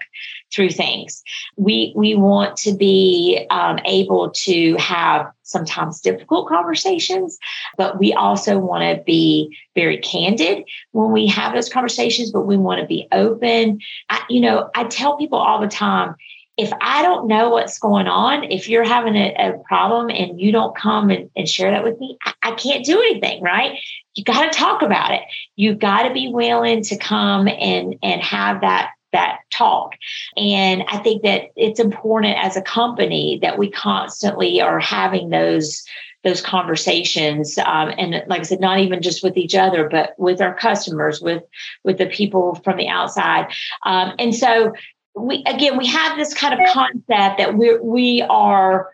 through 0.54 0.70
things. 0.70 1.24
We 1.58 1.94
we 1.96 2.16
want 2.16 2.56
to 2.58 2.74
be 2.74 3.46
um, 3.50 3.80
able 3.86 4.32
to 4.32 4.76
have 4.76 5.30
sometimes 5.42 6.00
difficult 6.00 6.48
conversations, 6.48 7.38
but 7.76 8.00
we 8.00 8.14
also 8.14 8.60
want 8.60 8.84
to 8.84 9.04
be 9.04 9.58
very 9.76 9.98
candid 9.98 10.64
when 10.92 11.12
we 11.12 11.28
have 11.28 11.54
those 11.54 11.70
conversations. 11.70 12.32
But 12.32 12.46
we 12.46 12.56
want 12.56 12.80
to 12.80 12.88
be 12.88 13.08
open. 13.12 13.80
I, 14.10 14.24
you 14.30 14.40
know, 14.40 14.70
I 14.74 14.86
tell 14.86 15.18
people 15.18 15.40
all 15.40 15.60
the 15.60 15.68
time. 15.68 16.16
If 16.58 16.72
I 16.82 17.02
don't 17.02 17.28
know 17.28 17.50
what's 17.50 17.80
going 17.80 18.08
on, 18.08 18.44
if 18.52 18.70
you're 18.70 18.84
having 18.84 19.16
a, 19.16 19.34
a 19.34 19.64
problem 19.68 20.10
and 20.10 20.40
you 20.40 20.52
don't 20.52 20.76
come 20.76 21.10
and, 21.10 21.30
and 21.36 21.50
share 21.50 21.72
that 21.72 21.84
with 21.84 22.00
me, 22.00 22.18
I, 22.24 22.34
I 22.44 22.52
can't 22.52 22.86
do 22.86 23.00
anything, 23.00 23.42
right? 23.42 23.80
You 24.16 24.24
got 24.24 24.52
to 24.52 24.58
talk 24.58 24.82
about 24.82 25.12
it. 25.12 25.22
You've 25.56 25.80
got 25.80 26.04
to 26.04 26.14
be 26.14 26.30
willing 26.30 26.84
to 26.84 26.98
come 26.98 27.48
and 27.48 27.96
and 28.04 28.22
have 28.22 28.62
that 28.62 28.92
that 29.14 29.40
talk. 29.52 29.94
And 30.36 30.84
I 30.90 30.98
think 30.98 31.24
that 31.24 31.52
it's 31.56 31.80
important 31.80 32.38
as 32.38 32.58
a 32.58 32.62
company 32.62 33.40
that 33.42 33.58
we 33.58 33.72
constantly 33.72 34.60
are 34.62 34.80
having 34.80 35.30
those 35.30 35.84
those 36.24 36.42
conversations 36.42 37.58
um, 37.58 37.92
and 37.98 38.24
like 38.28 38.40
i 38.40 38.44
said 38.44 38.62
not 38.62 38.80
even 38.80 39.02
just 39.02 39.24
with 39.24 39.36
each 39.36 39.56
other 39.56 39.90
but 39.90 40.14
with 40.18 40.42
our 40.42 40.56
customers 40.56 41.22
with 41.22 41.44
with 41.84 41.98
the 41.98 42.06
people 42.06 42.56
from 42.64 42.78
the 42.78 42.88
outside 42.88 43.46
um, 43.86 44.14
and 44.18 44.34
so 44.34 44.72
we 45.16 45.44
again 45.46 45.78
we 45.78 45.88
have 45.88 46.18
this 46.18 46.34
kind 46.34 46.60
of 46.60 46.68
concept 46.70 47.38
that 47.38 47.56
we 47.56 47.78
we 47.80 48.22
are 48.24 48.94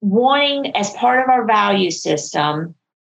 wanting 0.00 0.74
as 0.76 0.90
part 0.94 1.22
of 1.22 1.28
our 1.28 1.44
value 1.46 1.90
system 1.90 2.74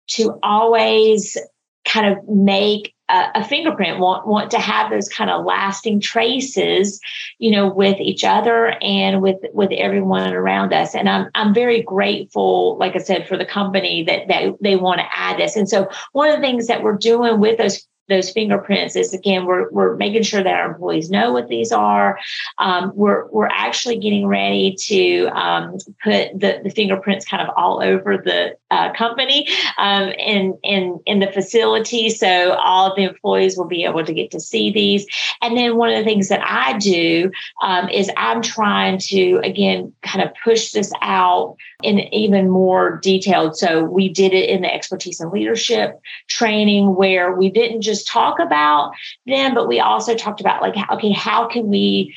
to 0.07 0.39
always 0.43 1.39
kind 1.87 2.13
of 2.13 2.29
make 2.29 2.95
a, 3.11 3.27
a, 3.37 3.45
fingerprint 3.45 3.99
want 3.99 4.27
want 4.27 4.51
to 4.51 4.59
have 4.59 4.91
those 4.91 5.09
kind 5.09 5.31
of 5.31 5.45
lasting 5.45 6.01
traces 6.01 7.01
you 7.39 7.51
know 7.51 7.69
with 7.69 8.01
each 8.01 8.25
other 8.25 8.77
and 8.83 9.21
with 9.21 9.37
with 9.53 9.71
everyone 9.73 10.33
around 10.33 10.73
us. 10.73 10.95
And 10.95 11.09
i'm 11.09 11.31
i'm 11.35 11.53
very 11.53 11.83
grateful 11.83 12.77
like 12.79 12.95
i 12.95 12.99
said 12.99 13.29
for 13.29 13.37
the 13.37 13.45
company 13.45 14.05
that 14.05 14.29
that 14.29 14.55
they 14.61 14.77
want 14.77 15.01
to 15.01 15.07
add 15.11 15.39
this. 15.39 15.57
And 15.57 15.69
so 15.69 15.89
one 16.13 16.31
of 16.31 16.37
the 16.37 16.43
things 16.43 16.67
that 16.67 16.83
we're 16.83 16.97
doing 16.97 17.41
with 17.41 17.59
those 17.59 17.87
those 18.09 18.31
fingerprints 18.31 18.97
is 18.97 19.15
again 19.15 19.47
we're, 19.47 19.71
we're 19.71 19.97
making 19.97 20.23
sure 20.23 20.43
that 20.43 20.55
our 20.55 20.71
employees 20.71 21.11
know 21.11 21.33
what 21.33 21.49
these 21.49 21.73
are. 21.73 22.19
Um, 22.59 22.93
we're, 22.95 23.27
we're 23.29 23.49
actually 23.49 23.99
getting 23.99 24.27
ready 24.27 24.77
to 24.87 25.27
um, 25.29 25.79
put 26.03 26.39
the, 26.39 26.61
the 26.63 26.71
fingerprints 26.71 27.25
kind 27.25 27.47
of 27.47 27.53
all 27.57 27.83
over 27.83 28.19
the 28.19 28.57
uh, 28.71 28.93
company 28.93 29.49
um, 29.79 30.09
in, 30.11 30.59
in, 30.63 31.01
in 31.07 31.21
the 31.21 31.33
facility. 31.33 32.11
So 32.11 32.53
all 32.55 32.91
of 32.91 32.97
the 32.97 33.05
employees 33.05 33.57
will 33.57 33.67
be 33.67 33.85
able 33.85 34.05
to 34.05 34.13
get 34.13 34.31
to 34.33 34.41
see 34.41 34.71
these. 34.71 35.07
And 35.41 35.57
then 35.57 35.77
one 35.77 35.91
of 35.91 35.97
the 35.97 36.05
things 36.05 36.29
that 36.29 36.41
i 36.45 36.77
do 36.79 37.31
um, 37.63 37.89
is 37.89 38.11
i'm 38.17 38.43
trying 38.43 38.99
to 38.99 39.41
again 39.43 39.93
kind 40.03 40.23
of 40.23 40.35
push 40.45 40.73
this 40.73 40.93
out 41.01 41.57
in 41.83 42.01
even 42.15 42.49
more 42.49 42.99
detailed. 43.03 43.57
So 43.57 43.85
we 43.85 44.09
did 44.09 44.33
it 44.33 44.49
in 44.49 44.63
the 44.63 44.73
expertise 44.73 45.21
and 45.21 45.31
leadership 45.31 46.01
training 46.29 46.95
where 46.95 47.35
we 47.35 47.51
didn't 47.51 47.83
just 47.83 47.94
just 47.95 48.09
talk 48.09 48.39
about 48.39 48.93
them, 49.27 49.55
but 49.55 49.69
we 49.69 49.81
also 49.81 50.15
talked 50.15 50.41
about 50.41 50.63
like, 50.63 50.75
okay, 50.91 51.13
how 51.13 51.47
can 51.47 51.69
we 51.69 52.15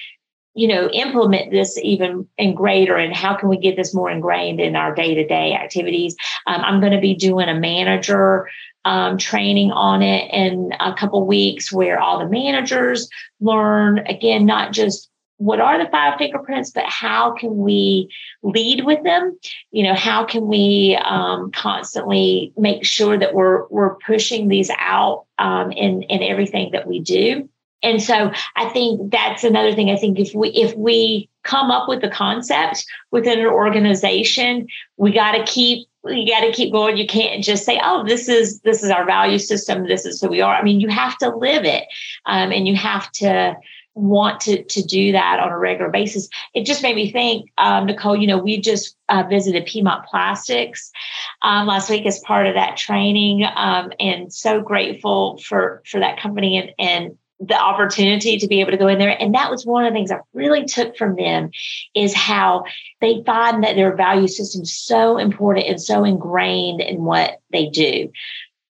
you 0.53 0.67
know 0.67 0.89
implement 0.89 1.51
this 1.51 1.77
even 1.77 2.27
in 2.37 2.55
greater 2.55 2.97
and 2.97 3.15
how 3.15 3.35
can 3.35 3.47
we 3.47 3.57
get 3.57 3.75
this 3.75 3.93
more 3.93 4.09
ingrained 4.09 4.59
in 4.59 4.75
our 4.75 4.93
day-to-day 4.93 5.53
activities? 5.53 6.15
Um, 6.47 6.61
i'm 6.61 6.79
going 6.79 6.93
to 6.93 6.99
be 6.99 7.13
doing 7.13 7.47
a 7.47 7.59
manager 7.59 8.49
um, 8.83 9.17
training 9.17 9.71
on 9.71 10.01
it 10.01 10.33
in 10.33 10.71
a 10.79 10.95
couple 10.95 11.27
weeks 11.27 11.71
where 11.71 11.99
all 11.99 12.19
the 12.19 12.29
managers 12.29 13.07
learn 13.39 13.99
again 14.07 14.45
not 14.45 14.73
just 14.73 15.09
what 15.37 15.59
are 15.59 15.83
the 15.83 15.89
five 15.89 16.17
fingerprints, 16.17 16.71
but 16.71 16.85
how 16.85 17.31
can 17.31 17.57
we 17.57 18.09
lead 18.41 18.85
with 18.85 19.03
them? 19.03 19.37
You 19.71 19.83
know, 19.83 19.93
how 19.93 20.25
can 20.25 20.47
we 20.47 20.99
um, 21.03 21.51
constantly 21.51 22.53
make 22.57 22.83
sure 22.83 23.17
that 23.17 23.33
we're 23.33 23.67
we're 23.67 23.95
pushing 23.95 24.47
these 24.47 24.71
out 24.77 25.25
um, 25.37 25.71
in 25.71 26.03
in 26.03 26.23
everything 26.23 26.71
that 26.71 26.87
we 26.87 26.99
do? 26.99 27.47
And 27.83 28.01
so 28.01 28.31
I 28.55 28.69
think 28.69 29.11
that's 29.11 29.43
another 29.43 29.73
thing. 29.73 29.91
I 29.91 29.97
think 29.97 30.19
if 30.19 30.33
we 30.33 30.49
if 30.49 30.75
we 30.75 31.29
come 31.43 31.69
up 31.69 31.87
with 31.87 32.01
the 32.01 32.09
concept 32.09 32.85
within 33.11 33.39
an 33.39 33.45
organization, 33.45 34.67
we 34.97 35.11
got 35.11 35.33
to 35.33 35.43
keep 35.43 35.87
you 36.05 36.27
got 36.27 36.41
to 36.41 36.51
keep 36.51 36.71
going. 36.71 36.97
You 36.97 37.05
can't 37.05 37.43
just 37.43 37.65
say, 37.65 37.79
"Oh, 37.83 38.03
this 38.05 38.27
is 38.27 38.61
this 38.61 38.83
is 38.83 38.89
our 38.89 39.05
value 39.05 39.37
system. 39.37 39.87
This 39.87 40.05
is 40.05 40.19
who 40.19 40.29
we 40.29 40.41
are." 40.41 40.55
I 40.55 40.63
mean, 40.63 40.79
you 40.79 40.87
have 40.87 41.17
to 41.19 41.35
live 41.35 41.65
it, 41.65 41.83
um, 42.25 42.51
and 42.51 42.67
you 42.67 42.75
have 42.75 43.11
to 43.13 43.55
want 43.97 44.39
to 44.41 44.63
to 44.63 44.81
do 44.83 45.11
that 45.11 45.39
on 45.39 45.51
a 45.51 45.57
regular 45.57 45.89
basis. 45.89 46.29
It 46.53 46.65
just 46.65 46.83
made 46.83 46.95
me 46.95 47.11
think, 47.11 47.51
um, 47.57 47.85
Nicole. 47.85 48.15
You 48.15 48.27
know, 48.27 48.37
we 48.37 48.61
just 48.61 48.95
uh, 49.09 49.23
visited 49.29 49.65
Piedmont 49.65 50.05
Plastics 50.05 50.91
um, 51.41 51.67
last 51.67 51.89
week 51.89 52.05
as 52.05 52.19
part 52.19 52.47
of 52.47 52.55
that 52.55 52.77
training, 52.77 53.45
um, 53.55 53.91
and 53.99 54.31
so 54.31 54.61
grateful 54.61 55.37
for 55.39 55.81
for 55.85 55.99
that 55.99 56.19
company 56.19 56.57
and 56.57 56.71
and 56.77 57.17
the 57.39 57.59
opportunity 57.59 58.37
to 58.37 58.47
be 58.47 58.61
able 58.61 58.71
to 58.71 58.77
go 58.77 58.87
in 58.87 58.97
there. 58.97 59.15
And 59.21 59.35
that 59.35 59.51
was 59.51 59.65
one 59.65 59.85
of 59.85 59.93
the 59.93 59.95
things 59.95 60.11
I 60.11 60.19
really 60.33 60.65
took 60.65 60.97
from 60.97 61.15
them 61.15 61.51
is 61.93 62.13
how 62.13 62.63
they 62.99 63.21
find 63.25 63.63
that 63.63 63.75
their 63.75 63.95
value 63.95 64.27
system 64.27 64.63
is 64.63 64.75
so 64.75 65.17
important 65.17 65.67
and 65.67 65.79
so 65.79 66.03
ingrained 66.03 66.81
in 66.81 67.03
what 67.03 67.39
they 67.51 67.69
do. 67.69 68.11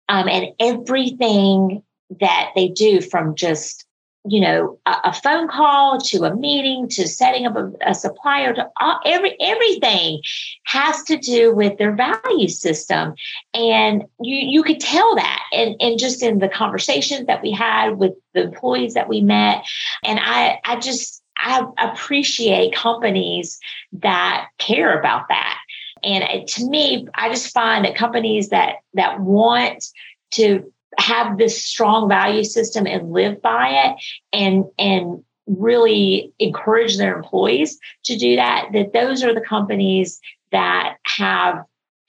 Um, 0.10 0.28
and 0.28 0.48
everything 0.60 1.82
that 2.20 2.52
they 2.56 2.68
do 2.68 3.02
from 3.02 3.36
just 3.36 3.87
you 4.28 4.40
know 4.40 4.78
a, 4.86 4.96
a, 5.06 5.14
phone 5.14 5.48
call 5.48 6.00
to 6.00 6.24
a 6.24 6.36
meeting 6.36 6.88
to 6.90 7.08
setting 7.08 7.46
up 7.46 7.56
a, 7.56 7.72
a 7.86 7.94
supplier 7.94 8.54
to 8.54 8.70
all, 8.80 9.00
every 9.06 9.36
everything 9.42 10.22
has 10.66 11.04
to 11.04 11.18
do 11.18 11.54
with 11.54 11.78
their 11.78 11.96
value 11.96 12.48
system. 12.48 13.16
And 13.54 14.04
you 14.20 14.36
you 14.36 14.64
could 14.64 14.80
tell 14.80 15.16
that 15.16 15.44
and 15.54 15.76
and 15.80 16.00
just 16.00 16.22
in 16.22 16.40
the 16.40 16.50
conversations 16.50 17.28
that 17.28 17.42
we 17.42 17.52
had 17.52 17.98
with 17.98 18.14
the 18.34 18.44
employees 18.44 18.94
that 18.94 19.10
we 19.10 19.22
met. 19.22 19.66
And 20.04 20.20
i 20.22 20.60
i 20.66 20.78
just 20.80 21.24
i 21.38 21.66
appreciate 21.78 22.76
companies 22.76 23.60
that 23.94 24.48
care 24.58 25.00
about 25.00 25.28
that. 25.30 25.60
And 26.04 26.48
to 26.48 26.70
me 26.70 27.08
i 27.16 27.30
just 27.30 27.54
find 27.54 27.86
that 27.86 27.96
companies 27.96 28.50
that 28.50 28.78
that 28.94 29.20
want 29.20 29.86
to 30.32 30.72
have 30.98 31.38
this 31.38 31.64
strong 31.64 32.10
value 32.10 32.44
system 32.44 32.88
and 32.88 33.12
live 33.12 33.42
by 33.42 33.70
it 33.70 33.96
and 34.34 34.66
and 34.78 35.24
really 35.46 36.34
encourage 36.40 36.98
their 36.98 37.16
employees 37.16 37.78
to 38.04 38.18
do 38.18 38.36
that 38.36 38.68
that 38.74 38.94
those 38.94 39.24
are 39.24 39.34
the 39.34 39.42
companies 39.42 40.20
that 40.52 40.98
have 41.06 41.64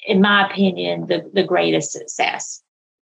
in 0.06 0.20
my 0.20 0.48
opinion 0.48 1.06
the, 1.06 1.30
the 1.32 1.44
greatest 1.44 1.92
success 1.92 2.62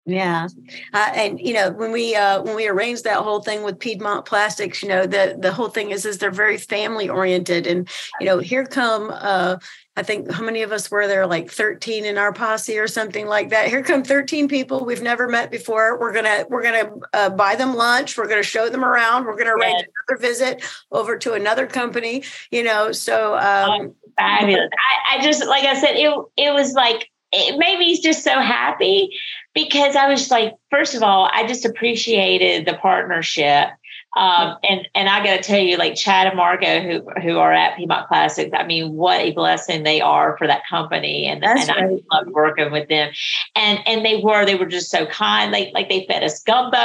yeah, 0.07 0.47
uh, 0.93 1.11
and 1.13 1.39
you 1.39 1.53
know 1.53 1.69
when 1.71 1.91
we 1.91 2.15
uh, 2.15 2.41
when 2.41 2.55
we 2.55 2.67
arranged 2.67 3.03
that 3.03 3.17
whole 3.17 3.41
thing 3.41 3.63
with 3.63 3.77
Piedmont 3.77 4.25
Plastics, 4.25 4.81
you 4.81 4.87
know 4.87 5.05
the 5.05 5.37
the 5.37 5.51
whole 5.51 5.67
thing 5.67 5.91
is 5.91 6.05
is 6.05 6.17
they're 6.17 6.31
very 6.31 6.57
family 6.57 7.09
oriented, 7.09 7.67
and 7.67 7.89
you 8.21 8.25
know 8.25 8.39
here 8.39 8.65
come 8.65 9.11
uh, 9.13 9.57
I 9.97 10.03
think 10.03 10.31
how 10.31 10.43
many 10.43 10.61
of 10.61 10.71
us 10.71 10.89
were 10.89 11.07
there 11.07 11.27
like 11.27 11.51
13 11.51 12.05
in 12.05 12.17
our 12.17 12.31
posse 12.31 12.77
or 12.77 12.87
something 12.87 13.27
like 13.27 13.49
that. 13.49 13.67
Here 13.67 13.83
come 13.83 14.03
13 14.03 14.47
people 14.47 14.85
we've 14.85 15.01
never 15.01 15.27
met 15.27 15.51
before. 15.51 15.99
We're 15.99 16.13
gonna 16.13 16.45
we're 16.49 16.63
gonna 16.63 16.91
uh, 17.13 17.31
buy 17.31 17.55
them 17.55 17.75
lunch. 17.75 18.15
We're 18.15 18.27
gonna 18.27 18.43
show 18.43 18.69
them 18.69 18.85
around. 18.85 19.25
We're 19.25 19.35
gonna 19.35 19.55
arrange 19.55 19.79
yes. 19.79 19.89
another 20.07 20.21
visit 20.21 20.63
over 20.91 21.17
to 21.17 21.33
another 21.33 21.67
company. 21.67 22.23
You 22.51 22.63
know, 22.63 22.93
so 22.93 23.35
um, 23.35 23.69
oh, 23.69 23.95
fabulous. 24.15 24.69
I, 25.09 25.17
I 25.17 25.21
just 25.21 25.45
like 25.45 25.65
I 25.65 25.77
said, 25.77 25.95
it 25.95 26.13
it 26.37 26.53
was 26.53 26.73
like 26.73 27.09
it 27.31 27.57
made 27.57 27.79
me 27.79 27.99
just 27.99 28.23
so 28.23 28.39
happy 28.39 29.09
because 29.57 29.95
I 29.95 30.07
was 30.07 30.29
like, 30.29 30.53
first 30.69 30.93
of 30.93 31.01
all, 31.01 31.27
I 31.33 31.47
just 31.47 31.65
appreciated 31.65 32.67
the 32.67 32.75
partnership. 32.75 33.69
Um, 34.15 34.55
and 34.63 34.87
and 34.93 35.09
I 35.09 35.23
got 35.23 35.37
to 35.37 35.43
tell 35.43 35.59
you, 35.59 35.77
like 35.77 35.95
Chad 35.95 36.27
and 36.27 36.37
Margot, 36.37 36.81
who 36.81 37.21
who 37.21 37.39
are 37.39 37.51
at 37.51 37.75
Piedmont 37.75 38.07
Plastics, 38.07 38.51
I 38.53 38.65
mean, 38.65 38.93
what 38.93 39.19
a 39.19 39.31
blessing 39.31 39.81
they 39.81 39.99
are 39.99 40.37
for 40.37 40.45
that 40.45 40.61
company, 40.69 41.25
and, 41.25 41.43
and 41.43 41.71
I 41.71 41.87
love 42.11 42.27
working 42.27 42.71
with 42.71 42.87
them. 42.87 43.11
And 43.55 43.79
and 43.87 44.05
they 44.05 44.21
were 44.23 44.45
they 44.45 44.55
were 44.55 44.67
just 44.67 44.91
so 44.91 45.07
kind, 45.07 45.51
like 45.51 45.69
like 45.73 45.89
they 45.89 46.05
fed 46.07 46.23
us 46.23 46.41
gumbo, 46.43 46.77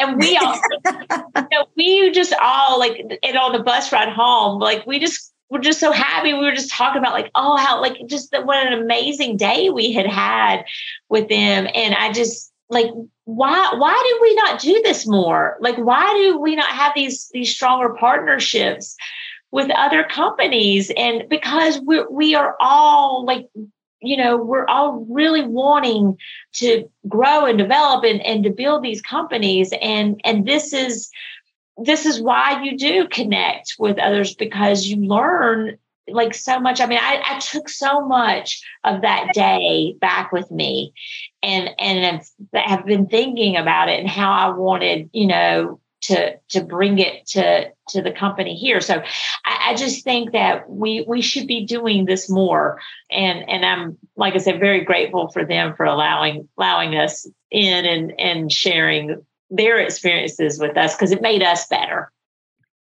and 0.00 0.16
we 0.18 0.36
all, 0.36 0.60
you 0.86 1.48
know, 1.52 1.66
we 1.76 2.10
just 2.10 2.34
all 2.42 2.78
like, 2.78 3.00
and 3.22 3.36
on 3.36 3.52
the 3.52 3.62
bus 3.62 3.92
ride 3.92 4.12
home, 4.12 4.60
like 4.60 4.84
we 4.86 4.98
just 4.98 5.32
we're 5.48 5.60
just 5.60 5.80
so 5.80 5.92
happy. 5.92 6.32
We 6.32 6.44
were 6.44 6.54
just 6.54 6.72
talking 6.72 7.00
about 7.00 7.12
like, 7.12 7.30
oh, 7.34 7.56
how 7.56 7.80
like 7.80 7.98
just 8.06 8.30
the, 8.30 8.42
what 8.42 8.66
an 8.66 8.72
amazing 8.72 9.36
day 9.36 9.70
we 9.70 9.92
had 9.92 10.06
had 10.06 10.64
with 11.08 11.28
them. 11.28 11.68
And 11.72 11.94
I 11.94 12.12
just 12.12 12.52
like, 12.68 12.90
why 13.24 13.72
why 13.76 14.10
do 14.10 14.18
we 14.22 14.34
not 14.34 14.60
do 14.60 14.80
this 14.82 15.06
more? 15.06 15.56
Like, 15.60 15.76
why 15.76 16.12
do 16.14 16.38
we 16.38 16.56
not 16.56 16.70
have 16.70 16.92
these 16.94 17.28
these 17.32 17.54
stronger 17.54 17.94
partnerships 17.94 18.96
with 19.52 19.70
other 19.70 20.02
companies? 20.04 20.90
And 20.96 21.28
because 21.28 21.80
we 21.80 22.04
we 22.10 22.34
are 22.34 22.56
all 22.60 23.24
like 23.24 23.46
you 24.00 24.16
know 24.16 24.36
we're 24.36 24.66
all 24.66 25.06
really 25.08 25.42
wanting 25.42 26.18
to 26.54 26.88
grow 27.08 27.46
and 27.46 27.58
develop 27.58 28.04
and, 28.04 28.20
and 28.22 28.44
to 28.44 28.50
build 28.50 28.82
these 28.82 29.00
companies 29.00 29.72
and 29.80 30.20
and 30.24 30.46
this 30.46 30.72
is 30.72 31.10
this 31.76 32.06
is 32.06 32.20
why 32.20 32.62
you 32.62 32.78
do 32.78 33.08
connect 33.08 33.74
with 33.78 33.98
others 33.98 34.34
because 34.34 34.86
you 34.86 34.96
learn 34.96 35.78
like 36.08 36.34
so 36.34 36.60
much. 36.60 36.80
I 36.80 36.86
mean, 36.86 37.00
I, 37.00 37.20
I 37.24 37.38
took 37.38 37.68
so 37.68 38.06
much 38.06 38.62
of 38.84 39.02
that 39.02 39.34
day 39.34 39.96
back 40.00 40.32
with 40.32 40.50
me 40.50 40.92
and 41.42 41.70
and 41.78 42.22
have 42.54 42.86
been 42.86 43.06
thinking 43.06 43.56
about 43.56 43.88
it 43.88 43.98
and 44.00 44.08
how 44.08 44.32
I 44.32 44.56
wanted, 44.56 45.10
you 45.12 45.26
know, 45.26 45.80
to 46.02 46.36
to 46.50 46.62
bring 46.62 46.98
it 46.98 47.26
to 47.28 47.70
to 47.88 48.02
the 48.02 48.12
company 48.12 48.54
here. 48.54 48.80
So 48.80 49.02
I, 49.44 49.70
I, 49.70 49.74
just 49.74 50.04
think 50.04 50.32
that 50.32 50.68
we 50.68 51.04
we 51.06 51.22
should 51.22 51.46
be 51.46 51.64
doing 51.66 52.04
this 52.04 52.30
more. 52.30 52.80
And 53.10 53.48
and 53.48 53.64
I'm 53.64 53.98
like 54.16 54.34
I 54.34 54.38
said, 54.38 54.60
very 54.60 54.84
grateful 54.84 55.28
for 55.28 55.44
them 55.44 55.74
for 55.74 55.84
allowing 55.84 56.48
allowing 56.56 56.94
us 56.94 57.26
in 57.50 57.84
and 57.84 58.20
and 58.20 58.52
sharing 58.52 59.24
their 59.50 59.78
experiences 59.78 60.58
with 60.58 60.76
us 60.76 60.94
because 60.94 61.12
it 61.12 61.22
made 61.22 61.42
us 61.42 61.66
better. 61.68 62.10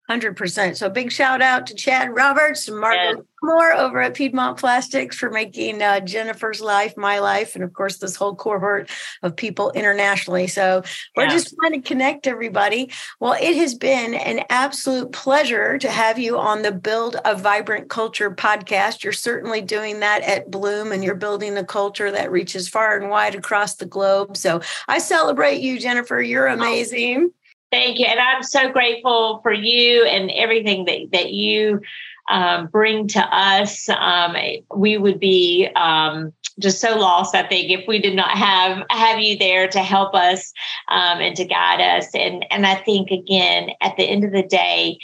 100%. 0.10 0.78
So 0.78 0.89
big 0.89 1.12
shout 1.12 1.41
out 1.41 1.68
to 1.68 1.76
Chad 1.76 2.16
Roberts 2.16 2.68
and 2.70 2.80
Margaret 2.80 3.26
Moore 3.43 3.74
over 3.74 4.01
at 4.01 4.14
Piedmont 4.14 4.58
Plastics 4.58 5.18
for 5.18 5.30
making 5.30 5.82
uh, 5.82 5.99
Jennifer's 5.99 6.62
life 6.62 6.95
my 6.95 7.20
life. 7.20 7.55
And 7.55 7.64
of 7.64 7.74
course, 7.74 7.97
this 7.97 8.16
whole 8.16 8.34
cohort 8.34 8.89
of 9.22 9.36
people 9.36 9.72
internationally. 9.72 10.47
So 10.47 10.84
we're 11.16 11.28
just 11.28 11.53
trying 11.60 11.74
to 11.74 11.86
connect 11.86 12.26
everybody. 12.26 12.89
Well, 13.20 13.34
it 13.34 13.58
has 13.58 13.76
been 13.76 14.14
an 14.14 14.45
absolute 14.49 15.12
pleasure 15.12 15.78
to 15.78 15.89
have 15.89 16.18
you 16.18 16.38
on 16.38 16.62
the 16.62 16.72
Build 16.72 17.18
a 17.26 17.36
Vibrant 17.36 17.89
Culture 17.89 18.32
podcast. 18.32 19.03
You're 19.03 19.12
certainly 19.12 19.62
doing 19.62 19.99
that 19.99 20.24
at 20.24 20.49
Blum 20.49 20.93
and 20.93 21.03
you're 21.03 21.16
building 21.16 21.58
a 21.58 21.66
culture 21.66 22.12
that 22.12 22.32
reaches 22.32 22.70
far 22.70 22.97
and 22.97 23.10
wide 23.10 23.36
across 23.36 23.76
the 23.76 23.86
globe. 23.86 24.38
So 24.38 24.62
I 24.88 24.99
celebrate 24.99 25.60
you, 25.60 25.80
Jennifer. 25.80 26.22
You're 26.22 26.47
amazing. 26.47 27.32
Thank 27.72 27.99
you. 27.99 28.05
And 28.05 28.20
I'm 28.20 28.43
so 28.43 28.72
grateful 28.72 29.39
for 29.43 29.51
you 29.51 30.05
and 30.05 30.32
everything 30.32 30.86
that, 30.86 31.09
that 31.11 31.34
you 31.34 31.82
um, 32.30 32.68
bring 32.68 33.07
to 33.09 33.20
us. 33.20 33.89
Um, 33.89 34.36
we 34.76 34.97
would 34.97 35.20
be 35.20 35.68
um, 35.76 36.34
just 36.59 36.82
so 36.82 36.97
lost, 36.97 37.36
I 37.36 37.43
think, 37.43 37.72
if 37.72 37.88
we 37.88 37.99
did 37.99 38.15
not 38.15 38.32
have 38.32 38.86
have 38.89 39.20
you 39.20 39.38
there 39.38 39.68
to 39.68 39.80
help 39.80 40.15
us 40.15 40.53
um, 40.88 41.20
and 41.20 41.36
to 41.36 41.45
guide 41.45 41.82
us. 41.82 42.07
And 42.13 42.45
and 42.51 42.65
I 42.65 42.76
think 42.76 43.11
again, 43.11 43.70
at 43.82 43.95
the 43.97 44.03
end 44.03 44.24
of 44.24 44.32
the 44.32 44.43
day, 44.43 44.97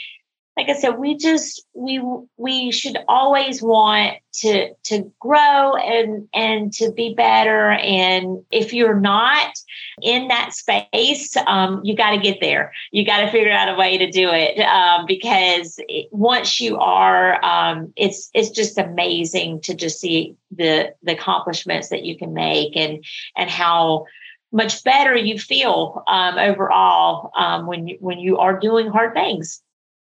like 0.56 0.70
I 0.70 0.74
said, 0.74 1.00
we 1.00 1.18
just 1.18 1.66
we 1.74 2.00
we 2.38 2.72
should 2.72 2.98
always 3.08 3.62
want 3.62 4.18
to 4.42 4.74
to 4.84 5.12
grow 5.20 5.76
and 5.76 6.28
and 6.34 6.72
to 6.74 6.92
be 6.92 7.16
better. 7.16 7.72
And 7.72 8.44
if 8.52 8.72
you're 8.72 9.00
not 9.00 9.56
in 10.04 10.28
that 10.28 10.54
space, 10.54 11.36
um, 11.48 11.82
you 11.84 11.96
got 11.96 12.12
to 12.12 12.20
get 12.20 12.40
there. 12.40 12.72
You 12.92 13.04
got 13.04 13.22
to 13.22 13.32
figure 13.32 13.52
out 13.52 13.74
a 13.74 13.76
way 13.76 13.98
to 13.98 14.12
do 14.12 14.30
it 14.30 14.60
um, 14.60 15.06
because 15.08 15.80
it, 15.88 16.08
once 16.12 16.60
you 16.60 16.78
are, 16.78 17.44
um, 17.44 17.92
it's 17.96 18.30
it's 18.36 18.52
just 18.52 18.78
amazing 18.78 19.62
to 19.62 19.74
just 19.74 20.00
see 20.00 20.36
the 20.52 20.94
the 21.02 21.14
accomplishments 21.14 21.90
that 21.90 22.04
you 22.04 22.16
can 22.16 22.34
make 22.34 22.78
and 22.78 23.04
and 23.36 23.50
how 23.50 24.06
much 24.52 24.84
better 24.84 25.16
you 25.16 25.40
feel 25.40 26.04
um, 26.08 26.38
overall 26.38 27.32
um, 27.36 27.66
when 27.66 27.88
you 27.88 27.98
when 28.00 28.20
you 28.20 28.38
are 28.38 28.60
doing 28.60 28.88
hard 28.88 29.16
things. 29.16 29.63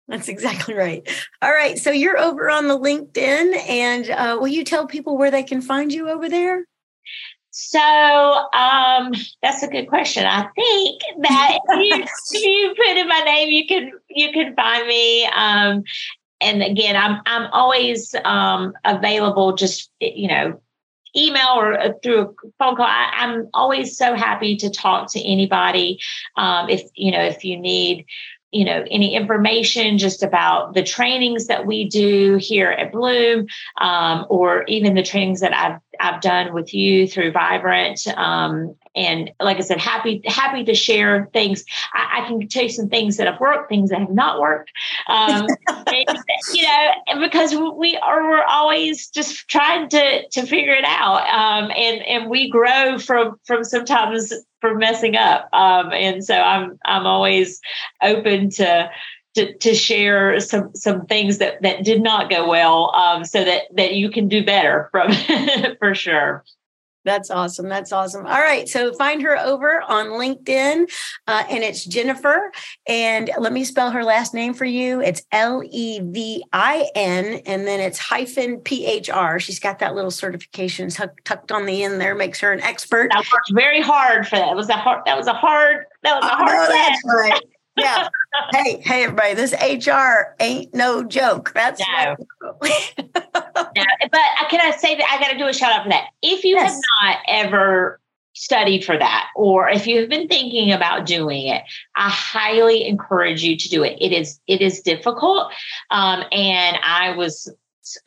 That's 0.08 0.28
exactly 0.28 0.74
right. 0.74 1.08
All 1.42 1.52
right. 1.52 1.78
So 1.78 1.92
you're 1.92 2.20
over 2.20 2.50
on 2.50 2.68
the 2.68 2.78
LinkedIn, 2.78 3.70
and 3.70 4.10
uh, 4.10 4.38
will 4.40 4.48
you 4.48 4.64
tell 4.64 4.86
people 4.86 5.18
where 5.18 5.32
they 5.32 5.44
can 5.44 5.62
find 5.62 5.92
you 5.94 6.10
over 6.10 6.28
there? 6.28 6.66
So 7.56 7.80
um, 7.80 9.14
that's 9.44 9.62
a 9.62 9.68
good 9.68 9.88
question. 9.88 10.26
I 10.26 10.48
think 10.56 11.02
that 11.22 11.60
if, 11.70 12.10
you, 12.32 12.74
put 12.76 12.98
in 12.98 13.08
my 13.08 13.20
name, 13.20 13.50
you 13.50 13.68
can 13.68 13.92
you 14.10 14.32
can 14.32 14.56
find 14.56 14.88
me. 14.88 15.26
Um, 15.26 15.84
and 16.42 16.64
again, 16.64 16.96
I'm 16.96 17.22
I'm 17.28 17.50
always 17.54 18.16
um, 18.26 18.74
available. 18.84 19.54
Just 19.54 19.92
you 20.02 20.28
know, 20.28 20.60
email 21.16 21.50
or 21.56 21.80
uh, 21.80 21.92
through 22.02 22.22
a 22.22 22.28
phone 22.58 22.76
call. 22.76 22.88
I, 22.88 23.12
am 23.18 23.50
always 23.54 23.98
so 23.98 24.16
happy 24.16 24.58
to 24.58 24.72
talk 24.72 25.12
to 25.12 25.22
anybody. 25.22 26.00
Um, 26.36 26.70
if 26.70 26.82
you 26.96 27.12
know, 27.12 27.24
if 27.24 27.46
you 27.46 27.58
need 27.58 28.06
you 28.54 28.64
know 28.64 28.86
any 28.92 29.16
information 29.16 29.98
just 29.98 30.24
about 30.24 30.74
the 30.74 30.84
trainings 30.84 31.48
that 31.48 31.66
we 31.66 31.86
do 31.86 32.38
here 32.38 32.70
at 32.70 32.92
Blum 32.92 33.48
um, 33.82 34.26
or 34.30 34.64
even 34.68 34.94
the 34.94 35.04
trainings 35.04 35.40
that 35.42 35.54
i've 35.54 35.80
I've 36.00 36.22
done 36.22 36.54
with 36.54 36.74
you 36.74 37.08
through 37.08 37.32
Vibrant. 37.32 38.08
Um, 38.18 38.76
and 38.96 39.32
like 39.40 39.58
I 39.58 39.62
said, 39.62 39.80
happy 39.80 40.22
happy 40.26 40.64
to 40.66 40.76
share 40.76 41.30
things. 41.34 41.64
I, 41.94 42.22
I, 42.22 42.28
can 42.28 42.48
tell 42.48 42.64
you 42.64 42.70
some 42.70 42.90
things 42.90 43.18
that 43.18 43.26
have 43.26 43.40
worked, 43.40 43.70
things 43.70 43.90
that 43.90 44.00
have 44.00 44.12
not 44.12 44.40
worked. 44.40 44.72
Um, 45.08 45.48
and, 45.88 46.20
you 46.54 46.64
know, 46.64 47.20
because 47.20 47.56
we 47.56 47.98
are 47.98 48.30
we're 48.30 48.44
always 48.44 49.10
just 49.10 49.48
trying 49.48 49.90
to 49.90 50.28
to 50.30 50.46
figure 50.46 50.74
it 50.74 50.86
out, 50.86 51.28
um, 51.30 51.72
and 51.76 52.04
and 52.04 52.30
we 52.30 52.50
grow 52.50 53.00
from 53.00 53.40
from 53.46 53.64
sometimes 53.64 54.32
from 54.62 54.78
messing 54.78 55.16
up. 55.16 55.50
Um, 55.54 55.92
and 55.92 56.24
so 56.24 56.36
I'm 56.36 56.80
I'm 56.86 57.08
always 57.08 57.60
open 58.02 58.50
to 58.52 58.90
to, 59.36 59.54
to 59.58 59.74
share 59.74 60.40
some 60.40 60.74
some 60.76 61.06
things 61.06 61.40
that 61.40 61.62
that 61.62 61.84
did 61.84 62.02
not 62.02 62.30
go 62.30 62.48
well 62.48 62.94
um, 62.96 63.26
so 63.26 63.44
that 63.44 63.64
that 63.76 63.96
you 63.96 64.10
can 64.10 64.28
do 64.28 64.44
better 64.44 64.90
from 64.92 65.12
for 65.80 65.96
sure 65.96 66.44
that's 67.06 67.30
awesome. 67.30 67.68
That's 67.68 67.92
awesome. 67.92 68.26
All 68.26 68.40
right. 68.40 68.68
So 68.68 68.94
find 68.94 69.22
her 69.24 69.38
over 69.38 69.82
on 69.82 70.08
LinkedIn, 70.08 70.90
uh, 71.28 71.44
and 71.50 71.64
it's 71.64 71.84
Jennifer. 71.84 72.52
And 72.88 73.30
let 73.38 73.52
me 73.52 73.66
spell 73.66 73.92
her 73.92 74.04
last 74.04 74.34
name 74.34 74.54
for 74.54 74.66
you. 74.66 75.02
It's 75.02 75.22
L 75.32 75.62
E 75.70 76.00
V 76.02 76.44
I 76.54 76.90
N, 76.96 77.42
and 77.46 77.68
then 77.68 77.82
it's 77.82 78.00
hyphen 78.00 78.60
P 78.60 78.86
H 78.86 79.10
R. 79.10 79.40
She's 79.40 79.60
got 79.60 79.80
that 79.80 79.96
little 79.96 80.12
certification 80.12 80.90
tucked, 80.90 81.26
tucked 81.26 81.52
on 81.52 81.66
the 81.66 81.84
end 81.84 82.00
there, 82.00 82.16
makes 82.16 82.40
her 82.40 82.54
an 82.54 82.62
expert. 82.62 83.10
I 83.14 83.20
worked 83.20 83.52
very 83.52 83.82
hard 83.82 84.26
for 84.26 84.38
that. 84.38 84.52
It 84.52 84.56
was 84.56 84.70
a 84.70 84.78
hard. 84.78 85.02
That 85.06 85.18
was 85.18 85.28
a 85.28 85.34
hard. 85.34 85.86
That 86.04 86.16
was 86.16 86.26
a 86.26 86.36
hard. 86.36 86.50
Oh, 86.52 86.68
that's 86.72 87.02
right 87.06 87.53
yeah. 87.78 88.08
hey, 88.54 88.82
hey, 88.82 89.04
everybody, 89.04 89.34
this 89.34 89.54
HR 89.54 90.36
ain't 90.40 90.74
no 90.74 91.04
joke. 91.04 91.52
That's 91.54 91.82
no. 91.82 92.16
no. 92.42 92.58
But 93.76 94.50
can 94.50 94.62
I 94.62 94.76
say 94.78 94.96
that 94.96 95.10
I 95.10 95.20
got 95.20 95.32
to 95.32 95.38
do 95.38 95.48
a 95.48 95.54
shout 95.54 95.72
out 95.72 95.84
for 95.84 95.90
that? 95.90 96.10
If 96.22 96.44
you 96.44 96.56
yes. 96.56 96.74
have 96.74 96.82
not 97.02 97.18
ever 97.28 98.00
studied 98.34 98.84
for 98.84 98.98
that, 98.98 99.30
or 99.36 99.70
if 99.70 99.88
you 99.88 100.00
have 100.00 100.10
been 100.10 100.28
thinking 100.28 100.72
about 100.72 101.06
doing 101.06 101.48
it, 101.48 101.64
I 101.96 102.10
highly 102.10 102.86
encourage 102.88 103.44
you 103.44 103.58
to 103.58 103.70
do 103.70 103.84
it. 103.84 103.98
It 104.00 104.12
is 104.12 104.40
it 104.48 104.62
is 104.62 104.82
difficult, 104.82 105.52
um, 105.90 106.24
and 106.32 106.78
I 106.84 107.16
was 107.16 107.52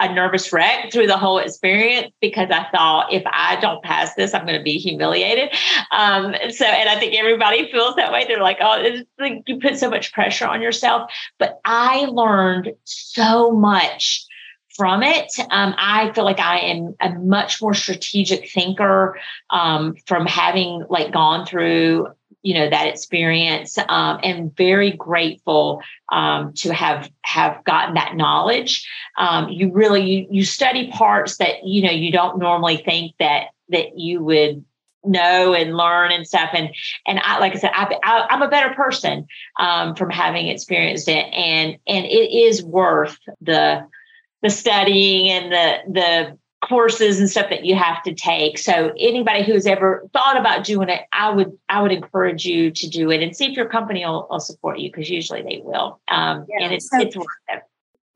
a 0.00 0.12
nervous 0.12 0.52
wreck 0.52 0.92
through 0.92 1.06
the 1.06 1.16
whole 1.16 1.38
experience 1.38 2.12
because 2.20 2.50
I 2.50 2.66
thought 2.70 3.12
if 3.12 3.22
I 3.26 3.56
don't 3.60 3.82
pass 3.82 4.14
this, 4.14 4.34
I'm 4.34 4.46
going 4.46 4.58
to 4.58 4.62
be 4.62 4.78
humiliated. 4.78 5.54
Um, 5.92 6.34
so, 6.50 6.64
and 6.64 6.88
I 6.88 6.98
think 6.98 7.14
everybody 7.14 7.70
feels 7.70 7.96
that 7.96 8.12
way. 8.12 8.24
They're 8.26 8.42
like, 8.42 8.58
oh, 8.60 8.80
it's 8.80 9.08
like 9.18 9.42
you 9.46 9.58
put 9.58 9.78
so 9.78 9.90
much 9.90 10.12
pressure 10.12 10.46
on 10.46 10.62
yourself. 10.62 11.10
But 11.38 11.60
I 11.64 12.06
learned 12.06 12.72
so 12.84 13.52
much 13.52 14.26
from 14.76 15.02
it. 15.02 15.32
Um, 15.50 15.74
I 15.78 16.12
feel 16.12 16.24
like 16.24 16.38
I 16.38 16.58
am 16.58 16.94
a 17.00 17.10
much 17.10 17.62
more 17.62 17.74
strategic 17.74 18.50
thinker 18.50 19.18
um, 19.50 19.96
from 20.06 20.26
having 20.26 20.84
like 20.90 21.12
gone 21.12 21.46
through 21.46 22.08
you 22.46 22.54
know 22.54 22.70
that 22.70 22.86
experience 22.86 23.76
um, 23.88 24.20
and 24.22 24.54
very 24.56 24.92
grateful 24.92 25.82
um, 26.12 26.52
to 26.52 26.72
have 26.72 27.10
have 27.22 27.64
gotten 27.64 27.96
that 27.96 28.14
knowledge. 28.14 28.88
Um, 29.18 29.48
you 29.48 29.72
really 29.72 30.08
you, 30.08 30.26
you 30.30 30.44
study 30.44 30.88
parts 30.92 31.38
that 31.38 31.64
you 31.64 31.82
know 31.82 31.90
you 31.90 32.12
don't 32.12 32.38
normally 32.38 32.76
think 32.76 33.14
that 33.18 33.48
that 33.70 33.98
you 33.98 34.22
would 34.22 34.64
know 35.02 35.54
and 35.54 35.76
learn 35.76 36.12
and 36.12 36.24
stuff. 36.24 36.50
And 36.52 36.70
and 37.04 37.18
I 37.18 37.40
like 37.40 37.56
I 37.56 37.58
said 37.58 37.72
I, 37.74 37.98
I 38.04 38.32
am 38.32 38.42
a 38.42 38.48
better 38.48 38.72
person 38.74 39.26
um, 39.58 39.96
from 39.96 40.10
having 40.10 40.46
experienced 40.46 41.08
it. 41.08 41.26
And 41.34 41.78
and 41.88 42.06
it 42.06 42.32
is 42.32 42.62
worth 42.62 43.18
the 43.40 43.84
the 44.42 44.50
studying 44.50 45.30
and 45.30 45.50
the 45.50 45.78
the 45.92 46.38
courses 46.66 47.20
and 47.20 47.30
stuff 47.30 47.50
that 47.50 47.64
you 47.64 47.74
have 47.74 48.02
to 48.02 48.14
take. 48.14 48.58
So 48.58 48.92
anybody 48.98 49.44
who's 49.44 49.66
ever 49.66 50.08
thought 50.12 50.36
about 50.36 50.64
doing 50.64 50.88
it, 50.88 51.02
I 51.12 51.30
would 51.30 51.56
I 51.68 51.82
would 51.82 51.92
encourage 51.92 52.44
you 52.44 52.70
to 52.70 52.88
do 52.88 53.10
it 53.10 53.22
and 53.22 53.36
see 53.36 53.46
if 53.46 53.56
your 53.56 53.68
company 53.68 54.04
will, 54.04 54.26
will 54.30 54.40
support 54.40 54.78
you 54.78 54.90
because 54.90 55.08
usually 55.10 55.42
they 55.42 55.60
will. 55.62 56.00
Um, 56.08 56.46
yeah. 56.48 56.64
And 56.64 56.74
it's 56.74 56.90
so, 56.90 57.00
it's 57.00 57.16
worth 57.16 57.26
it. 57.48 57.62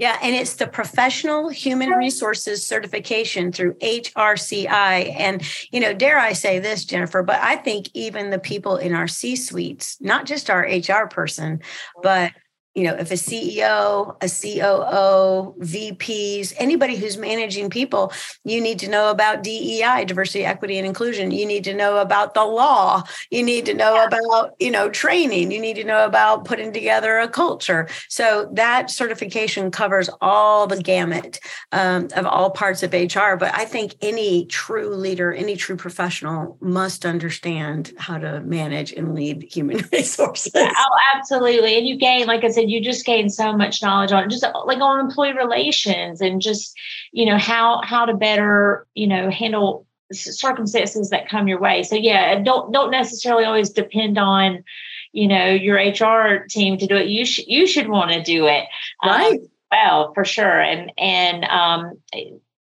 Yeah, 0.01 0.17
and 0.23 0.35
it's 0.35 0.55
the 0.55 0.67
professional 0.67 1.51
human 1.51 1.91
resources 1.91 2.67
certification 2.67 3.53
through 3.53 3.75
HRCI. 3.75 5.15
And, 5.15 5.43
you 5.71 5.79
know, 5.79 5.93
dare 5.93 6.19
I 6.19 6.33
say 6.33 6.59
this, 6.59 6.87
Jennifer, 6.87 7.23
but 7.23 7.39
I 7.39 7.57
think 7.57 7.91
even 7.93 8.31
the 8.31 8.39
people 8.39 8.79
in 8.79 8.95
our 8.95 9.07
C 9.07 9.37
suites, 9.37 10.01
not 10.01 10.25
just 10.25 10.49
our 10.49 10.63
HR 10.63 11.07
person, 11.07 11.61
but 12.03 12.33
you 12.75 12.85
know, 12.85 12.95
if 12.95 13.11
a 13.11 13.15
CEO, 13.15 14.17
a 14.23 14.29
COO, 14.29 15.55
VPs, 15.59 16.55
anybody 16.57 16.95
who's 16.97 17.17
managing 17.17 17.69
people, 17.69 18.13
you 18.45 18.61
need 18.61 18.79
to 18.79 18.89
know 18.89 19.11
about 19.11 19.43
DEI, 19.43 20.05
diversity, 20.05 20.45
equity, 20.45 20.79
and 20.79 20.87
inclusion. 20.87 21.33
You 21.33 21.47
need 21.47 21.65
to 21.65 21.75
know 21.75 21.99
about 21.99 22.35
the 22.35 22.45
law. 22.45 23.03
You 23.31 23.43
need 23.43 23.67
to 23.67 23.75
know 23.75 24.05
about, 24.05 24.55
you 24.61 24.71
know, 24.71 24.89
training. 24.89 25.51
You 25.51 25.61
need 25.61 25.75
to 25.75 25.85
know 25.85 26.05
about 26.05 26.45
putting 26.45 26.73
together 26.73 27.19
a 27.19 27.29
culture. 27.29 27.89
So 28.09 28.49
that 28.53 28.89
certification 28.89 29.73
covers 29.73 30.09
all 30.21 30.69
the 30.69 30.81
gamut 30.81 31.41
um, 31.73 32.09
of 32.15 32.25
all 32.25 32.51
parts 32.51 32.85
of 32.85 32.93
HR. 32.93 33.35
But 33.37 33.53
I 33.53 33.65
think 33.65 33.97
any 34.01 34.47
true 34.47 34.95
leader, 34.95 35.33
any 35.33 35.57
true 35.57 35.77
professional 35.77 36.57
must 36.61 37.05
understand 37.05 37.93
how 37.99 38.19
to 38.19 38.41
manage 38.43 38.93
and 38.93 39.15
lead 39.15 39.43
human 39.51 39.85
resources. 39.93 40.53
Oh, 40.55 40.97
absolutely. 41.17 41.77
And 41.77 41.87
you 41.87 41.97
gain, 41.97 42.29
like 42.29 42.45
I 42.45 42.51
said, 42.51 42.60
said, 42.61 42.71
you 42.71 42.81
just 42.81 43.07
gain 43.07 43.29
so 43.29 43.57
much 43.57 43.83
knowledge 43.83 44.13
on 44.13 44.31
just 44.31 44.45
like 44.65 44.81
on 44.81 45.01
employee 45.01 45.33
relations 45.33 46.21
and 46.21 46.41
just, 46.41 46.77
you 47.13 47.27
know, 47.27 47.39
how 47.39 47.81
how 47.83 48.05
to 48.05 48.15
better, 48.15 48.87
you 48.95 49.07
know, 49.07 49.31
handle 49.31 49.87
circumstances 50.13 51.11
that 51.11 51.29
come 51.29 51.49
your 51.49 51.61
way. 51.61 51.83
So 51.83 51.97
yeah, 51.97 52.41
don't 52.41 52.73
don't 52.73 52.91
necessarily 52.91 53.45
always 53.45 53.71
depend 53.71 54.19
on, 54.19 54.65
you 55.13 55.29
know, 55.29 55.47
your 55.47 55.77
HR 55.77 56.47
team 56.49 56.79
to 56.79 56.87
do 56.87 56.97
it. 56.97 57.09
You 57.09 57.25
should 57.25 57.47
you 57.47 57.67
should 57.67 57.89
want 57.89 58.13
to 58.13 58.23
do 58.23 58.47
it. 58.47 58.65
Um, 59.03 59.11
right. 59.11 59.41
Um, 59.41 59.49
well, 59.71 60.15
for 60.15 60.25
sure. 60.25 60.61
And 60.61 60.93
and 60.99 61.45
um 61.45 61.93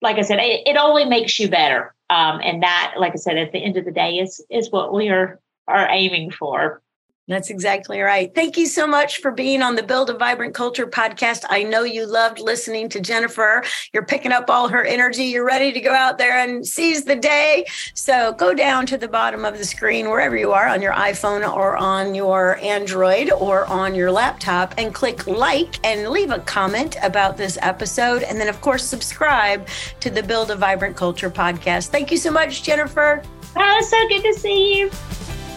like 0.02 0.16
I 0.16 0.22
said, 0.22 0.38
it, 0.38 0.66
it 0.66 0.76
only 0.76 1.04
makes 1.04 1.38
you 1.38 1.48
better. 1.48 1.94
Um, 2.08 2.40
and 2.42 2.62
that, 2.62 2.94
like 2.98 3.12
I 3.12 3.16
said, 3.16 3.36
at 3.38 3.52
the 3.52 3.58
end 3.58 3.76
of 3.76 3.84
the 3.84 3.92
day, 3.92 4.18
is 4.18 4.44
is 4.50 4.70
what 4.70 4.92
we 4.92 5.08
are 5.08 5.40
are 5.68 5.88
aiming 5.90 6.30
for. 6.30 6.82
That's 7.30 7.48
exactly 7.48 8.00
right. 8.00 8.34
Thank 8.34 8.58
you 8.58 8.66
so 8.66 8.88
much 8.88 9.18
for 9.18 9.30
being 9.30 9.62
on 9.62 9.76
the 9.76 9.84
Build 9.84 10.10
a 10.10 10.14
Vibrant 10.14 10.52
Culture 10.52 10.84
podcast. 10.84 11.44
I 11.48 11.62
know 11.62 11.84
you 11.84 12.04
loved 12.04 12.40
listening 12.40 12.88
to 12.88 13.00
Jennifer. 13.00 13.62
You're 13.92 14.04
picking 14.04 14.32
up 14.32 14.50
all 14.50 14.66
her 14.66 14.82
energy. 14.82 15.26
You're 15.26 15.46
ready 15.46 15.70
to 15.70 15.80
go 15.80 15.92
out 15.92 16.18
there 16.18 16.38
and 16.38 16.66
seize 16.66 17.04
the 17.04 17.14
day. 17.14 17.66
So 17.94 18.32
go 18.32 18.52
down 18.52 18.84
to 18.86 18.98
the 18.98 19.06
bottom 19.06 19.44
of 19.44 19.58
the 19.58 19.64
screen, 19.64 20.10
wherever 20.10 20.36
you 20.36 20.50
are 20.50 20.66
on 20.66 20.82
your 20.82 20.92
iPhone 20.92 21.48
or 21.48 21.76
on 21.76 22.16
your 22.16 22.56
Android 22.56 23.30
or 23.30 23.64
on 23.66 23.94
your 23.94 24.10
laptop, 24.10 24.74
and 24.76 24.92
click 24.92 25.28
like 25.28 25.78
and 25.86 26.08
leave 26.08 26.32
a 26.32 26.40
comment 26.40 26.96
about 27.00 27.36
this 27.36 27.56
episode. 27.62 28.24
And 28.24 28.40
then, 28.40 28.48
of 28.48 28.60
course, 28.60 28.82
subscribe 28.82 29.68
to 30.00 30.10
the 30.10 30.24
Build 30.24 30.50
a 30.50 30.56
Vibrant 30.56 30.96
Culture 30.96 31.30
podcast. 31.30 31.90
Thank 31.90 32.10
you 32.10 32.16
so 32.16 32.32
much, 32.32 32.64
Jennifer. 32.64 33.22
Oh, 33.54 33.86
so 33.88 34.08
good 34.08 34.24
to 34.24 34.34
see 34.34 34.80
you. 34.80 34.90